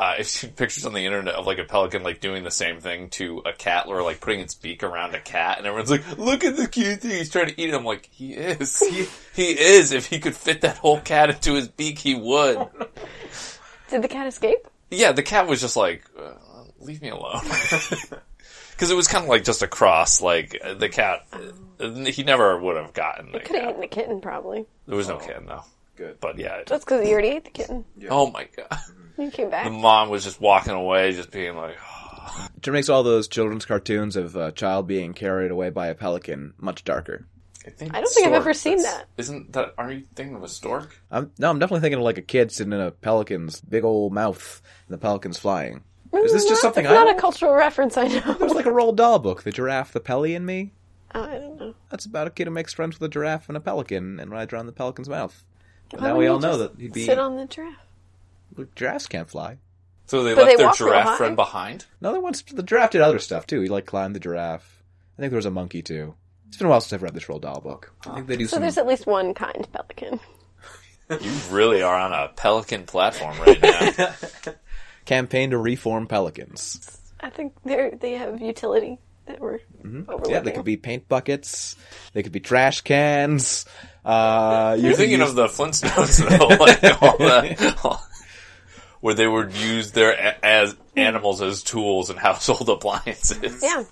Uh, 0.00 0.14
I've 0.18 0.26
seen 0.26 0.50
pictures 0.50 0.84
on 0.86 0.92
the 0.94 1.04
internet 1.04 1.34
of 1.34 1.46
like 1.46 1.58
a 1.58 1.64
pelican 1.64 2.02
like 2.02 2.20
doing 2.20 2.42
the 2.44 2.50
same 2.50 2.80
thing 2.80 3.10
to 3.10 3.42
a 3.46 3.52
cat, 3.52 3.86
or 3.86 4.02
like 4.02 4.20
putting 4.20 4.40
its 4.40 4.54
beak 4.54 4.82
around 4.82 5.14
a 5.14 5.20
cat, 5.20 5.58
and 5.58 5.66
everyone's 5.66 5.90
like, 5.90 6.18
"Look 6.18 6.44
at 6.44 6.56
the 6.56 6.66
cute 6.68 7.00
thing! 7.00 7.10
He's 7.12 7.30
trying 7.30 7.48
to 7.48 7.60
eat 7.60 7.68
it." 7.70 7.74
I'm 7.74 7.84
like, 7.84 8.08
"He 8.10 8.32
is, 8.34 8.78
he, 8.80 9.06
he 9.34 9.50
is. 9.52 9.92
If 9.92 10.06
he 10.06 10.18
could 10.18 10.34
fit 10.34 10.62
that 10.62 10.78
whole 10.78 11.00
cat 11.00 11.30
into 11.30 11.54
his 11.54 11.68
beak, 11.68 11.98
he 11.98 12.14
would." 12.14 12.58
Did 13.90 14.02
the 14.02 14.08
cat 14.08 14.26
escape? 14.26 14.66
Yeah, 14.90 15.12
the 15.12 15.22
cat 15.22 15.46
was 15.46 15.60
just 15.60 15.76
like, 15.76 16.04
uh, 16.18 16.32
"Leave 16.80 17.00
me 17.02 17.10
alone," 17.10 17.40
because 18.70 18.90
it 18.90 18.94
was 18.96 19.06
kind 19.08 19.24
of 19.24 19.28
like 19.28 19.44
just 19.44 19.62
a 19.62 19.68
cross. 19.68 20.20
Like 20.20 20.58
uh, 20.64 20.74
the 20.74 20.88
cat, 20.88 21.26
uh, 21.80 21.92
he 22.06 22.22
never 22.24 22.58
would 22.58 22.76
have 22.76 22.92
gotten 22.92 23.32
the 23.32 23.40
Could 23.40 23.56
have 23.56 23.64
cat. 23.64 23.68
eaten 23.70 23.80
the 23.80 23.86
kitten, 23.86 24.20
probably. 24.20 24.64
There 24.86 24.96
was 24.96 25.08
no 25.08 25.18
kitten 25.18 25.46
though. 25.46 25.64
Good. 25.96 26.18
But 26.20 26.38
yeah, 26.38 26.56
it- 26.56 26.66
That's 26.66 26.84
because 26.84 27.06
you 27.06 27.12
already 27.12 27.28
ate 27.28 27.44
the 27.44 27.50
kitten. 27.50 27.84
oh 28.10 28.30
my 28.30 28.48
god. 28.56 28.78
You 29.18 29.30
came 29.30 29.50
back. 29.50 29.64
The 29.64 29.70
mom 29.70 30.08
was 30.08 30.24
just 30.24 30.40
walking 30.40 30.72
away, 30.72 31.12
just 31.12 31.30
being 31.30 31.56
like, 31.56 31.76
Which 32.54 32.68
makes 32.68 32.88
all 32.88 33.02
those 33.02 33.28
children's 33.28 33.64
cartoons 33.64 34.16
of 34.16 34.36
a 34.36 34.52
child 34.52 34.86
being 34.86 35.12
carried 35.12 35.50
away 35.50 35.70
by 35.70 35.88
a 35.88 35.94
pelican 35.94 36.54
much 36.58 36.84
darker. 36.84 37.26
I, 37.66 37.70
think 37.70 37.94
I 37.94 38.00
don't 38.00 38.12
think 38.12 38.26
I've 38.26 38.32
ever 38.32 38.54
seen 38.54 38.78
That's- 38.78 38.98
that. 38.98 39.08
Isn't 39.16 39.52
that? 39.52 39.74
Are 39.78 39.92
you 39.92 40.04
thinking 40.16 40.34
of 40.34 40.42
a 40.42 40.48
stork? 40.48 41.00
I'm, 41.10 41.30
no, 41.38 41.48
I'm 41.50 41.58
definitely 41.58 41.80
thinking 41.82 41.98
of 41.98 42.04
like 42.04 42.18
a 42.18 42.22
kid 42.22 42.50
sitting 42.50 42.72
in 42.72 42.80
a 42.80 42.90
pelican's 42.90 43.60
big 43.60 43.84
old 43.84 44.12
mouth 44.12 44.60
and 44.88 44.94
the 44.94 44.98
pelican's 44.98 45.38
flying. 45.38 45.84
Is 46.12 46.32
this 46.32 46.44
just 46.44 46.60
something 46.60 46.84
it's 46.84 46.92
I 46.92 46.94
not 46.94 47.16
a 47.16 47.18
cultural 47.18 47.54
reference, 47.54 47.96
I 47.96 48.06
know. 48.06 48.34
There's 48.34 48.52
like 48.52 48.66
a 48.66 48.70
Roald 48.70 48.96
Dahl 48.96 49.18
book, 49.18 49.44
The 49.44 49.50
Giraffe, 49.52 49.92
the 49.92 50.00
Pelly, 50.00 50.34
and 50.34 50.44
Me. 50.44 50.72
Oh, 51.14 51.22
I 51.22 51.38
don't 51.38 51.58
know. 51.58 51.74
That's 51.90 52.04
about 52.04 52.26
a 52.26 52.30
kid 52.30 52.46
who 52.48 52.52
makes 52.52 52.74
friends 52.74 52.98
with 52.98 53.08
a 53.08 53.12
giraffe 53.12 53.48
and 53.48 53.56
a 53.56 53.60
pelican 53.60 54.18
and 54.20 54.30
rides 54.30 54.52
around 54.52 54.66
the 54.66 54.72
pelican's 54.72 55.08
mouth. 55.08 55.44
And 55.92 56.02
now 56.02 56.16
we 56.16 56.26
all 56.26 56.38
know 56.40 56.58
that 56.58 56.72
he'd 56.78 56.92
be. 56.92 57.04
Sit 57.06 57.18
on 57.18 57.36
the 57.36 57.46
giraffe. 57.46 57.76
Giraffes 58.76 59.06
can't 59.06 59.28
fly. 59.28 59.58
So 60.06 60.22
they 60.24 60.34
But 60.34 60.44
left 60.44 60.56
they 60.58 60.62
their 60.64 60.72
giraffe 60.72 61.06
high. 61.08 61.16
friend 61.16 61.36
behind. 61.36 61.86
No, 62.00 62.12
there 62.12 62.20
once 62.20 62.42
the 62.42 62.62
giraffe 62.62 62.90
did 62.90 63.00
other 63.00 63.18
stuff 63.18 63.46
too. 63.46 63.60
He 63.60 63.68
like 63.68 63.86
climbed 63.86 64.14
the 64.14 64.20
giraffe. 64.20 64.82
I 65.18 65.22
think 65.22 65.30
there 65.30 65.36
was 65.38 65.46
a 65.46 65.50
monkey 65.50 65.82
too. 65.82 66.14
It's 66.48 66.56
been 66.58 66.66
a 66.66 66.70
while 66.70 66.80
since 66.80 66.92
I've 66.92 67.02
read 67.02 67.14
this 67.14 67.24
Roald 67.24 67.42
Dahl 67.42 67.60
book. 67.60 67.94
I 68.06 68.14
think 68.16 68.26
they 68.26 68.36
do 68.36 68.44
So 68.46 68.56
some. 68.56 68.62
there's 68.62 68.76
at 68.78 68.86
least 68.86 69.06
one 69.06 69.32
kind 69.34 69.66
pelican. 69.72 70.20
You 71.20 71.30
really 71.50 71.82
are 71.82 71.94
on 71.98 72.12
a 72.14 72.28
pelican 72.34 72.84
platform 72.84 73.38
right 73.40 73.60
now. 73.60 74.14
campaign 75.04 75.50
to 75.50 75.58
reform 75.58 76.06
pelicans. 76.06 76.98
I 77.20 77.28
think 77.28 77.52
they 77.64 77.90
they 78.00 78.12
have 78.12 78.40
utility 78.40 78.98
that 79.26 79.38
we're. 79.40 79.58
Mm-hmm. 79.84 80.30
Yeah, 80.30 80.40
they 80.40 80.52
could 80.52 80.64
be 80.64 80.76
paint 80.78 81.08
buckets. 81.08 81.76
They 82.14 82.22
could 82.22 82.32
be 82.32 82.40
trash 82.40 82.80
cans. 82.82 83.66
Uh, 84.04 84.74
you 84.78 84.86
You're 84.88 84.94
thinking 84.96 85.20
use- 85.20 85.30
of 85.30 85.34
the 85.36 85.46
Flintstones, 85.48 86.18
though, 86.18 86.46
like 86.64 87.02
all 87.02 87.18
that, 87.18 88.00
where 89.02 89.12
they 89.14 89.26
would 89.28 89.52
use 89.52 89.92
their 89.92 90.12
a- 90.12 90.42
as 90.44 90.74
animals 90.96 91.42
as 91.42 91.62
tools 91.62 92.08
and 92.08 92.18
household 92.28 92.68
appliances. 92.70 93.62
Yeah. 93.62 93.84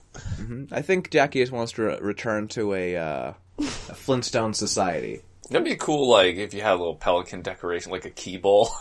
I 0.73 0.81
think 0.83 1.11
Jackie 1.11 1.41
just 1.41 1.53
wants 1.53 1.73
to 1.73 1.83
re- 1.83 1.99
return 2.01 2.49
to 2.49 2.73
a, 2.75 2.97
uh, 2.97 3.33
a 3.59 3.63
Flintstone 3.63 4.55
society. 4.55 5.21
That'd 5.51 5.65
be 5.65 5.77
cool, 5.77 6.09
like 6.09 6.37
if 6.37 6.55
you 6.55 6.63
had 6.63 6.73
a 6.75 6.77
little 6.77 6.95
pelican 6.95 7.43
decoration, 7.43 7.91
like 7.93 8.05
a 8.07 8.11
key 8.11 8.39
bowl. 8.39 8.71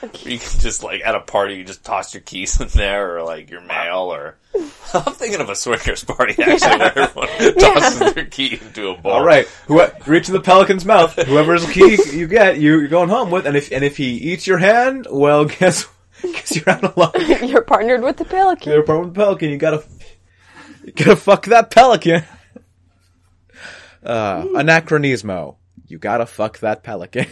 Where 0.00 0.10
you 0.12 0.38
can 0.38 0.60
just 0.60 0.82
like 0.82 1.02
at 1.04 1.14
a 1.14 1.20
party, 1.20 1.54
you 1.54 1.64
just 1.64 1.84
toss 1.84 2.12
your 2.12 2.20
keys 2.20 2.60
in 2.60 2.68
there, 2.68 3.16
or 3.16 3.22
like 3.22 3.50
your 3.50 3.62
mail, 3.62 4.12
or 4.12 4.36
I'm 4.54 5.14
thinking 5.14 5.40
of 5.40 5.48
a 5.48 5.56
swingers 5.56 6.04
party 6.04 6.34
actually, 6.42 6.78
where 6.78 6.98
everyone 6.98 7.58
tosses 7.58 8.14
their 8.14 8.26
key 8.26 8.58
into 8.60 8.90
a 8.90 8.96
bowl. 8.96 9.12
All 9.12 9.24
right, 9.24 9.46
who 9.66 9.82
reach 10.06 10.28
the 10.28 10.40
pelican's 10.40 10.84
mouth. 10.84 11.14
Whoever's 11.14 11.70
key 11.70 11.98
you 12.12 12.26
get, 12.26 12.58
you, 12.58 12.78
you're 12.78 12.88
going 12.88 13.08
home 13.08 13.30
with. 13.30 13.46
And 13.46 13.56
if 13.56 13.72
and 13.72 13.84
if 13.84 13.96
he 13.96 14.16
eats 14.16 14.46
your 14.46 14.58
hand, 14.58 15.06
well, 15.10 15.44
guess 15.58 15.88
guess 16.22 16.54
you're 16.54 16.68
out 16.68 16.84
of 16.84 16.96
luck. 16.96 17.16
You're 17.42 17.62
partnered 17.62 18.02
with 18.02 18.18
the 18.18 18.24
pelican. 18.24 18.72
You're 18.72 18.82
partnered 18.82 19.06
with 19.06 19.14
the 19.14 19.20
pelican. 19.20 19.50
You 19.50 19.58
gotta 19.58 19.84
you 20.84 20.92
gotta 20.92 21.16
fuck 21.16 21.46
that 21.46 21.70
pelican. 21.70 22.22
Uh, 24.02 24.42
anachronismo. 24.44 25.56
You 25.88 25.98
gotta 25.98 26.26
fuck 26.26 26.58
that 26.60 26.82
pelican. 26.82 27.26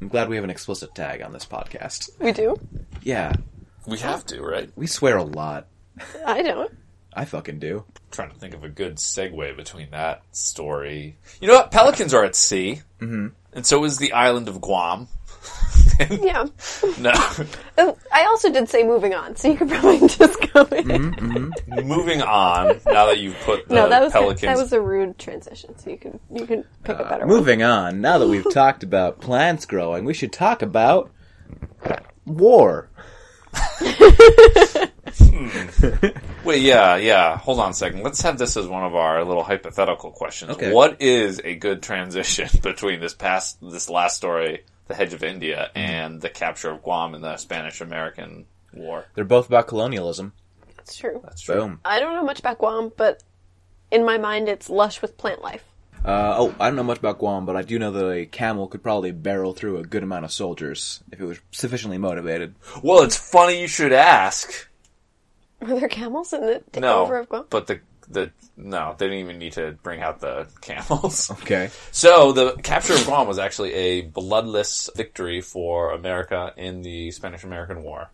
I'm 0.00 0.08
glad 0.08 0.28
we 0.28 0.36
have 0.36 0.44
an 0.44 0.50
explicit 0.50 0.94
tag 0.94 1.22
on 1.22 1.32
this 1.32 1.44
podcast. 1.44 2.10
We 2.20 2.32
do. 2.32 2.56
Yeah, 3.02 3.32
we 3.86 3.98
have 3.98 4.24
to, 4.26 4.42
right? 4.42 4.70
we 4.76 4.86
swear 4.86 5.16
a 5.16 5.24
lot. 5.24 5.66
I 6.24 6.42
don't. 6.42 6.72
I 7.12 7.24
fucking 7.24 7.58
do. 7.58 7.84
trying 8.12 8.30
to 8.30 8.36
think 8.36 8.54
of 8.54 8.62
a 8.62 8.68
good 8.68 8.96
segue 8.96 9.56
between 9.56 9.90
that 9.90 10.22
story. 10.30 11.16
You 11.40 11.48
know 11.48 11.54
what? 11.54 11.72
Pelicans 11.72 12.14
are 12.14 12.24
at 12.24 12.36
sea, 12.36 12.82
mm-hmm. 13.00 13.28
and 13.52 13.66
so 13.66 13.82
is 13.84 13.98
the 13.98 14.12
island 14.12 14.48
of 14.48 14.60
Guam. 14.60 15.08
Yeah. 16.10 16.46
No, 16.98 17.12
Oh, 17.78 17.98
I 18.12 18.24
also 18.26 18.52
did 18.52 18.68
say 18.68 18.84
moving 18.84 19.14
on, 19.14 19.34
so 19.34 19.48
you 19.48 19.56
could 19.56 19.68
probably 19.68 19.98
just 20.08 20.40
go 20.52 20.60
in. 20.62 20.84
Mm-hmm, 20.84 21.40
mm-hmm. 21.42 21.88
moving 21.88 22.22
on. 22.22 22.80
Now 22.86 23.06
that 23.06 23.18
you've 23.18 23.38
put 23.40 23.68
the 23.68 23.74
No, 23.74 23.88
that 23.88 24.02
was 24.02 24.12
pelicans, 24.12 24.42
that 24.42 24.56
was 24.56 24.72
a 24.72 24.80
rude 24.80 25.18
transition. 25.18 25.76
So 25.76 25.90
you 25.90 25.96
can 25.96 26.20
you 26.32 26.46
can 26.46 26.64
pick 26.84 26.98
a 26.98 27.04
uh, 27.04 27.08
better 27.08 27.26
one. 27.26 27.36
Moving 27.36 27.62
on. 27.64 28.00
Now 28.00 28.18
that 28.18 28.28
we've 28.28 28.48
talked 28.52 28.84
about 28.84 29.20
plants 29.20 29.66
growing, 29.66 30.04
we 30.04 30.14
should 30.14 30.32
talk 30.32 30.62
about 30.62 31.10
war. 32.24 32.90
Hmm. 35.18 36.06
Wait, 36.44 36.62
yeah, 36.62 36.96
yeah. 36.96 37.36
Hold 37.38 37.60
on 37.60 37.70
a 37.70 37.74
second. 37.74 38.02
Let's 38.02 38.22
have 38.22 38.38
this 38.38 38.56
as 38.56 38.66
one 38.66 38.84
of 38.84 38.94
our 38.94 39.24
little 39.24 39.42
hypothetical 39.42 40.10
questions. 40.10 40.52
Okay. 40.52 40.72
What 40.72 41.02
is 41.02 41.40
a 41.44 41.56
good 41.56 41.82
transition 41.82 42.48
between 42.62 43.00
this 43.00 43.14
past, 43.14 43.58
this 43.60 43.90
last 43.90 44.16
story, 44.16 44.64
the 44.88 44.94
Hedge 44.94 45.12
of 45.14 45.22
India, 45.22 45.70
Mm-hmm. 45.74 45.78
and 45.78 46.20
the 46.20 46.30
capture 46.30 46.70
of 46.70 46.82
Guam 46.82 47.14
in 47.14 47.20
the 47.22 47.36
Spanish-American 47.36 48.46
War? 48.74 49.04
They're 49.14 49.24
both 49.24 49.46
about 49.48 49.68
colonialism. 49.68 50.32
That's 50.76 50.96
true. 50.96 51.20
That's 51.22 51.42
true. 51.42 51.54
Boom. 51.54 51.80
I 51.84 52.00
don't 52.00 52.14
know 52.14 52.24
much 52.24 52.40
about 52.40 52.58
Guam, 52.58 52.92
but 52.96 53.22
in 53.90 54.04
my 54.04 54.18
mind, 54.18 54.48
it's 54.48 54.68
lush 54.70 55.00
with 55.02 55.16
plant 55.16 55.42
life. 55.42 55.64
Uh, 56.04 56.34
oh, 56.38 56.54
I 56.60 56.68
don't 56.68 56.76
know 56.76 56.82
much 56.84 56.98
about 56.98 57.18
Guam, 57.18 57.44
but 57.44 57.56
I 57.56 57.62
do 57.62 57.78
know 57.78 57.90
that 57.90 58.08
a 58.08 58.24
camel 58.26 58.68
could 58.68 58.82
probably 58.82 59.10
barrel 59.10 59.52
through 59.52 59.78
a 59.78 59.82
good 59.82 60.02
amount 60.04 60.24
of 60.24 60.32
soldiers 60.32 61.02
if 61.10 61.20
it 61.20 61.24
was 61.24 61.40
sufficiently 61.50 61.98
motivated. 61.98 62.54
Well, 62.82 63.02
it's 63.02 63.16
funny 63.16 63.60
you 63.60 63.66
should 63.68 63.92
ask. 63.92 64.68
Are 65.60 65.78
there 65.80 65.88
camels 65.88 66.32
in 66.32 66.40
the 66.40 66.62
No, 66.80 67.04
takeover 67.06 67.20
of 67.20 67.28
Guam? 67.28 67.46
but 67.50 67.66
the 67.66 67.80
the 68.10 68.30
no, 68.56 68.94
they 68.98 69.06
didn't 69.06 69.20
even 69.20 69.38
need 69.38 69.52
to 69.52 69.72
bring 69.82 70.02
out 70.02 70.20
the 70.20 70.48
camels. 70.60 71.30
Okay. 71.30 71.70
So 71.92 72.32
the 72.32 72.52
capture 72.56 72.94
of 72.94 73.04
Guam 73.04 73.26
was 73.26 73.38
actually 73.38 73.72
a 73.72 74.02
bloodless 74.02 74.90
victory 74.96 75.40
for 75.40 75.92
America 75.92 76.52
in 76.56 76.82
the 76.82 77.10
Spanish-American 77.10 77.82
War. 77.82 78.10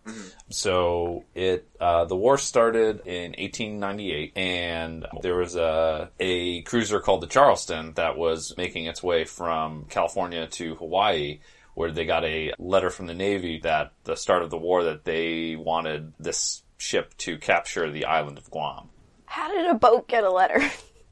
So 0.49 1.23
it 1.33 1.67
uh, 1.79 2.05
the 2.05 2.15
war 2.15 2.37
started 2.37 3.01
in 3.05 3.31
1898, 3.31 4.37
and 4.37 5.05
there 5.21 5.35
was 5.35 5.55
a 5.55 6.09
a 6.19 6.61
cruiser 6.63 6.99
called 6.99 7.21
the 7.21 7.27
Charleston 7.27 7.93
that 7.95 8.17
was 8.17 8.53
making 8.57 8.85
its 8.85 9.01
way 9.01 9.25
from 9.25 9.85
California 9.89 10.47
to 10.47 10.75
Hawaii. 10.75 11.39
Where 11.73 11.91
they 11.91 12.05
got 12.05 12.23
a 12.23 12.53
letter 12.57 12.89
from 12.89 13.07
the 13.07 13.13
Navy 13.13 13.59
that 13.63 13.91
the 14.05 14.15
start 14.15 14.43
of 14.43 14.49
the 14.49 14.57
war 14.57 14.85
that 14.85 15.03
they 15.03 15.57
wanted 15.57 16.13
this 16.17 16.63
ship 16.77 17.17
to 17.17 17.37
capture 17.37 17.91
the 17.91 18.05
island 18.05 18.37
of 18.37 18.49
Guam. 18.49 18.89
How 19.35 19.51
did 19.53 19.69
a 19.69 19.73
boat 19.73 20.07
get 20.07 20.23
a 20.23 20.31
letter? 20.31 20.61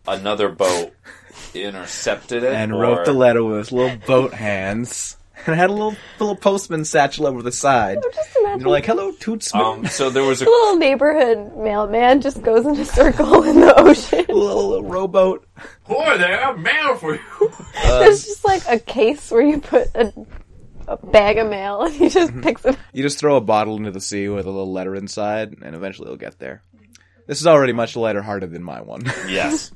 Another 0.07 0.47
boat 0.47 0.93
intercepted 1.53 2.43
it 2.43 2.53
And 2.53 2.71
or- 2.71 2.79
wrote 2.81 3.05
the 3.05 3.11
letter 3.13 3.43
with 3.43 3.57
his 3.57 3.71
little 3.73 3.97
boat 4.07 4.33
hands. 4.33 5.17
and 5.45 5.55
had 5.57 5.69
a 5.69 5.73
little 5.73 5.95
little 6.21 6.37
postman 6.37 6.85
satchel 6.85 7.27
over 7.27 7.41
the 7.41 7.51
side. 7.51 7.97
Just 8.13 8.35
And 8.37 8.45
imagine 8.45 8.59
they're 8.59 8.69
like, 8.69 8.85
"Hello, 8.85 9.11
Tootsman." 9.11 9.61
Um, 9.61 9.85
so 9.87 10.09
there 10.09 10.23
was 10.23 10.41
a 10.41 10.45
a 10.45 10.47
little 10.47 10.77
neighborhood 10.77 11.57
mailman 11.57 12.21
just 12.21 12.41
goes 12.41 12.65
in 12.65 12.79
a 12.79 12.85
circle 12.85 13.43
in 13.43 13.59
the 13.59 13.77
ocean. 13.77 14.25
a 14.29 14.33
little, 14.33 14.69
little 14.69 14.83
rowboat. 14.85 15.45
Boy, 15.85 16.17
there, 16.17 16.55
mail 16.55 16.95
for 16.95 17.15
you. 17.15 17.51
There's 17.83 18.23
just 18.23 18.45
like 18.45 18.61
a 18.69 18.79
case 18.79 19.29
where 19.31 19.41
you 19.41 19.59
put 19.59 19.87
a, 19.95 20.13
a 20.87 20.95
bag 21.07 21.39
of 21.39 21.49
mail 21.49 21.81
and 21.81 21.93
he 21.93 22.07
just 22.07 22.39
picks 22.41 22.63
it. 22.63 22.77
You 22.93 23.03
just 23.03 23.19
throw 23.19 23.35
a 23.35 23.41
bottle 23.41 23.75
into 23.75 23.91
the 23.91 23.99
sea 24.01 24.29
with 24.29 24.45
a 24.45 24.49
little 24.49 24.71
letter 24.71 24.95
inside, 24.95 25.57
and 25.61 25.75
eventually 25.75 26.05
it'll 26.05 26.15
get 26.17 26.39
there. 26.39 26.61
This 27.25 27.39
is 27.39 27.47
already 27.47 27.73
much 27.73 27.95
lighter 27.95 28.21
hearted 28.21 28.51
than 28.51 28.63
my 28.63 28.81
one. 28.81 29.03
yes. 29.27 29.71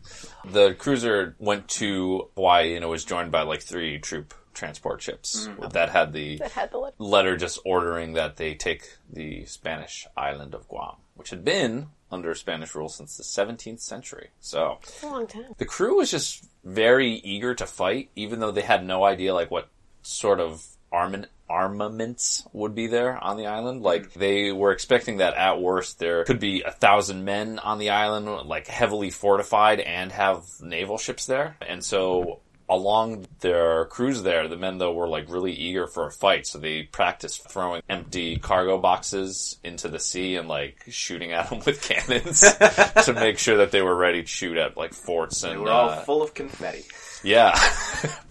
The 0.45 0.73
cruiser 0.73 1.35
went 1.39 1.67
to 1.69 2.29
Hawaii 2.35 2.75
and 2.75 2.83
it 2.83 2.87
was 2.87 3.05
joined 3.05 3.31
by 3.31 3.41
like 3.43 3.61
three 3.61 3.99
troop 3.99 4.33
transport 4.53 5.01
ships 5.01 5.47
mm-hmm. 5.47 5.69
that 5.69 5.89
had 5.89 6.13
the 6.13 6.37
That 6.37 6.51
had 6.51 6.71
the 6.71 6.77
letter. 6.79 6.95
letter 6.99 7.37
just 7.37 7.59
ordering 7.65 8.13
that 8.13 8.37
they 8.37 8.55
take 8.55 8.83
the 9.11 9.45
Spanish 9.45 10.07
island 10.17 10.53
of 10.55 10.67
Guam, 10.67 10.95
which 11.15 11.29
had 11.29 11.45
been 11.45 11.87
under 12.11 12.33
Spanish 12.33 12.73
rule 12.73 12.89
since 12.89 13.17
the 13.17 13.23
17th 13.23 13.81
century. 13.81 14.29
So 14.39 14.79
It's 14.83 15.03
a 15.03 15.07
long 15.07 15.27
time. 15.27 15.53
the 15.57 15.65
crew 15.65 15.97
was 15.97 16.09
just 16.11 16.45
very 16.63 17.11
eager 17.15 17.53
to 17.55 17.65
fight, 17.65 18.09
even 18.15 18.39
though 18.39 18.51
they 18.51 18.61
had 18.61 18.85
no 18.85 19.03
idea 19.03 19.33
like 19.33 19.51
what 19.51 19.67
sort 20.01 20.39
of 20.39 20.65
armament 20.91 21.27
armaments 21.49 22.47
would 22.53 22.75
be 22.75 22.87
there 22.87 23.17
on 23.17 23.37
the 23.37 23.47
island. 23.47 23.81
Like 23.81 24.13
they 24.13 24.51
were 24.51 24.71
expecting 24.71 25.17
that 25.17 25.35
at 25.35 25.61
worst 25.61 25.99
there 25.99 26.23
could 26.23 26.39
be 26.39 26.61
a 26.63 26.71
thousand 26.71 27.25
men 27.25 27.59
on 27.59 27.77
the 27.79 27.89
island, 27.91 28.27
like 28.47 28.67
heavily 28.67 29.09
fortified 29.11 29.79
and 29.79 30.11
have 30.11 30.43
naval 30.61 30.97
ships 30.97 31.25
there. 31.25 31.55
And 31.67 31.83
so 31.83 32.39
along 32.69 33.25
their 33.39 33.85
cruise 33.85 34.23
there, 34.23 34.49
the 34.49 34.57
men 34.57 34.77
though 34.77 34.91
were 34.93 35.07
like 35.07 35.29
really 35.29 35.53
eager 35.53 35.87
for 35.87 36.05
a 36.07 36.11
fight, 36.11 36.45
so 36.45 36.59
they 36.59 36.83
practiced 36.83 37.49
throwing 37.49 37.81
empty 37.87 38.35
cargo 38.39 38.77
boxes 38.77 39.57
into 39.63 39.87
the 39.87 39.99
sea 39.99 40.35
and 40.35 40.49
like 40.49 40.83
shooting 40.89 41.31
at 41.31 41.49
them 41.49 41.61
with 41.65 41.81
cannons 41.81 42.41
to 43.05 43.13
make 43.13 43.39
sure 43.39 43.57
that 43.57 43.71
they 43.71 43.81
were 43.81 43.95
ready 43.95 44.21
to 44.21 44.27
shoot 44.27 44.57
at 44.57 44.75
like 44.75 44.93
forts 44.93 45.43
and 45.43 45.61
We're 45.63 45.71
all 45.71 45.89
uh, 45.91 46.01
full 46.01 46.21
of 46.21 46.33
confetti. 46.33 46.83
yeah. 47.23 47.57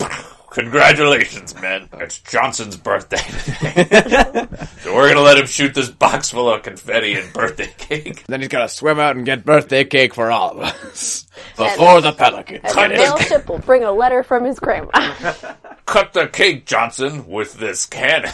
Congratulations, 0.51 1.55
men. 1.61 1.89
It's 1.95 2.19
Johnson's 2.21 2.77
birthday 2.77 3.17
today. 3.19 4.47
so 4.81 4.95
we're 4.95 5.09
gonna 5.09 5.21
let 5.21 5.39
him 5.39 5.47
shoot 5.47 5.75
this 5.75 5.91
box 5.91 6.31
full 6.31 6.51
of 6.51 6.63
confetti 6.63 7.15
and 7.15 7.33
birthday 7.33 7.73
cake. 7.77 8.25
Then 8.27 8.41
he's 8.41 8.49
gotta 8.49 8.69
swim 8.69 8.99
out 8.99 9.17
and 9.17 9.27
get 9.27 9.45
birthday 9.45 9.85
cake 9.85 10.15
for 10.15 10.31
all 10.31 10.53
of 10.53 10.59
us 10.61 11.27
before 11.57 12.01
the 12.01 12.13
pelican. 12.13 12.61
And 12.65 12.93
the 12.93 12.97
mail 12.97 13.17
ship 13.19 13.49
will 13.49 13.59
bring 13.59 13.85
a 13.85 13.93
letter 13.93 14.23
from 14.23 14.45
his 14.45 14.59
grandma. 14.59 14.91
Cut 15.87 16.13
the 16.13 16.27
cake, 16.27 16.67
Johnson, 16.67 17.27
with 17.27 17.55
this 17.55 17.87
cannon. 17.87 18.33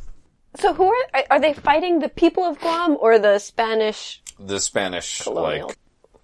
so 0.56 0.74
who 0.74 0.86
are, 0.86 1.04
are 1.14 1.24
are 1.30 1.40
they 1.40 1.52
fighting 1.52 2.00
the 2.00 2.08
people 2.08 2.44
of 2.44 2.58
Guam 2.60 2.96
or 3.00 3.18
the 3.18 3.38
Spanish? 3.38 4.22
the 4.46 4.60
Spanish, 4.60 5.22
Colonial. 5.22 5.68
like, 5.68 5.78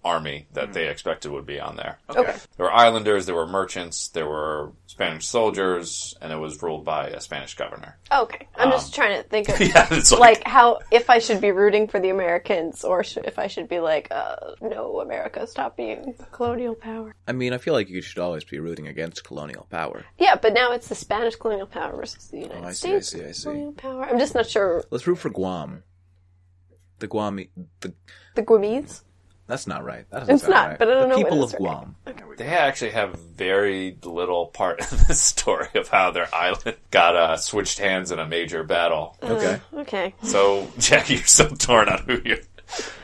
army 0.04 0.46
that 0.52 0.72
they 0.72 0.88
expected 0.88 1.30
would 1.32 1.44
be 1.44 1.58
on 1.58 1.74
there. 1.76 1.98
Okay. 2.08 2.36
There 2.56 2.66
were 2.66 2.72
islanders, 2.72 3.26
there 3.26 3.34
were 3.34 3.46
merchants, 3.48 4.08
there 4.08 4.26
were 4.28 4.72
Spanish 4.86 5.26
soldiers, 5.26 6.14
and 6.22 6.32
it 6.32 6.36
was 6.36 6.62
ruled 6.62 6.84
by 6.84 7.08
a 7.08 7.20
Spanish 7.20 7.54
governor. 7.56 7.98
Okay. 8.10 8.46
I'm 8.54 8.70
just 8.70 8.94
trying 8.94 9.20
to 9.20 9.28
think 9.28 9.48
of 9.48 9.60
Yeah, 9.60 9.88
it's 9.90 10.12
like, 10.12 10.20
like 10.20 10.46
how 10.46 10.78
if 10.92 11.10
I 11.10 11.18
should 11.18 11.40
be 11.40 11.50
rooting 11.50 11.88
for 11.88 11.98
the 12.00 12.10
Americans 12.10 12.84
or 12.84 13.02
sh- 13.02 13.18
if 13.24 13.38
I 13.40 13.48
should 13.48 13.68
be 13.68 13.80
like, 13.80 14.08
uh, 14.12 14.36
no, 14.60 15.00
America, 15.00 15.46
stop 15.48 15.76
being 15.76 16.14
colonial 16.32 16.74
power. 16.76 17.14
I 17.26 17.32
mean, 17.32 17.52
I 17.52 17.58
feel 17.58 17.74
like 17.74 17.88
you 17.90 18.00
should 18.00 18.20
always 18.20 18.44
be 18.44 18.60
rooting 18.60 18.86
against 18.86 19.24
colonial 19.24 19.66
power. 19.68 20.04
Yeah, 20.16 20.36
but 20.36 20.54
now 20.54 20.72
it's 20.72 20.88
the 20.88 20.94
Spanish 20.94 21.34
colonial 21.36 21.66
power 21.66 21.94
versus 21.96 22.28
the 22.28 22.38
United 22.38 22.62
Oh, 22.64 22.68
I 22.68 22.72
see, 22.72 22.94
I 22.94 23.00
States 23.00 23.08
see, 23.08 23.24
I 23.28 23.32
see. 23.32 23.42
colonial 23.42 23.72
power. 23.72 24.04
I'm 24.04 24.18
just 24.18 24.34
not 24.34 24.48
sure. 24.48 24.84
Let's 24.90 25.06
root 25.08 25.16
for 25.18 25.30
Guam. 25.30 25.82
The 27.00 27.08
Guam. 27.08 27.36
The, 27.80 27.92
The 28.36 28.42
Guamese. 28.42 29.02
That's 29.48 29.66
not 29.66 29.82
right. 29.84 30.04
That 30.10 30.20
doesn't 30.20 30.34
It's 30.36 30.46
not, 30.48 30.68
right. 30.68 30.78
but 30.78 30.88
I 30.88 30.94
don't 30.94 31.02
the 31.02 31.08
know 31.08 31.16
what 31.16 31.24
people 31.24 31.44
is 31.44 31.54
of 31.54 31.60
right. 31.60 31.94
Guam. 32.04 32.36
They 32.36 32.46
actually 32.46 32.90
have 32.92 33.14
very 33.18 33.96
little 34.04 34.46
part 34.46 34.78
in 34.92 34.98
the 35.08 35.14
story 35.14 35.68
of 35.74 35.88
how 35.88 36.10
their 36.12 36.28
island 36.34 36.76
got 36.92 37.16
uh, 37.16 37.36
switched 37.38 37.78
hands 37.80 38.10
in 38.12 38.18
a 38.18 38.26
major 38.26 38.62
battle. 38.62 39.16
Okay. 39.22 39.60
Okay. 39.74 40.14
So, 40.22 40.68
Jackie, 40.78 41.14
you're 41.16 41.24
so 41.24 41.48
torn 41.48 41.88
on 41.88 41.98
who 42.04 42.20
you're 42.24 42.38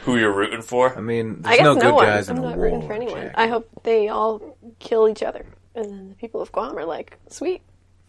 who 0.04 0.18
you're 0.18 0.32
rooting 0.32 0.60
for. 0.62 0.94
I 0.96 1.00
mean, 1.00 1.40
I 1.44 1.56
there's 1.56 1.58
guess 1.58 1.64
no 1.64 1.74
no, 1.74 1.80
good 1.80 1.94
one. 1.94 2.04
guys 2.06 2.28
I'm 2.28 2.36
in 2.36 2.44
a 2.44 2.48
not 2.50 2.58
rooting 2.58 2.86
for 2.86 2.92
anyone. 2.92 3.22
Jack. 3.22 3.34
I 3.36 3.46
hope 3.46 3.68
they 3.82 4.08
all 4.08 4.56
kill 4.78 5.08
each 5.08 5.22
other. 5.22 5.46
And 5.74 5.86
then 5.86 6.08
the 6.10 6.14
people 6.14 6.40
of 6.42 6.52
Guam 6.52 6.76
are 6.78 6.84
like, 6.84 7.18
sweet. 7.30 7.62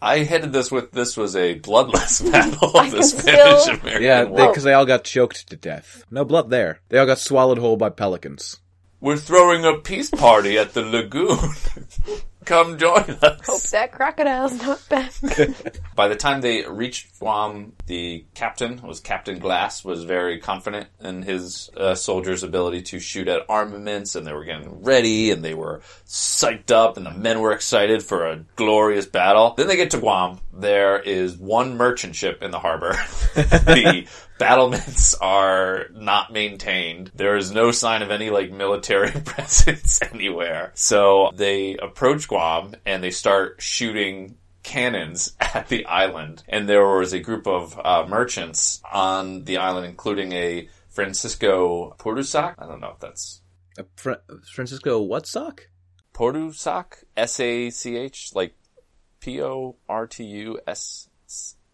I 0.06 0.18
headed 0.24 0.52
this 0.52 0.70
with 0.70 0.92
this 0.92 1.16
was 1.16 1.34
a 1.36 1.54
bloodless 1.54 2.20
battle 2.30 2.76
I 2.76 2.84
of 2.86 2.90
the 2.92 2.98
can 2.98 3.02
Spanish 3.06 3.60
still- 3.62 3.74
American 3.80 4.02
Yeah, 4.02 4.24
War. 4.24 4.48
because 4.48 4.62
they, 4.62 4.72
all 4.72 4.86
got 4.86 5.02
choked 5.04 5.48
to 5.50 5.56
death. 5.56 6.04
No 6.10 6.24
blood 6.24 6.48
there. 6.50 6.80
They 6.88 6.98
all 6.98 7.06
got 7.06 7.18
swallowed 7.18 7.58
whole 7.58 7.76
by 7.76 7.88
pelicans. 7.90 8.58
We're 9.00 9.16
throwing 9.16 9.64
a 9.64 9.74
peace 9.78 10.10
party 10.10 10.58
at 10.58 10.72
the 10.74 10.82
lagoon. 10.82 11.38
Come 12.46 12.78
join 12.78 13.10
us. 13.22 13.44
Hope 13.44 13.62
that 13.72 13.90
crocodile's 13.90 14.62
not 14.62 14.88
back. 14.88 15.12
By 15.96 16.06
the 16.06 16.14
time 16.14 16.40
they 16.40 16.64
reached 16.64 17.18
Guam, 17.18 17.72
the 17.86 18.24
captain 18.34 18.80
was 18.82 19.00
Captain 19.00 19.40
Glass 19.40 19.84
was 19.84 20.04
very 20.04 20.38
confident 20.38 20.86
in 21.00 21.22
his 21.22 21.70
uh, 21.76 21.96
soldiers' 21.96 22.44
ability 22.44 22.82
to 22.82 23.00
shoot 23.00 23.26
at 23.26 23.42
armaments, 23.48 24.14
and 24.14 24.24
they 24.24 24.32
were 24.32 24.44
getting 24.44 24.84
ready, 24.84 25.32
and 25.32 25.44
they 25.44 25.54
were 25.54 25.80
psyched 26.06 26.70
up, 26.70 26.96
and 26.96 27.04
the 27.04 27.10
men 27.10 27.40
were 27.40 27.52
excited 27.52 28.04
for 28.04 28.26
a 28.26 28.44
glorious 28.54 29.06
battle. 29.06 29.54
Then 29.56 29.66
they 29.66 29.76
get 29.76 29.90
to 29.90 29.98
Guam. 29.98 30.38
There 30.52 31.00
is 31.00 31.36
one 31.36 31.76
merchant 31.76 32.14
ship 32.14 32.44
in 32.44 32.52
the 32.52 32.60
harbor. 32.60 32.92
the 33.34 34.06
battlements 34.38 35.14
are 35.14 35.86
not 35.92 36.32
maintained. 36.32 37.10
There 37.14 37.36
is 37.36 37.50
no 37.50 37.70
sign 37.72 38.02
of 38.02 38.10
any 38.10 38.30
like 38.30 38.52
military 38.52 39.10
presence 39.24 40.00
anywhere. 40.12 40.72
So 40.74 41.32
they 41.34 41.76
approach 41.76 42.28
Guam 42.28 42.35
and 42.84 43.02
they 43.02 43.10
start 43.10 43.60
shooting 43.60 44.36
cannons 44.62 45.34
at 45.40 45.68
the 45.68 45.86
island. 45.86 46.42
And 46.48 46.68
there 46.68 46.86
was 46.86 47.12
a 47.12 47.20
group 47.20 47.46
of 47.46 47.78
uh, 47.78 48.06
merchants 48.08 48.80
on 48.90 49.44
the 49.44 49.58
island, 49.58 49.86
including 49.86 50.32
a 50.32 50.68
Francisco 50.88 51.94
Portusac. 51.98 52.54
I 52.58 52.66
don't 52.66 52.80
know 52.80 52.90
if 52.90 53.00
that's 53.00 53.42
Fra- 53.96 54.22
Francisco, 54.54 55.00
what 55.00 55.26
sock? 55.26 55.68
Portusac, 56.14 57.04
S 57.16 57.38
A 57.40 57.70
C 57.70 57.96
H, 57.96 58.30
like 58.34 58.54
P 59.20 59.42
O 59.42 59.76
R 59.88 60.06
T 60.06 60.24
U 60.24 60.58
S 60.66 61.08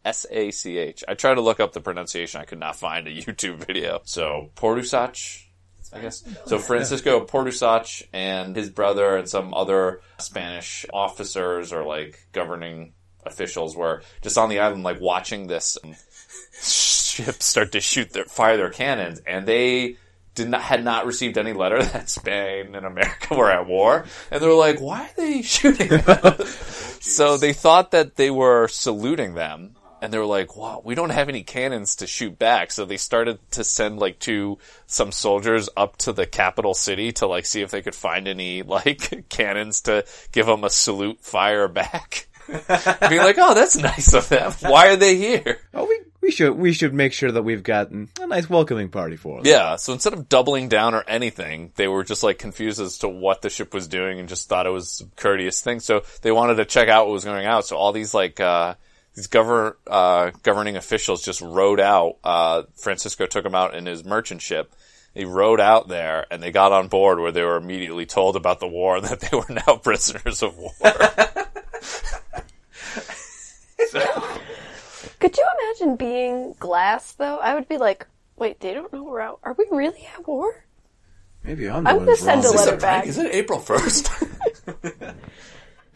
S 0.04 0.26
A 0.30 0.50
C 0.50 0.78
H. 0.78 1.04
I 1.06 1.14
tried 1.14 1.34
to 1.34 1.40
look 1.40 1.60
up 1.60 1.72
the 1.72 1.80
pronunciation. 1.80 2.40
I 2.40 2.44
could 2.44 2.58
not 2.58 2.76
find 2.76 3.06
a 3.06 3.10
YouTube 3.22 3.64
video. 3.64 4.00
So 4.04 4.50
Portusac, 4.56 5.44
I 5.92 6.00
guess. 6.00 6.24
So 6.46 6.58
Francisco 6.58 7.24
Portusach 7.24 8.02
and 8.12 8.56
his 8.56 8.70
brother 8.70 9.16
and 9.16 9.28
some 9.28 9.52
other 9.52 10.00
Spanish 10.18 10.86
officers 10.92 11.72
or 11.72 11.84
like 11.84 12.26
governing 12.32 12.94
officials 13.24 13.76
were 13.76 14.02
just 14.22 14.38
on 14.38 14.48
the 14.48 14.60
island, 14.60 14.82
like 14.82 15.00
watching 15.00 15.46
this 15.46 15.78
ship 16.62 17.42
start 17.42 17.72
to 17.72 17.80
shoot 17.80 18.10
their 18.12 18.24
fire 18.24 18.56
their 18.56 18.70
cannons, 18.70 19.20
and 19.26 19.46
they 19.46 19.96
did 20.34 20.48
not 20.48 20.62
had 20.62 20.82
not 20.82 21.06
received 21.06 21.36
any 21.36 21.52
letter 21.52 21.82
that 21.82 22.08
Spain 22.08 22.74
and 22.74 22.86
America 22.86 23.34
were 23.34 23.50
at 23.50 23.66
war, 23.66 24.06
and 24.30 24.40
they 24.42 24.46
were 24.46 24.54
like, 24.54 24.80
"Why 24.80 25.02
are 25.04 25.10
they 25.16 25.42
shooting?" 25.42 25.88
them?" 25.88 26.36
so 27.00 27.36
they 27.36 27.52
thought 27.52 27.90
that 27.90 28.16
they 28.16 28.30
were 28.30 28.68
saluting 28.68 29.34
them, 29.34 29.76
and 30.02 30.12
they 30.12 30.18
were 30.18 30.26
like, 30.26 30.56
"Wow, 30.56 30.82
we 30.84 30.96
don't 30.96 31.10
have 31.10 31.28
any 31.28 31.44
cannons 31.44 31.96
to 31.96 32.08
shoot 32.08 32.36
back." 32.36 32.72
So 32.72 32.84
they 32.84 32.96
started 32.96 33.38
to 33.52 33.62
send 33.62 34.00
like 34.00 34.18
two 34.18 34.58
some 34.86 35.12
soldiers 35.12 35.68
up 35.76 35.96
to 35.98 36.12
the 36.12 36.26
capital 36.26 36.74
city 36.74 37.12
to 37.12 37.26
like 37.28 37.46
see 37.46 37.62
if 37.62 37.70
they 37.70 37.82
could 37.82 37.94
find 37.94 38.26
any 38.26 38.62
like 38.62 39.26
cannons 39.28 39.82
to 39.82 40.04
give 40.32 40.46
them 40.46 40.64
a 40.64 40.70
salute 40.70 41.20
fire 41.20 41.68
back. 41.68 42.26
Being 43.08 43.22
like, 43.22 43.36
"Oh, 43.38 43.54
that's 43.54 43.76
nice 43.76 44.12
of 44.12 44.28
them. 44.28 44.52
Why 44.60 44.88
are 44.88 44.96
they 44.96 45.16
here?" 45.16 45.60
Oh, 45.72 45.86
we 45.86 46.00
we 46.20 46.30
should 46.32 46.56
we 46.56 46.72
should 46.72 46.92
make 46.92 47.12
sure 47.12 47.30
that 47.30 47.44
we've 47.44 47.62
gotten 47.62 48.08
a 48.20 48.26
nice 48.26 48.50
welcoming 48.50 48.88
party 48.88 49.16
for 49.16 49.36
them. 49.36 49.46
Yeah, 49.46 49.76
so 49.76 49.92
instead 49.92 50.14
of 50.14 50.28
doubling 50.28 50.68
down 50.68 50.94
or 50.94 51.04
anything, 51.06 51.70
they 51.76 51.86
were 51.86 52.02
just 52.02 52.24
like 52.24 52.38
confused 52.38 52.80
as 52.80 52.98
to 52.98 53.08
what 53.08 53.42
the 53.42 53.50
ship 53.50 53.72
was 53.72 53.86
doing 53.86 54.18
and 54.18 54.28
just 54.28 54.48
thought 54.48 54.66
it 54.66 54.70
was 54.70 55.00
a 55.00 55.20
courteous 55.20 55.60
thing. 55.60 55.78
So 55.78 56.02
they 56.22 56.32
wanted 56.32 56.56
to 56.56 56.64
check 56.64 56.88
out 56.88 57.06
what 57.06 57.12
was 57.12 57.24
going 57.24 57.46
out. 57.46 57.66
So 57.66 57.76
all 57.76 57.92
these 57.92 58.14
like, 58.14 58.40
uh, 58.40 58.74
these 59.14 59.26
govern, 59.26 59.74
uh, 59.86 60.30
governing 60.42 60.76
officials 60.76 61.22
just 61.24 61.40
rode 61.40 61.80
out, 61.80 62.16
uh, 62.24 62.62
Francisco 62.76 63.26
took 63.26 63.44
them 63.44 63.54
out 63.54 63.74
in 63.74 63.86
his 63.86 64.04
merchant 64.04 64.40
ship. 64.42 64.74
They 65.14 65.26
rode 65.26 65.60
out 65.60 65.88
there 65.88 66.26
and 66.30 66.42
they 66.42 66.50
got 66.50 66.72
on 66.72 66.88
board 66.88 67.20
where 67.20 67.32
they 67.32 67.42
were 67.42 67.56
immediately 67.56 68.06
told 68.06 68.36
about 68.36 68.60
the 68.60 68.68
war 68.68 68.96
and 68.98 69.06
that 69.06 69.20
they 69.20 69.36
were 69.36 69.44
now 69.48 69.76
prisoners 69.76 70.42
of 70.42 70.56
war. 70.56 70.72
Could 75.18 75.36
you 75.36 75.46
imagine 75.60 75.96
being 75.96 76.54
glass 76.58 77.12
though? 77.12 77.36
I 77.38 77.54
would 77.54 77.68
be 77.68 77.76
like, 77.78 78.06
wait, 78.36 78.60
they 78.60 78.72
don't 78.74 78.92
know 78.92 79.04
we're 79.04 79.20
out. 79.20 79.38
Are 79.42 79.52
we 79.52 79.66
really 79.70 80.08
at 80.16 80.26
war? 80.26 80.64
Maybe 81.44 81.68
I'm. 81.68 81.84
the 81.84 81.90
I'm 81.90 81.98
gonna 81.98 82.10
who's 82.12 82.20
send 82.20 82.44
a 82.44 82.48
wrong. 82.48 82.56
letter 82.56 82.76
back. 82.76 83.06
Is 83.06 83.18
it 83.18 83.34
April 83.34 83.60
1st? 83.60 85.14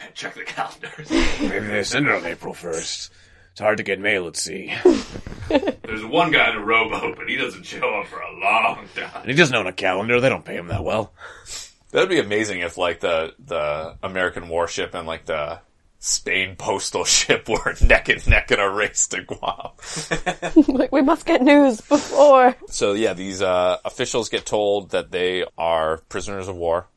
check 0.15 0.35
the 0.35 0.45
calendars. 0.45 1.11
Maybe 1.41 1.67
they 1.67 1.83
send 1.83 2.07
it 2.07 2.13
on 2.13 2.27
April 2.27 2.55
1st. 2.55 3.11
It's 3.53 3.61
hard 3.61 3.79
to 3.79 3.83
get 3.83 4.01
mail 4.01 4.27
at 4.27 4.37
sea. 4.37 4.75
There's 5.49 6.05
one 6.05 6.31
guy 6.31 6.51
in 6.51 6.57
a 6.57 6.65
rowboat, 6.65 7.17
but 7.17 7.29
he 7.29 7.37
doesn't 7.37 7.65
show 7.65 8.01
up 8.01 8.07
for 8.07 8.21
a 8.21 8.39
long 8.39 8.87
time. 8.95 9.23
And 9.23 9.31
he 9.31 9.35
doesn't 9.35 9.55
own 9.55 9.67
a 9.67 9.73
calendar. 9.73 10.21
They 10.21 10.29
don't 10.29 10.45
pay 10.45 10.57
him 10.57 10.69
that 10.69 10.85
well. 10.85 11.13
That'd 11.91 12.11
be 12.11 12.19
amazing 12.19 12.61
if 12.61 12.77
like 12.77 13.01
the 13.01 13.33
the 13.39 13.97
American 14.03 14.49
warship 14.49 14.93
and 14.95 15.07
like 15.07 15.25
the 15.25 15.61
Spain 15.99 16.57
postal 16.57 17.05
ship 17.07 17.49
were 17.49 17.75
neck 17.81 18.09
and 18.11 18.29
neck 18.29 18.51
in 18.51 18.61
a 18.61 18.69
race 18.69 19.07
to 19.09 19.23
Guam. 19.23 19.71
like 20.69 20.93
we 20.93 21.01
must 21.01 21.25
get 21.25 21.43
news 21.43 21.81
before. 21.81 22.55
So 22.69 22.93
yeah, 22.93 23.15
these 23.15 23.41
uh, 23.41 23.79
officials 23.85 24.29
get 24.29 24.45
told 24.45 24.91
that 24.91 25.11
they 25.11 25.45
are 25.57 25.99
prisoners 26.09 26.49
of 26.49 26.57
war. 26.57 26.89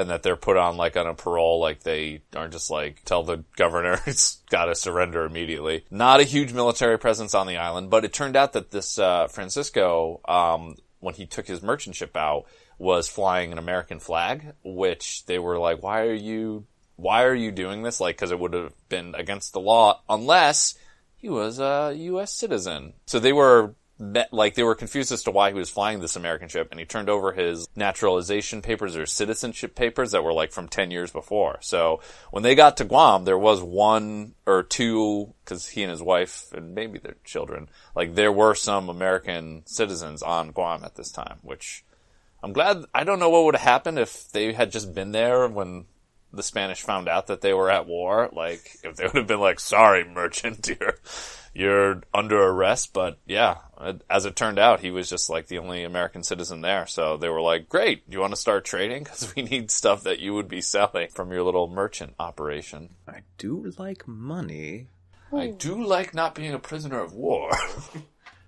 And 0.00 0.08
that 0.08 0.22
they're 0.22 0.36
put 0.36 0.56
on 0.56 0.78
like 0.78 0.96
on 0.96 1.06
a 1.06 1.14
parole, 1.14 1.60
like 1.60 1.82
they 1.82 2.22
aren't 2.34 2.52
just 2.52 2.70
like 2.70 3.04
tell 3.04 3.22
the 3.22 3.44
governor 3.56 4.00
it's 4.06 4.36
got 4.50 4.64
to 4.64 4.74
surrender 4.74 5.24
immediately. 5.24 5.84
Not 5.90 6.20
a 6.20 6.24
huge 6.24 6.54
military 6.54 6.98
presence 6.98 7.34
on 7.34 7.46
the 7.46 7.58
island, 7.58 7.90
but 7.90 8.04
it 8.04 8.12
turned 8.12 8.36
out 8.36 8.54
that 8.54 8.70
this 8.70 8.98
uh, 8.98 9.28
Francisco, 9.28 10.20
um, 10.26 10.76
when 11.00 11.14
he 11.14 11.26
took 11.26 11.46
his 11.46 11.62
merchant 11.62 11.96
ship 11.96 12.16
out, 12.16 12.46
was 12.78 13.08
flying 13.08 13.52
an 13.52 13.58
American 13.58 14.00
flag, 14.00 14.54
which 14.64 15.26
they 15.26 15.38
were 15.38 15.58
like, 15.58 15.82
"Why 15.82 16.00
are 16.02 16.14
you? 16.14 16.64
Why 16.96 17.24
are 17.24 17.34
you 17.34 17.52
doing 17.52 17.82
this?" 17.82 18.00
Like, 18.00 18.16
because 18.16 18.32
it 18.32 18.38
would 18.38 18.54
have 18.54 18.72
been 18.88 19.14
against 19.14 19.52
the 19.52 19.60
law 19.60 20.00
unless 20.08 20.78
he 21.14 21.28
was 21.28 21.58
a 21.58 21.92
U.S. 21.94 22.32
citizen. 22.32 22.94
So 23.04 23.18
they 23.18 23.34
were 23.34 23.74
like 24.32 24.54
they 24.54 24.62
were 24.62 24.74
confused 24.74 25.12
as 25.12 25.24
to 25.24 25.30
why 25.30 25.50
he 25.50 25.58
was 25.58 25.68
flying 25.68 26.00
this 26.00 26.16
American 26.16 26.48
ship, 26.48 26.68
and 26.70 26.80
he 26.80 26.86
turned 26.86 27.10
over 27.10 27.32
his 27.32 27.68
naturalization 27.76 28.62
papers 28.62 28.96
or 28.96 29.04
citizenship 29.04 29.74
papers 29.74 30.12
that 30.12 30.24
were 30.24 30.32
like 30.32 30.52
from 30.52 30.68
ten 30.68 30.90
years 30.90 31.10
before. 31.10 31.58
So 31.60 32.00
when 32.30 32.42
they 32.42 32.54
got 32.54 32.78
to 32.78 32.84
Guam, 32.84 33.24
there 33.24 33.38
was 33.38 33.62
one 33.62 34.34
or 34.46 34.62
two 34.62 35.34
because 35.44 35.68
he 35.68 35.82
and 35.82 35.90
his 35.90 36.02
wife 36.02 36.52
and 36.52 36.74
maybe 36.74 36.98
their 36.98 37.16
children, 37.24 37.68
like 37.94 38.14
there 38.14 38.32
were 38.32 38.54
some 38.54 38.88
American 38.88 39.62
citizens 39.66 40.22
on 40.22 40.52
Guam 40.52 40.82
at 40.82 40.94
this 40.94 41.12
time, 41.12 41.38
which 41.42 41.84
I'm 42.42 42.52
glad. 42.52 42.84
I 42.94 43.04
don't 43.04 43.18
know 43.18 43.30
what 43.30 43.44
would 43.44 43.56
have 43.56 43.68
happened 43.68 43.98
if 43.98 44.30
they 44.32 44.52
had 44.52 44.72
just 44.72 44.94
been 44.94 45.12
there 45.12 45.46
when 45.46 45.84
the 46.32 46.42
Spanish 46.42 46.80
found 46.80 47.08
out 47.08 47.26
that 47.26 47.40
they 47.40 47.52
were 47.52 47.70
at 47.70 47.86
war. 47.86 48.30
Like, 48.32 48.78
if 48.82 48.96
they 48.96 49.04
would 49.04 49.16
have 49.16 49.26
been 49.26 49.40
like, 49.40 49.60
sorry, 49.60 50.04
merchant, 50.04 50.68
you're, 50.80 50.96
you're 51.54 52.02
under 52.12 52.40
arrest. 52.40 52.92
But 52.92 53.18
yeah, 53.26 53.56
uh, 53.76 53.94
as 54.08 54.26
it 54.26 54.36
turned 54.36 54.58
out, 54.58 54.80
he 54.80 54.90
was 54.90 55.08
just 55.08 55.30
like 55.30 55.46
the 55.46 55.58
only 55.58 55.84
American 55.84 56.22
citizen 56.22 56.60
there. 56.60 56.86
So 56.86 57.16
they 57.16 57.28
were 57.28 57.40
like, 57.40 57.68
great, 57.68 58.02
you 58.08 58.20
want 58.20 58.32
to 58.32 58.40
start 58.40 58.64
trading? 58.64 59.04
Cause 59.10 59.34
we 59.34 59.42
need 59.42 59.70
stuff 59.70 60.04
that 60.04 60.20
you 60.20 60.34
would 60.34 60.48
be 60.48 60.60
selling 60.60 61.08
from 61.08 61.32
your 61.32 61.42
little 61.42 61.68
merchant 61.68 62.14
operation. 62.18 62.90
I 63.08 63.20
do 63.38 63.72
like 63.78 64.06
money. 64.06 64.88
I 65.32 65.48
do 65.48 65.84
like 65.84 66.12
not 66.12 66.34
being 66.34 66.52
a 66.52 66.58
prisoner 66.58 67.00
of 67.00 67.12
war. 67.14 67.50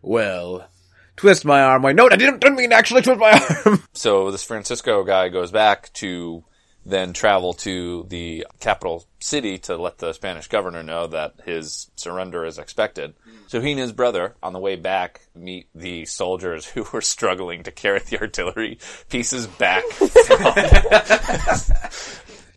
Well, 0.03 0.69
twist 1.17 1.45
my 1.45 1.63
arm. 1.63 1.83
Wait, 1.83 1.95
no, 1.95 2.07
I 2.11 2.17
didn't, 2.17 2.41
didn't 2.41 2.57
mean 2.57 2.73
actually 2.73 3.03
twist 3.03 3.21
my 3.21 3.63
arm. 3.65 3.83
So 3.93 4.31
this 4.33 4.45
Francisco 4.45 5.05
guy 5.05 5.29
goes 5.29 5.53
back 5.53 5.93
to 5.95 6.45
then 6.85 7.13
travel 7.13 7.53
to 7.53 8.05
the 8.09 8.47
capital 8.61 9.05
city 9.21 9.59
to 9.59 9.77
let 9.77 9.99
the 9.99 10.13
Spanish 10.13 10.49
governor 10.49 10.83
know 10.83 11.07
that 11.07 11.35
his 11.45 11.91
surrender 11.97 12.45
is 12.45 12.59
expected. 12.59 13.15
So 13.47 13.61
he 13.61 13.73
and 13.73 13.81
his 13.81 13.93
brother, 13.93 14.35
on 14.43 14.53
the 14.53 14.59
way 14.59 14.77
back, 14.77 15.21
meet 15.35 15.69
the 15.75 16.07
soldiers 16.07 16.67
who 16.67 16.85
were 16.93 17.01
struggling 17.01 17.63
to 17.65 17.71
carry 17.71 18.01
the 18.01 18.21
artillery 18.21 18.79
pieces 19.09 19.47
back. 19.47 19.85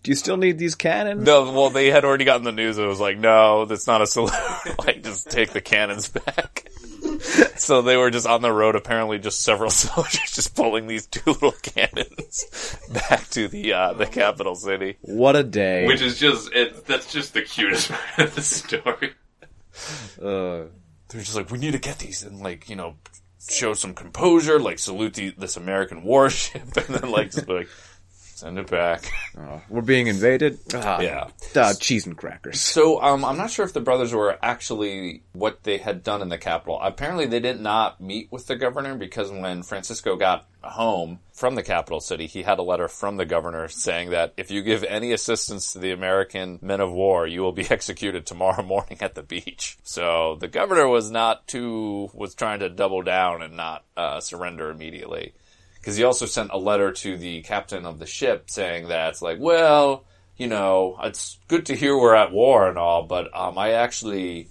do 0.03 0.11
you 0.11 0.15
still 0.15 0.37
need 0.37 0.57
these 0.57 0.75
cannons? 0.75 1.25
no, 1.25 1.51
well, 1.51 1.69
they 1.69 1.91
had 1.91 2.05
already 2.05 2.25
gotten 2.25 2.43
the 2.43 2.51
news. 2.51 2.77
It 2.77 2.85
was 2.85 2.99
like, 2.99 3.17
no, 3.17 3.65
that's 3.65 3.87
not 3.87 4.01
a 4.01 4.07
salute. 4.07 4.33
like, 4.85 5.03
just 5.03 5.29
take 5.29 5.51
the 5.51 5.61
cannons 5.61 6.09
back. 6.09 6.65
So 7.65 7.81
they 7.81 7.97
were 7.97 8.11
just 8.11 8.27
on 8.27 8.43
the 8.43 8.53
road, 8.53 8.75
apparently 8.75 9.17
just 9.17 9.43
several 9.43 9.69
soldiers 9.71 10.31
just 10.31 10.55
pulling 10.55 10.85
these 10.85 11.07
two 11.07 11.31
little 11.31 11.51
cannons 11.51 12.77
back 12.93 13.27
to 13.31 13.47
the, 13.47 13.73
uh, 13.73 13.93
the 13.93 14.05
capital 14.05 14.53
city. 14.53 14.97
What 15.01 15.35
a 15.35 15.43
day. 15.43 15.87
Which 15.87 16.01
is 16.01 16.19
just, 16.19 16.53
it, 16.53 16.85
that's 16.85 17.11
just 17.11 17.33
the 17.33 17.41
cutest 17.41 17.89
part 18.15 18.19
of 18.19 18.35
the 18.35 18.41
story. 18.43 19.13
uh, 20.21 20.69
they're 21.07 21.21
just 21.21 21.35
like, 21.35 21.49
we 21.49 21.57
need 21.57 21.71
to 21.71 21.79
get 21.79 21.97
these 21.97 22.21
and 22.21 22.39
like, 22.39 22.69
you 22.69 22.75
know, 22.75 22.97
show 23.49 23.73
some 23.73 23.95
composure, 23.95 24.59
like 24.59 24.77
salute 24.77 25.15
the, 25.15 25.31
this 25.31 25.57
American 25.57 26.03
warship, 26.03 26.61
and 26.77 26.95
then 26.95 27.09
like 27.09 27.31
just 27.31 27.47
be 27.47 27.53
like, 27.53 27.69
send 28.35 28.59
it 28.59 28.69
back. 28.69 29.09
oh, 29.37 29.61
we're 29.69 29.81
being 29.81 30.07
invaded. 30.07 30.59
Ah, 30.73 30.99
Yeah. 30.99 31.27
ah, 31.55 31.73
cheese 31.79 32.05
and 32.05 32.17
crackers. 32.17 32.59
So, 32.59 33.01
um, 33.01 33.23
I'm 33.23 33.37
not 33.37 33.49
sure 33.51 33.65
if 33.65 33.73
the 33.73 33.81
brothers 33.81 34.13
were 34.13 34.37
actually 34.43 35.23
what 35.33 35.63
they 35.63 35.77
had 35.77 36.03
done 36.03 36.21
in 36.21 36.29
the 36.29 36.37
capital. 36.37 36.79
Apparently, 36.81 37.25
they 37.25 37.39
did 37.39 37.59
not 37.59 38.01
meet 38.01 38.31
with 38.31 38.47
the 38.47 38.55
governor 38.55 38.95
because 38.95 39.31
when 39.31 39.63
Francisco 39.63 40.15
got 40.15 40.45
home 40.61 41.19
from 41.31 41.55
the 41.55 41.63
capital 41.63 41.99
city, 41.99 42.25
he 42.27 42.41
had 42.43 42.57
a 42.59 42.63
letter 42.63 42.87
from 42.87 43.17
the 43.17 43.25
governor 43.25 43.67
saying 43.67 44.09
that 44.09 44.33
if 44.35 44.49
you 44.51 44.63
give 44.63 44.83
any 44.83 45.11
assistance 45.13 45.73
to 45.73 45.79
the 45.79 45.91
American 45.91 46.57
men 46.61 46.81
of 46.81 46.91
war, 46.91 47.27
you 47.27 47.41
will 47.41 47.51
be 47.51 47.67
executed 47.69 48.25
tomorrow 48.25 48.63
morning 48.63 48.97
at 49.01 49.15
the 49.15 49.23
beach. 49.23 49.77
So 49.83 50.37
the 50.39 50.47
governor 50.47 50.87
was 50.87 51.09
not 51.11 51.47
too 51.47 52.09
was 52.13 52.35
trying 52.35 52.59
to 52.59 52.69
double 52.69 53.01
down 53.03 53.41
and 53.43 53.55
not 53.55 53.83
uh, 53.95 54.19
surrender 54.19 54.69
immediately. 54.71 55.33
Because 55.85 55.97
he 55.97 56.03
also 56.03 56.25
sent 56.25 56.49
a 56.51 56.57
letter 56.57 56.91
to 56.91 57.15
the 57.15 57.43
captain 57.43 57.85
of 57.85 57.99
the 57.99 58.07
ship 58.07 58.49
saying 58.49 58.87
that 58.87 59.09
it's 59.09 59.21
like, 59.21 59.37
well, 59.39 60.03
you 60.35 60.47
know, 60.47 60.97
it's 61.03 61.37
good 61.47 61.67
to 61.67 61.75
hear 61.75 61.95
we're 61.95 62.15
at 62.15 62.31
war 62.31 62.67
and 62.67 62.79
all, 62.79 63.03
but 63.03 63.29
um, 63.37 63.59
I 63.59 63.73
actually, 63.73 64.49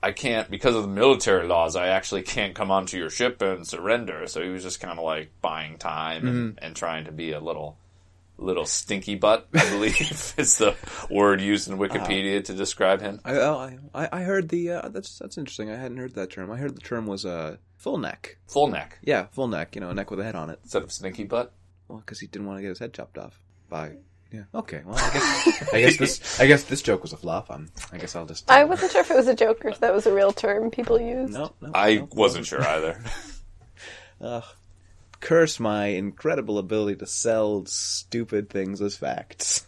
I 0.00 0.12
can't 0.12 0.48
because 0.48 0.76
of 0.76 0.82
the 0.82 0.88
military 0.88 1.48
laws. 1.48 1.74
I 1.74 1.88
actually 1.88 2.22
can't 2.22 2.54
come 2.54 2.70
onto 2.70 2.96
your 2.96 3.10
ship 3.10 3.42
and 3.42 3.66
surrender. 3.66 4.28
So 4.28 4.40
he 4.40 4.50
was 4.50 4.62
just 4.62 4.78
kind 4.78 4.96
of 4.96 5.04
like 5.04 5.32
buying 5.42 5.78
time 5.78 6.28
and, 6.28 6.58
and 6.62 6.76
trying 6.76 7.06
to 7.06 7.12
be 7.12 7.32
a 7.32 7.40
little, 7.40 7.76
little 8.36 8.64
stinky 8.64 9.16
butt. 9.16 9.48
I 9.52 9.68
believe 9.70 10.34
is 10.38 10.58
the 10.58 10.76
word 11.10 11.40
used 11.40 11.68
in 11.68 11.76
Wikipedia 11.78 12.44
to 12.44 12.54
describe 12.54 13.00
him. 13.00 13.20
I, 13.24 13.32
oh, 13.32 13.78
I, 13.92 14.08
I 14.12 14.20
heard 14.22 14.48
the, 14.48 14.70
uh, 14.70 14.88
that's, 14.90 15.18
that's 15.18 15.38
interesting. 15.38 15.72
I 15.72 15.76
hadn't 15.76 15.96
heard 15.96 16.14
that 16.14 16.30
term. 16.30 16.52
I 16.52 16.56
heard 16.56 16.76
the 16.76 16.82
term 16.82 17.08
was, 17.08 17.26
uh, 17.26 17.56
full 17.78 17.96
neck. 17.98 18.36
Full 18.48 18.66
neck 18.68 18.98
Yeah, 19.02 19.26
full 19.32 19.48
neck, 19.48 19.74
you 19.74 19.80
know, 19.80 19.88
a 19.90 19.94
neck 19.94 20.10
with 20.10 20.20
a 20.20 20.24
head 20.24 20.34
on 20.36 20.50
it. 20.50 20.58
instead 20.62 20.82
of 20.82 20.92
stinky 20.92 21.24
butt. 21.24 21.52
Well, 21.88 21.98
because 22.00 22.20
he 22.20 22.26
didn't 22.26 22.46
want 22.46 22.58
to 22.58 22.62
get 22.62 22.68
his 22.68 22.78
head 22.78 22.92
chopped 22.92 23.16
off 23.16 23.40
by. 23.70 23.92
Yeah. 24.30 24.42
Okay. 24.54 24.82
Well, 24.84 24.96
I 24.98 25.10
guess 25.14 25.68
I 25.72 25.80
guess 25.80 25.96
this 25.96 26.40
I 26.40 26.46
guess 26.46 26.64
this 26.64 26.82
joke 26.82 27.00
was 27.00 27.14
a 27.14 27.16
flop. 27.16 27.46
I'm, 27.50 27.70
I 27.90 27.96
guess 27.96 28.14
I'll 28.14 28.26
just. 28.26 28.50
I 28.50 28.64
wasn't 28.64 28.92
sure 28.92 29.00
if 29.00 29.10
it 29.10 29.16
was 29.16 29.26
a 29.26 29.34
joke 29.34 29.64
or 29.64 29.68
if 29.70 29.80
that 29.80 29.94
was 29.94 30.06
a 30.06 30.12
real 30.12 30.32
term 30.32 30.70
people 30.70 31.00
used. 31.00 31.32
No, 31.32 31.54
no. 31.62 31.70
I 31.74 31.94
no. 31.94 32.08
wasn't 32.12 32.44
sure 32.44 32.60
either. 32.62 33.00
Ugh. 34.20 34.44
curse 35.20 35.58
my 35.58 35.86
incredible 35.86 36.58
ability 36.58 36.96
to 36.96 37.06
sell 37.06 37.64
stupid 37.66 38.50
things 38.50 38.82
as 38.82 38.96
facts. 38.96 39.64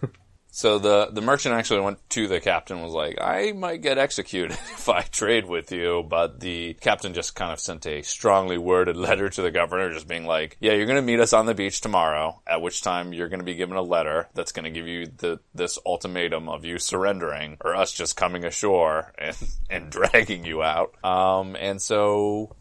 So 0.52 0.78
the 0.78 1.08
the 1.12 1.20
merchant 1.20 1.54
actually 1.54 1.80
went 1.80 1.98
to 2.10 2.26
the 2.26 2.40
captain 2.40 2.82
was 2.82 2.92
like, 2.92 3.18
I 3.20 3.52
might 3.52 3.82
get 3.82 3.98
executed 3.98 4.52
if 4.72 4.88
I 4.88 5.02
trade 5.02 5.46
with 5.46 5.70
you, 5.70 6.04
but 6.08 6.40
the 6.40 6.74
captain 6.74 7.14
just 7.14 7.36
kind 7.36 7.52
of 7.52 7.60
sent 7.60 7.86
a 7.86 8.02
strongly 8.02 8.58
worded 8.58 8.96
letter 9.08 9.28
to 9.28 9.42
the 9.42 9.50
governor 9.50 9.92
just 9.92 10.08
being 10.08 10.26
like, 10.26 10.56
Yeah, 10.60 10.72
you're 10.72 10.86
gonna 10.86 11.02
meet 11.02 11.20
us 11.20 11.32
on 11.32 11.46
the 11.46 11.54
beach 11.54 11.80
tomorrow, 11.80 12.40
at 12.46 12.62
which 12.62 12.82
time 12.82 13.12
you're 13.12 13.28
gonna 13.28 13.44
be 13.44 13.54
given 13.54 13.76
a 13.76 13.82
letter 13.82 14.28
that's 14.34 14.52
gonna 14.52 14.70
give 14.70 14.88
you 14.88 15.06
the 15.06 15.38
this 15.54 15.78
ultimatum 15.86 16.48
of 16.48 16.64
you 16.64 16.78
surrendering 16.78 17.56
or 17.60 17.76
us 17.76 17.92
just 17.92 18.16
coming 18.16 18.44
ashore 18.44 19.12
and, 19.18 19.36
and 19.70 19.90
dragging 19.90 20.44
you 20.44 20.62
out. 20.62 20.92
Um 21.04 21.56
and 21.56 21.80
so 21.80 22.56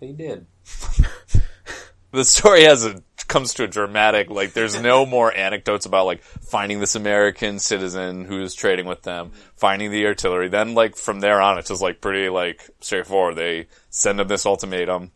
they 0.00 0.12
did. 0.12 0.46
The 2.14 2.24
story 2.24 2.62
has 2.64 2.84
a 2.86 3.02
comes 3.26 3.54
to 3.54 3.64
a 3.64 3.66
dramatic 3.66 4.30
like 4.30 4.52
there's 4.52 4.80
no 4.80 5.04
more 5.06 5.34
anecdotes 5.34 5.86
about 5.86 6.06
like 6.06 6.22
finding 6.22 6.78
this 6.78 6.94
American 6.94 7.58
citizen 7.58 8.24
who's 8.24 8.54
trading 8.54 8.86
with 8.86 9.02
them, 9.02 9.32
finding 9.56 9.90
the 9.90 10.06
artillery. 10.06 10.48
Then 10.48 10.74
like 10.74 10.96
from 10.96 11.20
there 11.20 11.40
on 11.40 11.58
it's 11.58 11.68
just 11.68 11.82
like 11.82 12.00
pretty 12.00 12.28
like 12.28 12.70
straightforward. 12.80 13.36
They 13.36 13.66
send 13.90 14.20
him 14.20 14.28
this 14.28 14.46
ultimatum. 14.46 15.12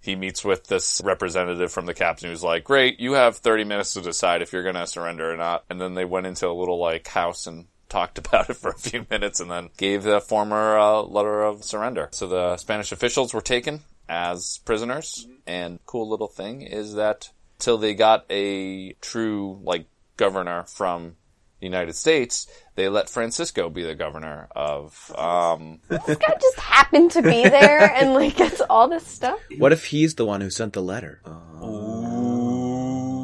He 0.00 0.16
meets 0.16 0.44
with 0.44 0.66
this 0.66 1.00
representative 1.02 1.72
from 1.72 1.86
the 1.86 1.94
captain 1.94 2.28
who's 2.28 2.42
like, 2.42 2.64
Great, 2.64 3.00
you 3.00 3.12
have 3.14 3.38
thirty 3.38 3.64
minutes 3.64 3.94
to 3.94 4.02
decide 4.02 4.42
if 4.42 4.52
you're 4.52 4.64
gonna 4.64 4.86
surrender 4.86 5.32
or 5.32 5.36
not. 5.36 5.64
And 5.70 5.80
then 5.80 5.94
they 5.94 6.04
went 6.04 6.26
into 6.26 6.48
a 6.48 6.52
little 6.52 6.78
like 6.78 7.08
house 7.08 7.46
and 7.46 7.66
talked 7.94 8.18
about 8.26 8.50
it 8.50 8.54
for 8.54 8.70
a 8.70 8.78
few 8.78 9.06
minutes 9.08 9.38
and 9.40 9.50
then 9.50 9.70
gave 9.76 10.02
the 10.02 10.20
former 10.20 10.76
uh, 10.76 11.00
letter 11.02 11.42
of 11.42 11.62
surrender. 11.64 12.08
So 12.12 12.26
the 12.26 12.56
Spanish 12.56 12.90
officials 12.92 13.32
were 13.32 13.40
taken 13.40 13.80
as 14.08 14.58
prisoners. 14.64 15.26
And 15.46 15.78
cool 15.86 16.08
little 16.08 16.28
thing 16.28 16.62
is 16.62 16.94
that 16.94 17.30
till 17.58 17.78
they 17.78 17.94
got 17.94 18.24
a 18.30 18.92
true 18.94 19.60
like 19.62 19.86
governor 20.16 20.64
from 20.64 21.16
the 21.60 21.66
United 21.66 21.94
States, 21.94 22.46
they 22.74 22.88
let 22.88 23.08
Francisco 23.08 23.70
be 23.70 23.84
the 23.84 23.94
governor 23.94 24.48
of 24.56 25.14
um 25.16 25.80
This 25.88 26.16
guy 26.16 26.34
just 26.40 26.58
happened 26.58 27.12
to 27.12 27.22
be 27.22 27.42
there 27.44 27.94
and 27.94 28.12
like 28.14 28.36
gets 28.36 28.60
all 28.68 28.88
this 28.88 29.06
stuff. 29.06 29.38
what 29.58 29.72
if 29.72 29.86
he's 29.86 30.16
the 30.16 30.26
one 30.26 30.40
who 30.40 30.50
sent 30.50 30.72
the 30.72 30.82
letter? 30.82 31.20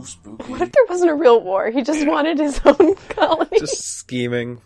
Ooh, 0.01 0.05
spooky. 0.07 0.51
What 0.51 0.61
if 0.63 0.73
there 0.73 0.85
wasn't 0.89 1.11
a 1.11 1.15
real 1.15 1.41
war? 1.43 1.71
He 1.71 1.83
just 1.83 2.07
wanted 2.07 2.39
his 2.39 2.61
own 2.65 2.95
colony. 3.11 3.59
Just 3.59 3.83
scheming. 3.99 4.61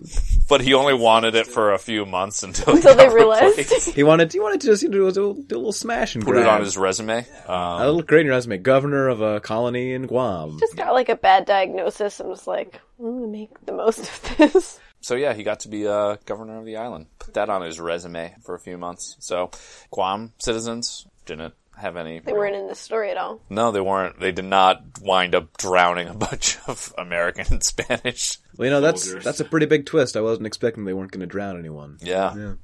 But 0.49 0.61
he 0.61 0.75
only 0.75 0.95
wanted 0.95 1.35
it 1.35 1.47
for 1.47 1.73
a 1.73 1.79
few 1.79 2.05
months 2.07 2.43
until, 2.43 2.73
he 2.75 2.79
Until 2.79 2.95
they 2.95 3.09
realized. 3.09 3.73
He 3.95 4.03
wanted. 4.03 4.33
He 4.33 4.41
wanted 4.41 4.61
to 4.63 4.67
just 4.69 4.83
you 4.83 4.89
know, 4.89 5.11
do, 5.11 5.31
a, 5.31 5.35
do 5.35 5.57
a 5.57 5.59
little 5.59 5.73
smash 5.73 6.15
and 6.15 6.25
Put 6.25 6.37
it 6.37 6.47
on 6.47 6.61
his 6.63 6.77
resume. 6.77 7.27
a 7.47 7.53
Um, 7.53 7.81
little 7.81 8.03
great 8.03 8.21
in 8.21 8.27
your 8.27 8.35
resume. 8.35 8.59
Governor 8.59 9.09
of 9.09 9.21
a 9.21 9.41
colony 9.41 9.93
in 9.93 10.07
Guam. 10.07 10.59
just 10.59 10.77
got 10.77 10.93
like 10.95 11.09
a 11.09 11.17
bad 11.17 11.45
diagnosis 11.47 12.21
and 12.21 12.29
was 12.29 12.47
like, 12.47 12.81
I'm 12.99 13.07
gonna 13.21 13.27
make 13.27 13.51
the 13.67 13.73
most 13.73 14.01
of 14.01 14.37
this. 14.37 14.81
so 15.01 15.15
yeah, 15.15 15.35
he 15.35 15.43
got 15.43 15.61
to 15.61 15.69
be 15.69 15.87
uh, 15.87 16.17
governor 16.27 16.59
of 16.59 16.65
the 16.65 16.77
island. 16.77 17.07
Put 17.19 17.35
that 17.35 17.49
on 17.51 17.63
his 17.63 17.81
resume 17.81 18.35
for 18.43 18.55
a 18.55 18.59
few 18.61 18.77
months. 18.79 19.17
So 19.21 19.51
Guam 19.91 20.33
citizens 20.39 21.07
didn't 21.27 21.55
have 21.79 21.97
any. 21.97 22.21
They 22.21 22.33
weren't 22.33 22.57
in 22.57 22.67
this 22.69 22.79
story 22.79 23.11
at 23.11 23.17
all. 23.17 23.41
No, 23.51 23.71
they 23.73 23.81
weren't. 23.81 24.19
They 24.21 24.33
did 24.33 24.45
not 24.45 24.83
wind 25.01 25.35
up 25.35 25.57
drowning 25.57 26.09
a 26.09 26.15
bunch 26.15 26.59
of 26.67 26.93
American 26.99 27.47
and 27.51 27.63
Spanish. 27.63 28.39
Well, 28.57 28.67
you 28.67 28.71
know 28.71 28.81
that's 28.81 29.05
Soldiers. 29.05 29.25
that's 29.25 29.41
a 29.41 29.45
pretty 29.45 29.67
big 29.67 29.87
twist. 29.87 30.17
I 30.17 30.21
wasn't 30.21 30.47
expecting 30.47 30.85
they 30.85 30.93
weren't 30.93 31.11
going 31.13 31.21
to 31.21 31.27
drown 31.27 31.59
anyone. 31.59 31.99
Yeah. 32.01 32.55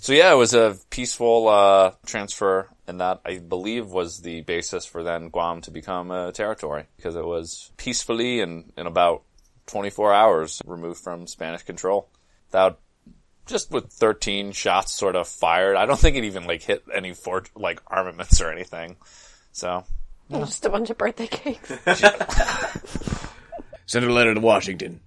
So 0.00 0.12
yeah, 0.12 0.32
it 0.32 0.36
was 0.36 0.54
a 0.54 0.76
peaceful 0.90 1.48
uh, 1.48 1.92
transfer, 2.06 2.68
and 2.86 3.00
that 3.00 3.20
I 3.24 3.38
believe 3.38 3.88
was 3.88 4.20
the 4.20 4.42
basis 4.42 4.84
for 4.86 5.02
then 5.02 5.30
Guam 5.30 5.62
to 5.62 5.72
become 5.72 6.10
a 6.12 6.30
territory 6.30 6.84
because 6.96 7.16
it 7.16 7.24
was 7.24 7.72
peacefully 7.76 8.40
and 8.40 8.72
in 8.76 8.86
about 8.86 9.22
24 9.66 10.12
hours 10.12 10.62
removed 10.64 11.00
from 11.02 11.26
Spanish 11.26 11.62
control. 11.62 12.08
Without 12.50 12.78
just 13.46 13.70
with 13.70 13.90
13 13.92 14.52
shots 14.52 14.92
sort 14.92 15.16
of 15.16 15.28
fired. 15.28 15.76
I 15.76 15.86
don't 15.86 15.98
think 15.98 16.16
it 16.16 16.24
even 16.24 16.46
like 16.46 16.62
hit 16.62 16.84
any 16.92 17.12
fort 17.12 17.50
like 17.54 17.80
armaments 17.86 18.40
or 18.40 18.50
anything. 18.50 18.96
So 19.52 19.84
Just 20.30 20.64
a 20.66 20.70
bunch 20.70 20.90
of 20.90 20.98
birthday 20.98 21.26
cakes. 21.26 21.72
Send 23.86 24.04
a 24.06 24.12
letter 24.12 24.34
to 24.34 24.40
Washington. 24.40 25.00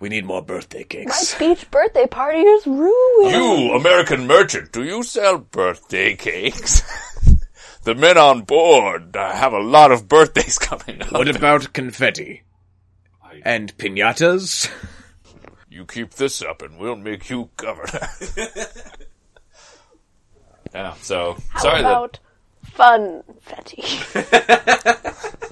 We 0.00 0.08
need 0.08 0.24
more 0.24 0.42
birthday 0.42 0.82
cakes. 0.82 1.06
My 1.06 1.38
cakes. 1.38 1.60
beach 1.60 1.70
birthday 1.70 2.06
party 2.06 2.40
is 2.40 2.66
ruined. 2.66 3.30
You, 3.30 3.72
American 3.74 4.26
merchant, 4.26 4.72
do 4.72 4.82
you 4.82 5.04
sell 5.04 5.38
birthday 5.38 6.16
cakes? 6.16 6.82
the 7.84 7.94
men 7.94 8.18
on 8.18 8.42
board 8.42 9.16
uh, 9.16 9.32
have 9.32 9.52
a 9.52 9.60
lot 9.60 9.92
of 9.92 10.08
birthdays 10.08 10.58
coming 10.60 11.02
up. 11.02 11.12
What 11.12 11.28
about 11.28 11.72
confetti 11.72 12.42
and 13.44 13.76
pinatas? 13.78 14.68
You 15.72 15.86
keep 15.86 16.10
this 16.10 16.42
up 16.42 16.60
and 16.60 16.78
we'll 16.78 16.96
make 16.96 17.30
you 17.30 17.48
governor. 17.56 18.06
yeah, 20.74 20.92
so, 21.00 21.38
How 21.48 21.60
sorry 21.60 21.80
about 21.80 22.18
fun 22.62 23.22
fetty? 23.46 24.12
that, 24.12 25.48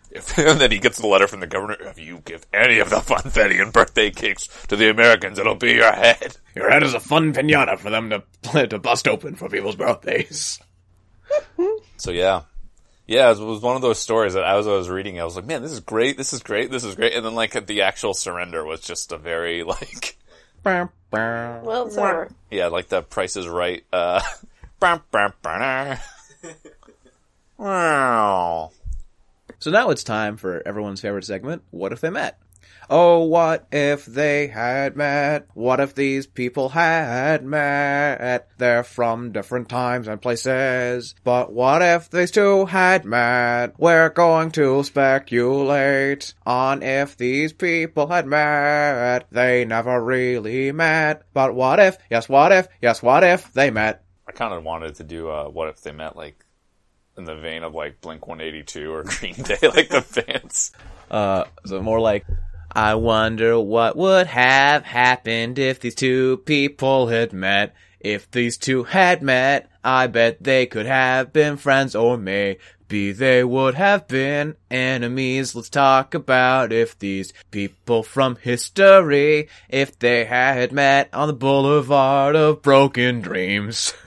if, 0.10 0.38
and 0.38 0.58
then 0.58 0.70
he 0.70 0.78
gets 0.78 0.98
the 0.98 1.06
letter 1.06 1.26
from 1.26 1.40
the 1.40 1.46
governor, 1.46 1.76
if 1.78 1.98
you 1.98 2.22
give 2.24 2.46
any 2.54 2.78
of 2.78 2.88
the 2.88 2.96
funfetti 2.96 3.60
and 3.60 3.70
birthday 3.70 4.10
cakes 4.10 4.48
to 4.68 4.76
the 4.76 4.88
Americans, 4.88 5.38
it'll 5.38 5.56
be 5.56 5.72
your 5.72 5.92
head. 5.92 6.38
Your 6.54 6.70
head 6.70 6.82
is 6.82 6.94
a 6.94 7.00
fun 7.00 7.34
pinata 7.34 7.78
for 7.78 7.90
them 7.90 8.08
to 8.08 8.66
to 8.68 8.78
bust 8.78 9.06
open 9.06 9.34
for 9.34 9.50
people's 9.50 9.76
birthdays. 9.76 10.58
So 11.98 12.12
yeah. 12.12 12.44
Yeah, 13.06 13.30
it 13.30 13.38
was 13.38 13.60
one 13.60 13.76
of 13.76 13.82
those 13.82 13.98
stories 13.98 14.32
that 14.32 14.44
as 14.44 14.66
I 14.66 14.72
was 14.72 14.88
reading, 14.88 15.20
I 15.20 15.24
was 15.24 15.36
like, 15.36 15.44
man, 15.44 15.60
this 15.62 15.72
is 15.72 15.80
great, 15.80 16.16
this 16.16 16.32
is 16.32 16.42
great, 16.42 16.70
this 16.70 16.84
is 16.84 16.94
great. 16.94 17.12
And 17.12 17.24
then 17.24 17.34
like 17.34 17.66
the 17.66 17.82
actual 17.82 18.14
surrender 18.14 18.64
was 18.64 18.80
just 18.80 19.12
a 19.12 19.18
very 19.18 19.62
like, 19.62 20.16
well, 21.62 21.86
it's 21.86 21.98
over. 21.98 22.30
yeah, 22.50 22.68
like 22.68 22.88
the 22.88 23.02
price 23.02 23.36
is 23.36 23.46
right, 23.46 23.84
uh, 23.92 24.22
bam, 24.80 25.02
bam, 25.10 25.32
bam, 25.42 25.98
wow. 27.58 28.70
So 29.58 29.70
now 29.70 29.90
it's 29.90 30.04
time 30.04 30.36
for 30.36 30.62
everyone's 30.66 31.00
favorite 31.00 31.24
segment, 31.24 31.62
What 31.70 31.92
If 31.92 32.00
They 32.00 32.10
Met? 32.10 32.38
Oh, 32.90 33.24
what 33.24 33.66
if 33.72 34.04
they 34.04 34.48
had 34.48 34.96
met? 34.96 35.48
What 35.54 35.80
if 35.80 35.94
these 35.94 36.26
people 36.26 36.68
had 36.68 37.44
met? 37.44 38.48
They're 38.58 38.84
from 38.84 39.32
different 39.32 39.68
times 39.68 40.08
and 40.08 40.20
places. 40.20 41.14
But 41.24 41.52
what 41.52 41.82
if 41.82 42.10
these 42.10 42.30
two 42.30 42.66
had 42.66 43.04
met? 43.04 43.74
We're 43.78 44.10
going 44.10 44.50
to 44.52 44.82
speculate 44.84 46.34
on 46.44 46.82
if 46.82 47.16
these 47.16 47.52
people 47.52 48.08
had 48.08 48.26
met. 48.26 49.26
They 49.30 49.64
never 49.64 50.02
really 50.02 50.72
met. 50.72 51.22
But 51.32 51.54
what 51.54 51.80
if, 51.80 51.96
yes, 52.10 52.28
what 52.28 52.52
if, 52.52 52.68
yes, 52.82 53.02
what 53.02 53.24
if 53.24 53.52
they 53.52 53.70
met? 53.70 54.04
I 54.28 54.32
kind 54.32 54.54
of 54.54 54.64
wanted 54.64 54.96
to 54.96 55.04
do, 55.04 55.28
uh, 55.28 55.48
what 55.48 55.68
if 55.68 55.82
they 55.82 55.92
met 55.92 56.16
like, 56.16 56.44
in 57.16 57.24
the 57.24 57.36
vein 57.36 57.62
of 57.62 57.74
like 57.74 58.00
Blink 58.00 58.26
182 58.26 58.92
or 58.92 59.04
Green 59.04 59.34
Day, 59.34 59.58
like 59.62 59.88
the 59.88 60.24
bands. 60.26 60.72
Uh, 61.10 61.44
so 61.64 61.80
more 61.80 62.00
like, 62.00 62.26
I 62.76 62.96
wonder 62.96 63.60
what 63.60 63.96
would 63.96 64.26
have 64.26 64.84
happened 64.84 65.60
if 65.60 65.78
these 65.78 65.94
two 65.94 66.38
people 66.38 67.06
had 67.06 67.32
met. 67.32 67.72
If 68.00 68.28
these 68.32 68.58
two 68.58 68.82
had 68.82 69.22
met, 69.22 69.70
I 69.84 70.08
bet 70.08 70.42
they 70.42 70.66
could 70.66 70.86
have 70.86 71.32
been 71.32 71.56
friends 71.56 71.94
or 71.94 72.18
maybe 72.18 73.12
they 73.12 73.44
would 73.44 73.76
have 73.76 74.08
been 74.08 74.56
enemies. 74.72 75.54
Let's 75.54 75.68
talk 75.68 76.14
about 76.14 76.72
if 76.72 76.98
these 76.98 77.32
people 77.52 78.02
from 78.02 78.36
history, 78.36 79.48
if 79.68 79.96
they 80.00 80.24
had 80.24 80.72
met 80.72 81.10
on 81.12 81.28
the 81.28 81.34
boulevard 81.34 82.34
of 82.34 82.60
broken 82.60 83.20
dreams. 83.20 83.94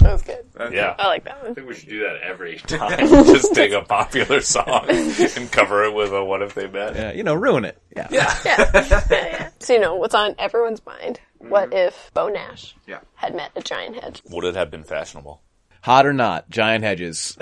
That 0.00 0.12
was 0.12 0.22
good. 0.22 0.44
Yeah. 0.72 0.94
I 0.98 1.06
like 1.08 1.24
that 1.24 1.42
one. 1.42 1.50
I 1.52 1.54
think 1.54 1.68
we 1.68 1.74
should 1.74 1.88
do 1.88 2.00
that 2.00 2.20
every 2.22 2.56
time. 2.66 2.98
time. 2.98 3.08
Just 3.08 3.54
take 3.54 3.72
a 3.72 3.82
popular 3.82 4.40
song 4.40 4.86
and 4.88 5.50
cover 5.50 5.84
it 5.84 5.94
with 5.94 6.12
a 6.12 6.24
"What 6.24 6.42
if 6.42 6.54
they 6.54 6.66
met." 6.66 6.94
Yeah, 6.94 7.12
you 7.12 7.22
know, 7.22 7.34
ruin 7.34 7.64
it. 7.64 7.80
Yeah. 7.96 8.08
Yeah. 8.10 8.34
yeah, 8.44 9.00
yeah. 9.10 9.48
So 9.60 9.72
you 9.74 9.80
know 9.80 9.96
what's 9.96 10.14
on 10.14 10.34
everyone's 10.38 10.84
mind? 10.84 11.20
What 11.38 11.70
mm-hmm. 11.70 11.88
if 11.88 12.10
Beau 12.14 12.28
Nash 12.28 12.74
Yeah. 12.86 13.00
had 13.14 13.34
met 13.34 13.50
a 13.56 13.62
giant 13.62 14.02
hedge? 14.02 14.22
Would 14.30 14.44
it 14.44 14.54
have 14.54 14.70
been 14.70 14.84
fashionable? 14.84 15.42
Hot 15.82 16.06
or 16.06 16.12
not, 16.14 16.48
giant 16.48 16.82
hedges. 16.84 17.36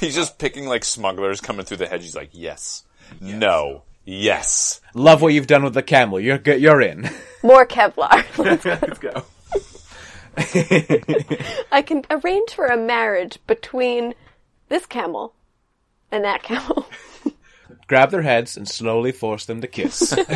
He's 0.00 0.14
just 0.14 0.38
picking 0.38 0.66
like 0.66 0.84
smugglers 0.84 1.40
coming 1.40 1.64
through 1.66 1.78
the 1.78 1.86
hedge. 1.86 2.02
He's 2.02 2.16
like, 2.16 2.30
yes, 2.32 2.84
no, 3.20 3.82
yes. 4.04 4.80
Love 4.94 5.20
what 5.22 5.32
you've 5.34 5.46
done 5.46 5.64
with 5.64 5.74
the 5.74 5.82
camel. 5.82 6.18
You're 6.20 6.38
good. 6.38 6.60
You're 6.60 6.80
in. 6.80 7.08
More 7.42 7.66
Kevlar. 7.66 8.24
Let's 8.38 8.98
go. 8.98 9.24
I 11.72 11.82
can 11.86 12.04
arrange 12.10 12.50
for 12.50 12.66
a 12.66 12.76
marriage 12.76 13.38
between 13.46 14.14
this 14.68 14.86
camel 14.86 15.34
and 16.10 16.24
that 16.24 16.42
camel. 16.42 16.86
Grab 17.88 18.10
their 18.10 18.22
heads 18.22 18.56
and 18.56 18.68
slowly 18.68 19.12
force 19.12 19.46
them 19.46 19.60
to 19.60 19.66
kiss. 19.66 20.14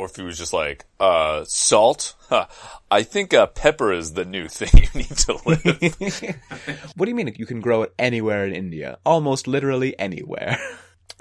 Or 0.00 0.06
if 0.06 0.16
he 0.16 0.22
was 0.22 0.38
just 0.38 0.54
like, 0.54 0.86
uh, 0.98 1.44
salt? 1.44 2.14
Huh. 2.30 2.46
I 2.90 3.02
think 3.02 3.34
uh, 3.34 3.48
pepper 3.48 3.92
is 3.92 4.14
the 4.14 4.24
new 4.24 4.48
thing 4.48 4.70
you 4.72 4.88
need 4.98 5.14
to 5.18 5.34
live. 5.44 6.92
what 6.96 7.04
do 7.04 7.10
you 7.10 7.14
mean 7.14 7.34
you 7.36 7.44
can 7.44 7.60
grow 7.60 7.82
it 7.82 7.92
anywhere 7.98 8.46
in 8.46 8.54
India? 8.54 8.96
Almost 9.04 9.46
literally 9.46 9.98
anywhere. 9.98 10.56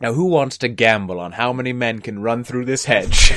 Now, 0.02 0.14
who 0.14 0.28
wants 0.28 0.60
to 0.60 0.70
gamble 0.70 1.20
on 1.20 1.34
how 1.34 1.52
many 1.52 1.74
men 1.74 2.00
can 2.00 2.22
run 2.22 2.46
through 2.46 2.64
this 2.64 2.86
hedge? 2.86 3.34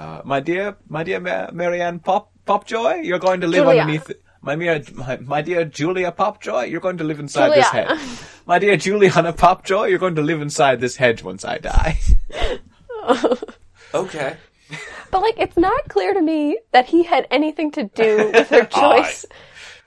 Uh, 0.00 0.22
my 0.24 0.40
dear, 0.40 0.76
my 0.88 1.04
dear 1.04 1.20
Ma- 1.20 1.50
Marianne 1.52 1.98
Pop 1.98 2.32
Popjoy, 2.46 3.04
you're 3.04 3.18
going 3.18 3.40
to 3.42 3.46
live 3.46 3.64
Julia. 3.64 3.82
underneath. 3.82 4.10
My, 4.42 4.56
dear, 4.56 4.82
my, 4.94 5.16
my 5.18 5.42
dear 5.42 5.64
Julia 5.66 6.10
Popjoy, 6.10 6.70
you're 6.70 6.80
going 6.80 6.96
to 6.96 7.04
live 7.04 7.20
inside 7.20 7.50
this 7.50 7.70
Juliana. 7.70 7.96
hedge. 7.96 8.18
My 8.46 8.58
dear 8.58 8.76
Juliana 8.78 9.32
Popjoy, 9.34 9.90
you're 9.90 9.98
going 9.98 10.14
to 10.14 10.22
live 10.22 10.40
inside 10.40 10.80
this 10.80 10.96
hedge 10.96 11.22
once 11.22 11.44
I 11.44 11.58
die. 11.58 11.98
okay. 13.94 14.36
But 15.10 15.20
like, 15.20 15.34
it's 15.38 15.58
not 15.58 15.88
clear 15.88 16.14
to 16.14 16.22
me 16.22 16.58
that 16.72 16.86
he 16.86 17.02
had 17.02 17.26
anything 17.30 17.70
to 17.72 17.84
do 17.84 18.30
with 18.32 18.48
her 18.48 18.64
choice 18.80 19.26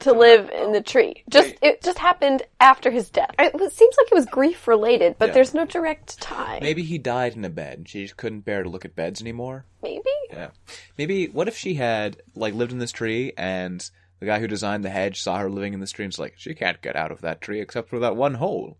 to 0.04 0.14
live 0.14 0.49
in 0.49 0.72
the 0.72 0.82
tree. 0.82 1.24
Just 1.30 1.56
it 1.62 1.82
just 1.82 1.97
happened 1.99 2.43
after 2.60 2.89
his 2.91 3.10
death. 3.10 3.32
It 3.39 3.54
was- 3.54 3.74
seems 3.74 3.95
like 3.97 4.08
it 4.12 4.16
was 4.16 4.26
grief 4.26 4.68
related, 4.68 5.16
but 5.20 5.28
Yeah. 5.30 5.34
there's 5.34 5.54
no 5.54 5.66
direct 5.66 6.22
tie. 6.22 6.60
Maybe 6.62 6.84
he 6.84 6.97
died 6.97 7.36
in 7.36 7.43
a 7.45 7.49
bed. 7.49 7.80
and 7.80 7.89
She 7.89 8.04
just 8.04 8.18
couldn't 8.18 8.41
bear 8.41 8.64
to 8.64 8.70
look 8.70 8.86
at 8.86 8.95
beds 8.95 9.22
anymore. 9.22 9.66
Maybe. 9.82 10.04
Yeah. 10.30 10.51
Maybe 10.97 11.28
what 11.28 11.47
if 11.47 11.58
she 11.58 11.74
had 11.76 12.18
like 12.36 12.54
lived 12.54 12.72
in 12.72 12.78
this 12.80 12.91
tree 12.91 13.34
and 13.38 13.89
the 14.20 14.26
guy 14.28 14.39
who 14.39 14.47
designed 14.47 14.86
the 14.86 14.89
hedge 14.89 15.22
saw 15.22 15.38
her 15.39 15.49
living 15.49 15.74
in 15.74 15.80
this 15.80 15.91
tree 15.91 16.06
and 16.06 16.12
was 16.14 16.20
like, 16.20 16.36
she 16.38 16.54
can't 16.54 16.82
get 16.82 16.95
out 16.95 17.12
of 17.12 17.22
that 17.22 17.41
tree 17.41 17.60
except 17.60 17.89
for 17.89 17.99
that 17.99 18.16
one 18.16 18.36
hole. 18.36 18.78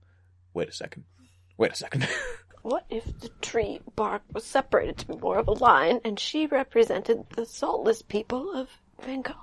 Wait 0.54 0.70
a 0.70 0.74
second. 0.74 1.04
Wait 1.58 1.72
a 1.72 1.76
second. 1.76 2.08
What 2.64 2.86
if 2.90 3.04
the 3.20 3.28
tree 3.42 3.82
bark 3.98 4.22
was 4.32 4.46
separated 4.46 4.98
to 5.00 5.08
be 5.08 5.18
more 5.18 5.38
of 5.38 5.50
a 5.50 5.52
line, 5.52 6.00
and 6.06 6.18
she 6.18 6.48
represented 6.48 7.26
the 7.36 7.46
saltless 7.46 8.02
people 8.02 8.54
of 8.56 8.70
Bengal? 9.06 9.36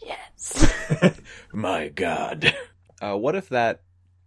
Yes. 0.00 1.20
My 1.52 1.88
God. 1.88 2.54
Uh, 3.00 3.16
what 3.16 3.34
if 3.34 3.48
that 3.50 3.80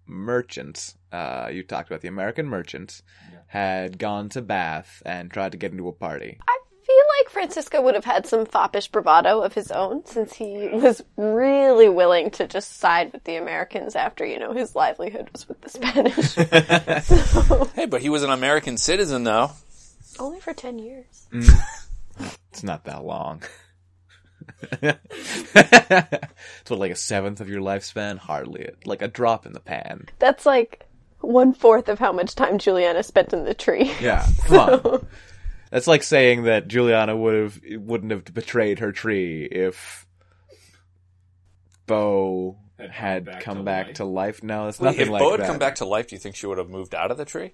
merchant, 0.06 0.96
uh, 1.12 1.50
you 1.52 1.64
talked 1.64 1.90
about 1.90 2.02
the 2.02 2.08
American 2.08 2.48
merchant, 2.48 3.02
had 3.48 3.98
gone 3.98 4.30
to 4.30 4.42
Bath 4.42 5.02
and 5.06 5.32
tried 5.32 5.52
to 5.54 5.58
get 5.58 5.72
into 5.72 5.88
a 5.88 5.92
party? 5.94 6.38
I 6.48 6.60
feel 6.86 6.96
like 7.20 7.30
Francisco 7.32 7.82
would 7.82 7.96
have 7.96 8.06
had 8.06 8.26
some 8.26 8.46
foppish 8.46 8.88
bravado 8.88 9.42
of 9.42 9.54
his 9.54 9.72
own 9.72 10.06
since 10.06 10.34
he 10.34 10.68
was 10.70 11.04
really 11.18 11.88
willing 11.90 12.32
to 12.32 12.48
just 12.48 12.78
side 12.80 13.14
with 13.14 13.24
the 13.24 13.36
Americans 13.36 13.96
after, 13.96 14.26
you 14.26 14.40
know, 14.40 14.54
his 14.54 14.76
livelihood 14.76 15.30
was 15.32 15.48
with 15.48 15.62
the 15.62 15.70
Spanish. 15.70 16.34
so, 17.06 17.66
Hey, 17.76 17.86
but 17.86 18.02
he 18.02 18.10
was 18.10 18.24
an 18.24 18.32
American 18.32 18.78
citizen, 18.78 19.24
though. 19.24 19.52
only 20.20 20.40
for 20.40 20.54
10 20.54 20.80
years. 20.80 21.28
It's 22.52 22.64
not 22.64 22.84
that 22.86 23.06
long. 23.06 23.44
it's 24.82 26.70
what, 26.70 26.80
like 26.80 26.92
a 26.92 26.96
seventh 26.96 27.42
of 27.42 27.50
your 27.50 27.62
lifespan? 27.62 28.18
Hardly. 28.18 28.70
Like 28.86 29.02
a 29.02 29.08
drop 29.08 29.46
in 29.46 29.54
the 29.54 29.60
pan. 29.60 30.08
That's 30.20 30.46
like 30.46 30.86
one 31.22 31.54
fourth 31.54 31.90
of 31.90 32.00
how 32.00 32.12
much 32.12 32.36
time 32.36 32.58
Juliana 32.58 33.04
spent 33.04 33.34
in 33.34 33.44
the 33.46 33.54
tree. 33.54 33.92
Yeah, 34.02 34.26
come 34.46 34.60
on. 34.60 35.08
That's 35.72 35.88
like 35.88 36.04
saying 36.04 36.44
that 36.44 36.68
Juliana 36.68 37.16
would 37.16 37.36
have 37.36 37.60
wouldn't 37.78 38.12
have 38.12 38.26
betrayed 38.34 38.80
her 38.80 38.92
tree 38.92 39.46
if 39.46 40.08
Beau 41.86 42.58
had 42.90 43.26
back 43.26 43.42
come 43.42 43.58
to 43.58 43.64
back 43.64 43.88
life. 43.88 43.96
to 43.96 44.06
life. 44.06 44.44
No, 44.44 44.68
it's 44.68 44.80
Wait, 44.80 44.86
nothing 44.88 45.02
if 45.02 45.10
like 45.10 45.22
Beau 45.22 45.32
had 45.32 45.42
that. 45.42 45.48
come 45.48 45.60
back 45.60 45.76
to 45.76 45.86
life, 45.86 46.08
do 46.08 46.16
you 46.16 46.20
think 46.20 46.36
she 46.36 46.48
would 46.48 46.58
have 46.58 46.70
moved 46.70 46.96
out 46.96 47.12
of 47.12 47.18
the 47.18 47.26
tree? 47.26 47.54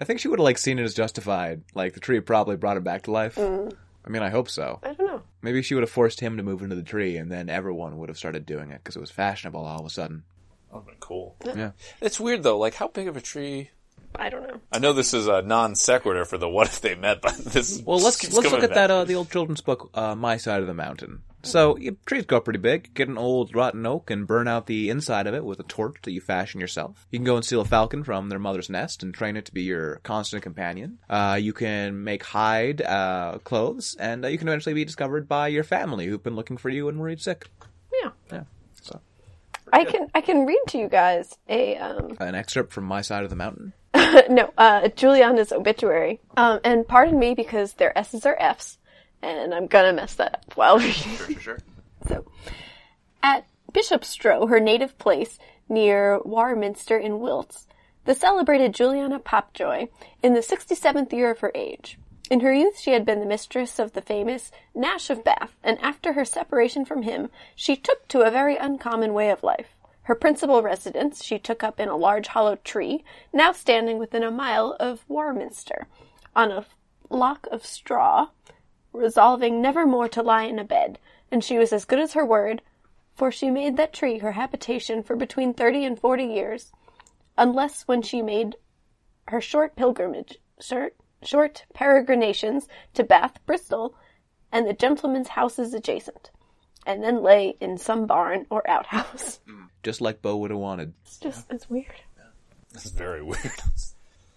I 0.00 0.04
think 0.04 0.20
she 0.20 0.28
would 0.28 0.38
have 0.38 0.44
like 0.44 0.58
seen 0.58 0.78
it 0.78 0.82
as 0.82 0.94
justified. 0.94 1.62
Like 1.74 1.94
the 1.94 2.00
tree 2.00 2.20
probably 2.20 2.56
brought 2.56 2.76
him 2.76 2.82
back 2.82 3.02
to 3.02 3.10
life. 3.10 3.36
Mm. 3.36 3.72
I 4.06 4.10
mean, 4.10 4.22
I 4.22 4.30
hope 4.30 4.50
so. 4.50 4.80
I 4.82 4.92
don't 4.92 5.06
know. 5.06 5.22
Maybe 5.42 5.62
she 5.62 5.74
would 5.74 5.82
have 5.82 5.90
forced 5.90 6.20
him 6.20 6.36
to 6.36 6.42
move 6.42 6.62
into 6.62 6.76
the 6.76 6.82
tree, 6.82 7.16
and 7.16 7.30
then 7.32 7.48
everyone 7.48 7.96
would 7.98 8.08
have 8.08 8.18
started 8.18 8.44
doing 8.44 8.70
it 8.70 8.78
because 8.82 8.96
it 8.96 9.00
was 9.00 9.10
fashionable 9.10 9.64
all 9.64 9.80
of 9.80 9.86
a 9.86 9.90
sudden. 9.90 10.24
That 10.68 10.74
would 10.74 10.80
have 10.80 10.86
been 10.86 11.00
cool. 11.00 11.36
Yeah. 11.44 11.70
It's 12.00 12.20
weird, 12.20 12.42
though. 12.42 12.58
Like, 12.58 12.74
how 12.74 12.88
big 12.88 13.08
of 13.08 13.16
a 13.16 13.20
tree... 13.20 13.70
I 14.16 14.28
don't 14.28 14.46
know. 14.46 14.60
I 14.70 14.78
know 14.78 14.92
this 14.92 15.12
is 15.12 15.26
a 15.26 15.42
non 15.42 15.74
sequitur 15.74 16.24
for 16.24 16.38
the 16.38 16.48
what 16.48 16.68
if 16.68 16.80
they 16.80 16.94
met, 16.94 17.20
but 17.20 17.36
this. 17.38 17.82
Well, 17.84 17.98
let's 17.98 18.16
keeps 18.16 18.32
let's 18.34 18.48
look 18.48 18.62
at 18.62 18.70
back. 18.70 18.76
that 18.76 18.90
uh, 18.90 19.04
the 19.04 19.16
old 19.16 19.28
children's 19.28 19.60
book, 19.60 19.90
uh, 19.92 20.14
My 20.14 20.36
Side 20.36 20.60
of 20.60 20.68
the 20.68 20.74
Mountain. 20.74 21.22
So 21.44 21.76
yeah, 21.76 21.92
trees 22.06 22.24
grow 22.24 22.40
pretty 22.40 22.58
big. 22.58 22.94
Get 22.94 23.08
an 23.08 23.18
old 23.18 23.54
rotten 23.54 23.84
oak 23.86 24.10
and 24.10 24.26
burn 24.26 24.48
out 24.48 24.66
the 24.66 24.90
inside 24.90 25.26
of 25.26 25.34
it 25.34 25.44
with 25.44 25.60
a 25.60 25.64
torch 25.64 25.96
that 26.02 26.12
you 26.12 26.20
fashion 26.20 26.60
yourself. 26.60 27.06
You 27.10 27.18
can 27.18 27.24
go 27.24 27.36
and 27.36 27.44
steal 27.44 27.60
a 27.60 27.64
falcon 27.64 28.02
from 28.02 28.28
their 28.28 28.38
mother's 28.38 28.70
nest 28.70 29.02
and 29.02 29.14
train 29.14 29.36
it 29.36 29.44
to 29.46 29.52
be 29.52 29.62
your 29.62 30.00
constant 30.02 30.42
companion. 30.42 30.98
Uh, 31.08 31.38
you 31.40 31.52
can 31.52 32.02
make 32.02 32.24
hide 32.24 32.80
uh, 32.82 33.38
clothes, 33.44 33.94
and 33.98 34.24
uh, 34.24 34.28
you 34.28 34.38
can 34.38 34.48
eventually 34.48 34.74
be 34.74 34.84
discovered 34.84 35.28
by 35.28 35.48
your 35.48 35.64
family 35.64 36.06
who've 36.06 36.22
been 36.22 36.36
looking 36.36 36.56
for 36.56 36.70
you 36.70 36.88
and 36.88 36.98
worried 36.98 37.20
sick. 37.20 37.46
Yeah. 38.02 38.10
Yeah. 38.32 38.44
So 38.82 39.00
I 39.72 39.84
can 39.84 40.08
I 40.14 40.20
can 40.20 40.46
read 40.46 40.62
to 40.68 40.78
you 40.78 40.88
guys 40.88 41.36
a 41.48 41.76
um 41.76 42.16
an 42.20 42.34
excerpt 42.34 42.72
from 42.72 42.84
My 42.84 43.02
Side 43.02 43.24
of 43.24 43.30
the 43.30 43.36
Mountain. 43.36 43.72
no, 44.30 44.52
uh 44.56 44.88
Juliana's 44.88 45.52
obituary. 45.52 46.20
Um 46.36 46.60
and 46.64 46.86
pardon 46.88 47.18
me 47.18 47.34
because 47.34 47.74
their 47.74 47.96
S's 47.96 48.24
are 48.26 48.36
F's 48.38 48.78
and 49.24 49.54
I'm 49.54 49.66
gonna 49.66 49.92
mess 49.92 50.14
that 50.14 50.34
up 50.34 50.56
while 50.56 50.78
reading. 50.78 50.92
Sure, 50.92 51.40
sure. 51.40 51.58
So, 52.06 52.26
at 53.22 53.46
Bishopstrow, 53.72 54.50
her 54.50 54.60
native 54.60 54.98
place 54.98 55.38
near 55.70 56.20
Warminster 56.22 56.98
in 56.98 57.18
Wilts, 57.18 57.66
the 58.04 58.14
celebrated 58.14 58.74
Juliana 58.74 59.18
Popjoy, 59.18 59.88
in 60.22 60.34
the 60.34 60.40
67th 60.40 61.10
year 61.14 61.30
of 61.30 61.38
her 61.38 61.50
age. 61.54 61.98
In 62.30 62.40
her 62.40 62.52
youth, 62.52 62.78
she 62.78 62.92
had 62.92 63.04
been 63.04 63.20
the 63.20 63.26
mistress 63.26 63.78
of 63.78 63.92
the 63.92 64.02
famous 64.02 64.50
Nash 64.74 65.10
of 65.10 65.24
Bath, 65.24 65.56
and 65.62 65.78
after 65.80 66.12
her 66.12 66.24
separation 66.24 66.84
from 66.84 67.02
him, 67.02 67.30
she 67.54 67.76
took 67.76 68.06
to 68.08 68.20
a 68.20 68.30
very 68.30 68.56
uncommon 68.56 69.12
way 69.14 69.30
of 69.30 69.42
life. 69.42 69.76
Her 70.02 70.14
principal 70.14 70.62
residence 70.62 71.24
she 71.24 71.38
took 71.38 71.62
up 71.62 71.80
in 71.80 71.88
a 71.88 71.96
large 71.96 72.28
hollow 72.28 72.56
tree, 72.56 73.04
now 73.32 73.52
standing 73.52 73.98
within 73.98 74.22
a 74.22 74.30
mile 74.30 74.76
of 74.78 75.04
Warminster, 75.08 75.86
on 76.36 76.50
a 76.50 76.66
block 77.08 77.46
of 77.50 77.64
straw, 77.64 78.28
resolving 78.94 79.60
never 79.60 79.84
more 79.84 80.08
to 80.08 80.22
lie 80.22 80.44
in 80.44 80.58
a 80.58 80.64
bed, 80.64 80.98
and 81.30 81.44
she 81.44 81.58
was 81.58 81.72
as 81.72 81.84
good 81.84 81.98
as 81.98 82.12
her 82.12 82.24
word, 82.24 82.62
for 83.14 83.30
she 83.30 83.50
made 83.50 83.76
that 83.76 83.92
tree 83.92 84.18
her 84.18 84.32
habitation 84.32 85.02
for 85.02 85.16
between 85.16 85.52
thirty 85.52 85.84
and 85.84 85.98
forty 85.98 86.24
years, 86.24 86.72
unless 87.36 87.82
when 87.82 88.00
she 88.00 88.22
made 88.22 88.56
her 89.28 89.40
short 89.40 89.76
pilgrimage, 89.76 90.38
short, 90.60 90.94
short 91.22 91.64
peregrinations 91.74 92.68
to 92.94 93.04
Bath, 93.04 93.44
Bristol, 93.46 93.94
and 94.52 94.66
the 94.66 94.72
gentlemen's 94.72 95.28
houses 95.28 95.74
adjacent, 95.74 96.30
and 96.86 97.02
then 97.02 97.22
lay 97.22 97.56
in 97.60 97.76
some 97.76 98.06
barn 98.06 98.46
or 98.50 98.68
outhouse. 98.70 99.40
Just 99.82 100.00
like 100.00 100.22
Beau 100.22 100.36
would 100.38 100.50
have 100.50 100.60
wanted. 100.60 100.94
It's 101.04 101.18
just, 101.18 101.50
it's 101.50 101.68
weird. 101.68 102.00
This 102.72 102.86
is 102.86 102.92
very 102.92 103.22
weird. 103.22 103.52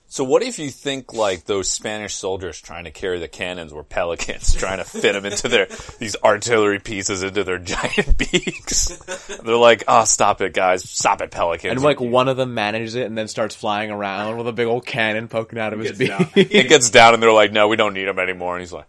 So 0.09 0.23
what 0.23 0.41
if 0.41 0.57
you 0.57 0.69
think 0.69 1.13
like 1.13 1.43
those 1.43 1.69
Spanish 1.69 2.15
soldiers 2.15 2.61
trying 2.61 2.85
to 2.85 2.91
carry 2.91 3.19
the 3.19 3.27
cannons 3.27 3.73
were 3.73 3.83
pelicans, 3.83 4.53
trying 4.57 4.77
to 4.77 4.85
fit 4.85 5.13
them 5.13 5.25
into 5.25 5.49
their 5.49 5.67
these 5.99 6.15
artillery 6.23 6.79
pieces 6.79 7.23
into 7.23 7.43
their 7.43 7.57
giant 7.59 8.17
beaks? 8.17 8.95
They're 9.43 9.55
like, 9.57 9.83
"Oh, 9.87 10.05
stop 10.05 10.39
it, 10.41 10.53
guys! 10.53 10.89
Stop 10.89 11.21
it, 11.21 11.31
pelicans!" 11.31 11.73
And 11.73 11.81
like 11.83 11.99
one 11.99 12.29
of 12.29 12.37
them 12.37 12.53
manages 12.53 12.95
it 12.95 13.05
and 13.05 13.17
then 13.17 13.27
starts 13.27 13.53
flying 13.53 13.91
around 13.91 14.37
with 14.37 14.47
a 14.47 14.53
big 14.53 14.67
old 14.67 14.85
cannon 14.85 15.27
poking 15.27 15.59
out 15.59 15.73
of 15.73 15.79
his 15.79 15.97
beak. 15.97 16.11
it 16.35 16.69
gets 16.69 16.89
down, 16.89 17.13
and 17.13 17.21
they're 17.21 17.31
like, 17.33 17.51
"No, 17.51 17.67
we 17.67 17.75
don't 17.75 17.93
need 17.93 18.07
him 18.07 18.17
anymore." 18.17 18.55
And 18.55 18.61
he's 18.61 18.71
like, 18.73 18.87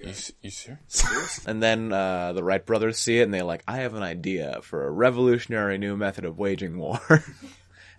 "You, 0.00 0.12
you 0.42 0.50
serious?" 0.50 1.46
And 1.46 1.62
then 1.62 1.92
uh, 1.92 2.34
the 2.34 2.44
Wright 2.44 2.64
brothers 2.64 2.98
see 2.98 3.18
it 3.18 3.22
and 3.22 3.32
they're 3.32 3.42
like, 3.42 3.62
I 3.66 3.78
have 3.78 3.94
an 3.94 4.02
idea 4.02 4.60
for 4.62 4.86
a 4.86 4.90
revolutionary 4.90 5.78
new 5.78 5.96
method 5.96 6.24
of 6.24 6.38
waging 6.38 6.76
war. 6.76 7.00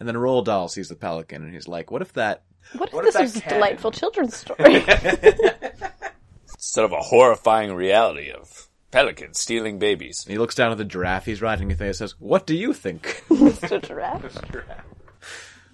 and 0.04 0.08
then 0.10 0.16
Roald 0.16 0.44
Dahl 0.44 0.68
sees 0.68 0.90
the 0.90 0.96
pelican 0.98 1.44
and 1.46 1.54
he's 1.54 1.66
like, 1.66 1.90
what 1.90 2.02
if 2.02 2.12
that. 2.12 2.44
What 2.76 2.90
if 2.90 2.94
What 2.94 3.06
this 3.06 3.16
was 3.16 3.36
that 3.36 3.46
a 3.46 3.50
delightful 3.56 3.90
children's 3.90 4.36
story? 4.44 4.84
Instead 6.54 6.84
of 6.84 6.92
a 6.92 7.00
horrifying 7.00 7.74
reality 7.74 8.30
of 8.30 8.68
pelicans 8.92 9.40
stealing 9.40 9.80
babies. 9.80 10.26
And 10.26 10.34
he 10.34 10.38
looks 10.38 10.56
down 10.56 10.74
at 10.74 10.78
the 10.78 10.84
giraffe 10.84 11.24
he's 11.24 11.42
riding 11.42 11.70
with 11.70 11.80
and 11.80 11.96
says, 11.96 12.16
What 12.20 12.46
do 12.46 12.54
you 12.54 12.74
think? 12.74 13.24
Mr. 13.30 13.82
Giraffe? 13.82 14.42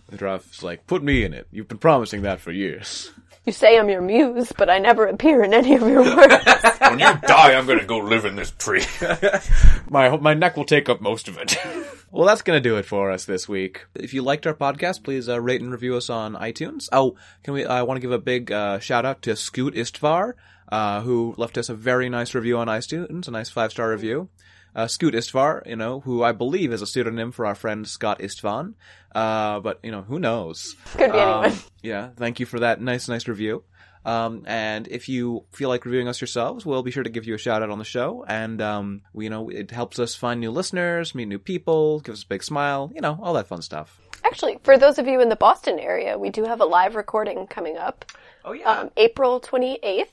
the 0.09 0.17
giraffe's 0.17 0.61
like, 0.61 0.85
Put 0.85 1.01
me 1.01 1.23
in 1.23 1.33
it. 1.33 1.47
You've 1.49 1.67
been 1.67 1.79
promising 1.79 2.21
that 2.21 2.39
for 2.39 2.51
years. 2.51 3.09
You 3.49 3.53
say 3.53 3.79
I'm 3.79 3.89
your 3.89 4.01
muse, 4.01 4.53
but 4.55 4.69
I 4.69 4.77
never 4.77 5.07
appear 5.07 5.43
in 5.43 5.55
any 5.55 5.73
of 5.73 5.81
your 5.81 6.03
works. 6.15 6.79
When 6.81 6.99
you 6.99 7.11
die, 7.25 7.55
I'm 7.55 7.65
gonna 7.65 7.83
go 7.83 7.97
live 7.97 8.25
in 8.25 8.35
this 8.35 8.51
tree. 8.51 8.83
My 9.89 10.15
my 10.17 10.35
neck 10.35 10.55
will 10.55 10.65
take 10.65 10.87
up 10.87 11.01
most 11.01 11.27
of 11.27 11.35
it. 11.39 11.57
well, 12.11 12.27
that's 12.27 12.43
going 12.43 12.61
to 12.61 12.69
do 12.69 12.77
it 12.77 12.85
for 12.85 13.09
us 13.09 13.25
this 13.25 13.49
week. 13.49 13.87
If 13.95 14.13
you 14.13 14.21
liked 14.21 14.45
our 14.45 14.53
podcast, 14.53 15.03
please 15.03 15.27
uh, 15.27 15.41
rate 15.41 15.61
and 15.61 15.71
review 15.71 15.95
us 15.95 16.11
on 16.11 16.35
iTunes. 16.35 16.89
Oh, 16.91 17.15
can 17.41 17.55
we? 17.55 17.65
I 17.65 17.81
want 17.81 17.97
to 17.97 18.01
give 18.01 18.11
a 18.11 18.19
big 18.19 18.51
uh, 18.51 18.77
shout 18.77 19.03
out 19.03 19.23
to 19.23 19.35
Scoot 19.35 19.73
Istvar, 19.73 20.33
uh, 20.71 21.01
who 21.01 21.33
left 21.37 21.57
us 21.57 21.69
a 21.69 21.73
very 21.73 22.07
nice 22.07 22.35
review 22.35 22.59
on 22.59 22.67
iTunes, 22.67 23.27
a 23.27 23.31
nice 23.31 23.49
five 23.49 23.71
star 23.71 23.89
review. 23.89 24.29
Uh, 24.75 24.87
Scoot 24.87 25.13
Istvar, 25.15 25.65
you 25.65 25.75
know, 25.75 25.99
who 26.01 26.23
I 26.23 26.31
believe 26.31 26.71
is 26.71 26.81
a 26.81 26.87
pseudonym 26.87 27.31
for 27.31 27.45
our 27.45 27.55
friend 27.55 27.87
Scott 27.87 28.19
Istvan. 28.19 28.75
Uh, 29.13 29.59
but 29.59 29.79
you 29.83 29.91
know, 29.91 30.01
who 30.03 30.19
knows? 30.19 30.75
Could 30.91 31.11
be 31.11 31.17
Um, 31.17 31.43
anyone. 31.45 31.59
yeah, 31.81 32.09
thank 32.15 32.39
you 32.39 32.45
for 32.45 32.59
that 32.59 32.79
nice, 32.79 33.07
nice 33.09 33.27
review. 33.27 33.63
Um, 34.05 34.43
and 34.47 34.87
if 34.87 35.09
you 35.09 35.43
feel 35.51 35.67
like 35.69 35.83
reviewing 35.85 36.07
us 36.07 36.21
yourselves, 36.21 36.65
we'll 36.65 36.83
be 36.83 36.91
sure 36.91 37.03
to 37.03 37.09
give 37.09 37.25
you 37.25 37.33
a 37.35 37.37
shout 37.37 37.61
out 37.61 37.69
on 37.69 37.79
the 37.79 37.83
show. 37.85 38.23
And, 38.27 38.61
um, 38.61 39.01
we, 39.13 39.25
you 39.25 39.29
know, 39.29 39.49
it 39.49 39.71
helps 39.71 39.99
us 39.99 40.15
find 40.15 40.39
new 40.39 40.51
listeners, 40.51 41.13
meet 41.13 41.27
new 41.27 41.37
people, 41.39 41.99
gives 41.99 42.19
us 42.19 42.23
a 42.23 42.27
big 42.27 42.43
smile, 42.43 42.91
you 42.95 43.01
know, 43.01 43.19
all 43.21 43.33
that 43.33 43.47
fun 43.47 43.61
stuff. 43.61 43.99
Actually, 44.23 44.57
for 44.63 44.77
those 44.77 44.99
of 44.99 45.07
you 45.07 45.19
in 45.19 45.27
the 45.29 45.35
Boston 45.35 45.79
area, 45.79 46.17
we 46.17 46.29
do 46.29 46.45
have 46.45 46.61
a 46.61 46.65
live 46.65 46.95
recording 46.95 47.45
coming 47.47 47.77
up 47.77 48.05
Oh 48.45 48.53
yeah. 48.53 48.69
um, 48.71 48.91
April 48.95 49.41
28th 49.41 50.07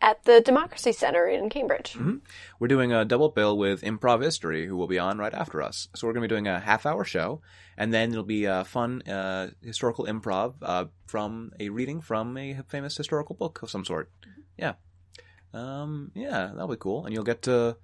at 0.00 0.24
the 0.24 0.40
Democracy 0.40 0.92
Center 0.92 1.26
in 1.26 1.48
Cambridge. 1.48 1.96
We're 2.58 2.68
doing 2.68 2.92
a 2.92 3.04
double 3.04 3.30
bill 3.30 3.56
with 3.56 3.82
Improv 3.82 4.22
History, 4.22 4.66
who 4.66 4.76
will 4.76 4.86
be 4.86 4.98
on 4.98 5.18
right 5.18 5.32
after 5.32 5.62
us. 5.62 5.88
So 5.94 6.06
we're 6.06 6.12
going 6.12 6.22
to 6.22 6.28
be 6.28 6.34
doing 6.34 6.48
a 6.48 6.60
half 6.60 6.86
hour 6.86 7.04
show, 7.04 7.40
and 7.76 7.92
then 7.92 8.10
it'll 8.10 8.24
be 8.24 8.44
a 8.44 8.64
fun 8.64 9.02
uh, 9.02 9.50
historical 9.62 10.06
improv 10.06 10.54
uh, 10.62 10.86
from 11.06 11.52
a 11.58 11.68
reading 11.70 12.00
from 12.00 12.36
a 12.36 12.62
famous 12.68 12.96
historical 12.96 13.34
book 13.34 13.62
of 13.62 13.70
some 13.70 13.84
sort. 13.84 14.10
Yeah. 14.56 14.74
Um, 15.52 16.12
yeah, 16.14 16.50
that'll 16.52 16.68
be 16.68 16.76
cool. 16.76 17.04
And 17.04 17.14
you'll 17.14 17.24
get 17.24 17.42
to 17.42 17.76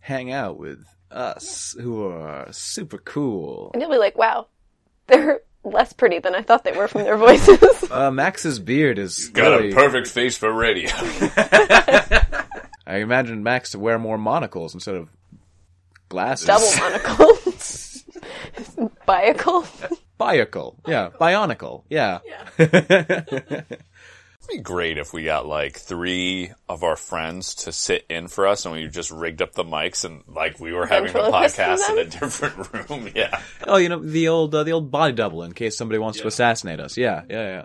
hang 0.00 0.30
out 0.30 0.58
with 0.58 0.84
us, 1.10 1.74
who 1.80 2.06
are 2.06 2.52
super 2.52 2.98
cool. 2.98 3.70
And 3.72 3.80
you'll 3.80 3.90
be 3.90 3.98
like, 3.98 4.18
wow, 4.18 4.48
they're 5.06 5.40
less 5.66 5.92
pretty 5.92 6.18
than 6.20 6.34
I 6.34 6.42
thought 6.42 6.64
they 6.64 6.72
were 6.72 6.88
from 6.88 7.02
their 7.04 7.16
voices. 7.26 7.58
Uh, 7.90 8.10
Max's 8.10 8.58
beard 8.58 8.98
is 8.98 9.28
Got 9.28 9.58
really- 9.58 9.70
a 9.72 9.74
perfect 9.74 10.08
face 10.08 10.36
for 10.36 10.52
radio. 10.52 10.90
I 12.86 12.96
imagine 12.98 13.42
Max 13.42 13.70
to 13.72 13.78
wear 13.78 13.98
more 13.98 14.18
monocles 14.18 14.74
instead 14.74 14.96
of 14.96 15.08
glasses. 16.08 16.46
Double 16.46 16.68
monocle. 16.78 17.36
Biacle. 19.06 19.64
Biacle. 20.18 20.76
Yeah. 20.86 21.10
Bionicle. 21.20 21.84
Yeah. 21.88 22.18
yeah. 22.58 23.62
It'd 24.48 24.58
be 24.58 24.62
great 24.62 24.98
if 24.98 25.12
we 25.12 25.24
got 25.24 25.46
like 25.46 25.76
three 25.78 26.52
of 26.68 26.82
our 26.82 26.96
friends 26.96 27.54
to 27.56 27.72
sit 27.72 28.06
in 28.08 28.28
for 28.28 28.46
us 28.46 28.64
and 28.64 28.74
we 28.74 28.86
just 28.88 29.10
rigged 29.10 29.42
up 29.42 29.52
the 29.52 29.64
mics 29.64 30.04
and 30.04 30.22
like 30.28 30.60
we 30.60 30.72
were 30.72 30.86
having 30.86 31.12
the 31.12 31.18
podcast 31.18 31.88
in 31.90 31.98
a 31.98 32.04
different 32.04 32.90
room. 32.90 33.10
Yeah. 33.14 33.40
oh, 33.66 33.76
you 33.76 33.88
know 33.88 33.98
the 33.98 34.28
old 34.28 34.54
uh, 34.54 34.62
the 34.64 34.72
old 34.72 34.90
body 34.90 35.12
double 35.12 35.42
in 35.42 35.52
case 35.52 35.76
somebody 35.76 35.98
wants 35.98 36.20
to 36.20 36.26
assassinate 36.26 36.80
us. 36.80 36.96
Yeah. 36.96 37.22
Yeah. 37.28 37.64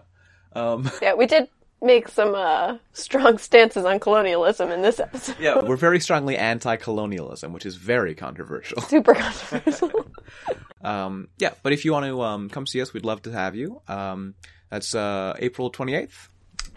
Yeah. 0.55 0.61
Um, 0.61 0.89
Yeah, 1.01 1.13
we 1.13 1.27
did 1.27 1.47
make 1.83 2.07
some 2.09 2.35
uh, 2.35 2.77
strong 2.93 3.37
stances 3.37 3.85
on 3.85 3.99
colonialism 3.99 4.69
in 4.69 4.81
this 4.81 4.99
episode. 4.99 5.35
Yeah, 5.39 5.61
We're 5.63 5.75
very 5.77 5.99
strongly 5.99 6.37
anti-colonialism, 6.37 7.53
which 7.53 7.65
is 7.65 7.75
very 7.75 8.13
controversial. 8.13 8.81
Super 8.83 9.15
controversial. 9.15 9.91
Um, 10.83 11.27
yeah, 11.37 11.53
but 11.63 11.73
if 11.73 11.85
you 11.85 11.91
want 11.91 12.05
to 12.05 12.21
um, 12.21 12.49
come 12.49 12.67
see 12.67 12.81
us, 12.81 12.93
we'd 12.93 13.05
love 13.05 13.23
to 13.23 13.31
have 13.31 13.55
you. 13.55 13.81
Um, 13.87 14.35
that's 14.69 14.93
uh, 14.93 15.35
April 15.39 15.71
28th. 15.71 16.27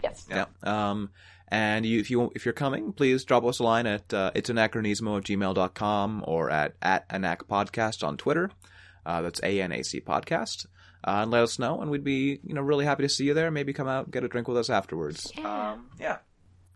Yes. 0.05 0.25
Yeah. 0.29 0.45
Um, 0.63 1.09
and 1.47 1.85
you, 1.85 1.99
if 1.99 2.09
you 2.09 2.31
if 2.35 2.43
you're 2.45 2.53
coming, 2.65 2.91
please 2.93 3.23
drop 3.23 3.45
us 3.45 3.59
a 3.59 3.63
line 3.63 3.85
at 3.87 4.11
uh, 4.13 4.31
it's 4.35 4.49
anachronismo 4.49 5.17
at 5.19 5.23
gmail.com 5.25 6.23
or 6.27 6.49
at 6.49 6.73
at 6.81 7.07
anac 7.09 7.43
podcast 7.47 8.03
on 8.07 8.17
Twitter. 8.17 8.49
Uh, 9.05 9.21
that's 9.21 9.39
a 9.43 9.61
n 9.61 9.71
a 9.71 9.83
c 9.83 10.01
podcast. 10.01 10.65
Uh, 11.07 11.21
and 11.21 11.29
let 11.29 11.43
us 11.43 11.59
know, 11.59 11.81
and 11.81 11.91
we'd 11.91 12.03
be 12.03 12.39
you 12.43 12.55
know 12.55 12.61
really 12.61 12.83
happy 12.85 13.03
to 13.03 13.09
see 13.09 13.25
you 13.25 13.35
there. 13.35 13.51
Maybe 13.51 13.73
come 13.73 13.87
out, 13.87 14.09
get 14.09 14.23
a 14.23 14.27
drink 14.27 14.47
with 14.47 14.57
us 14.57 14.71
afterwards. 14.71 15.31
um, 15.43 15.85
yeah. 15.99 16.17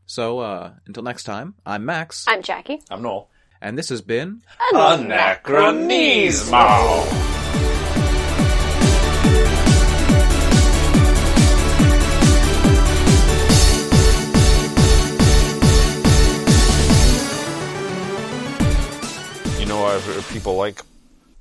So 0.06 0.38
uh, 0.40 0.74
until 0.86 1.02
next 1.04 1.24
time, 1.24 1.56
I'm 1.66 1.84
Max, 1.86 2.26
I'm 2.28 2.44
Jackie. 2.44 2.80
I'm 2.92 3.02
Noel. 3.02 3.28
and 3.62 3.76
this 3.78 3.90
has 3.90 4.02
been 4.04 4.42
Anachronismo. 4.74 7.39
People 20.30 20.56
like 20.56 20.82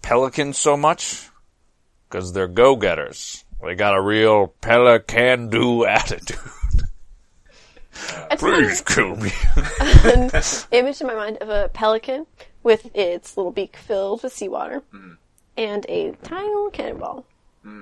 pelicans 0.03 0.59
so 0.59 0.77
much? 0.77 1.29
Because 2.09 2.33
they're 2.33 2.49
go-getters. 2.49 3.45
They 3.63 3.75
got 3.75 3.97
a 3.97 4.01
real 4.01 4.49
pelican-do 4.61 5.85
attitude. 5.85 6.39
I 8.31 8.37
Please 8.37 8.81
kill 8.81 9.17
me. 9.17 9.31
an 10.05 10.31
image 10.71 11.01
in 11.01 11.07
my 11.07 11.15
mind 11.15 11.39
of 11.39 11.49
a 11.49 11.69
pelican 11.69 12.27
with 12.63 12.91
its 12.95 13.37
little 13.37 13.51
beak 13.53 13.77
filled 13.77 14.23
with 14.23 14.33
seawater 14.33 14.83
and 15.57 15.85
a 15.89 16.13
tiny 16.23 16.47
little 16.49 16.71
cannonball 16.71 17.27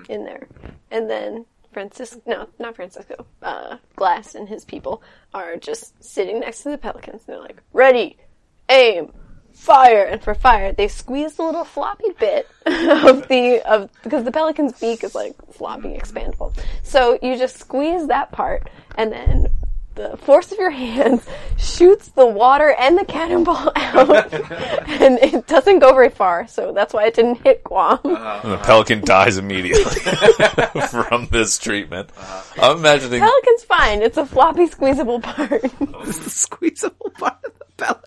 in 0.08 0.24
there. 0.24 0.48
And 0.90 1.08
then 1.10 1.44
Francisco, 1.72 2.20
no, 2.26 2.48
not 2.58 2.74
Francisco, 2.74 3.26
uh, 3.42 3.76
Glass 3.94 4.34
and 4.34 4.48
his 4.48 4.64
people 4.64 5.02
are 5.34 5.56
just 5.56 6.02
sitting 6.02 6.40
next 6.40 6.62
to 6.62 6.70
the 6.70 6.78
pelicans. 6.78 7.22
And 7.26 7.34
they're 7.34 7.42
like, 7.42 7.62
ready, 7.74 8.16
aim, 8.70 9.12
fire. 9.56 10.04
And 10.04 10.22
for 10.22 10.34
fire, 10.34 10.72
they 10.72 10.88
squeeze 10.88 11.34
the 11.34 11.42
little 11.42 11.64
floppy 11.64 12.10
bit 12.18 12.48
of 12.66 13.26
the, 13.28 13.62
of, 13.66 13.90
because 14.02 14.24
the 14.24 14.32
pelican's 14.32 14.78
beak 14.78 15.02
is 15.02 15.14
like 15.14 15.34
floppy, 15.52 15.96
expandable. 15.96 16.56
So 16.82 17.18
you 17.22 17.36
just 17.36 17.58
squeeze 17.58 18.06
that 18.08 18.32
part 18.32 18.68
and 18.96 19.12
then 19.12 19.48
the 19.96 20.16
force 20.18 20.52
of 20.52 20.58
your 20.58 20.70
hands 20.84 21.26
shoots 21.56 22.08
the 22.08 22.26
water 22.26 22.74
and 22.78 22.96
the 22.96 23.04
cannonball 23.04 23.72
out, 23.76 24.32
and 24.32 25.18
it 25.18 25.46
doesn't 25.46 25.80
go 25.80 25.92
very 25.92 26.10
far. 26.10 26.46
So 26.46 26.72
that's 26.72 26.94
why 26.94 27.06
it 27.06 27.14
didn't 27.14 27.42
hit 27.42 27.64
Guam. 27.64 27.98
Uh-huh. 28.04 28.40
And 28.44 28.52
the 28.52 28.58
pelican 28.58 29.00
dies 29.00 29.38
immediately 29.38 30.00
from 30.88 31.28
this 31.30 31.58
treatment. 31.58 32.10
Uh-huh. 32.16 32.70
I'm 32.72 32.78
imagining 32.78 33.20
Pelican's 33.20 33.64
fine. 33.64 34.02
It's 34.02 34.18
a 34.18 34.26
floppy, 34.26 34.66
squeezable 34.66 35.20
part. 35.20 35.64
It's 35.64 36.18
the 36.18 36.30
squeezable 36.30 37.10
part 37.18 37.38
of 37.44 37.52
the 37.58 37.64
pellet. 37.84 38.04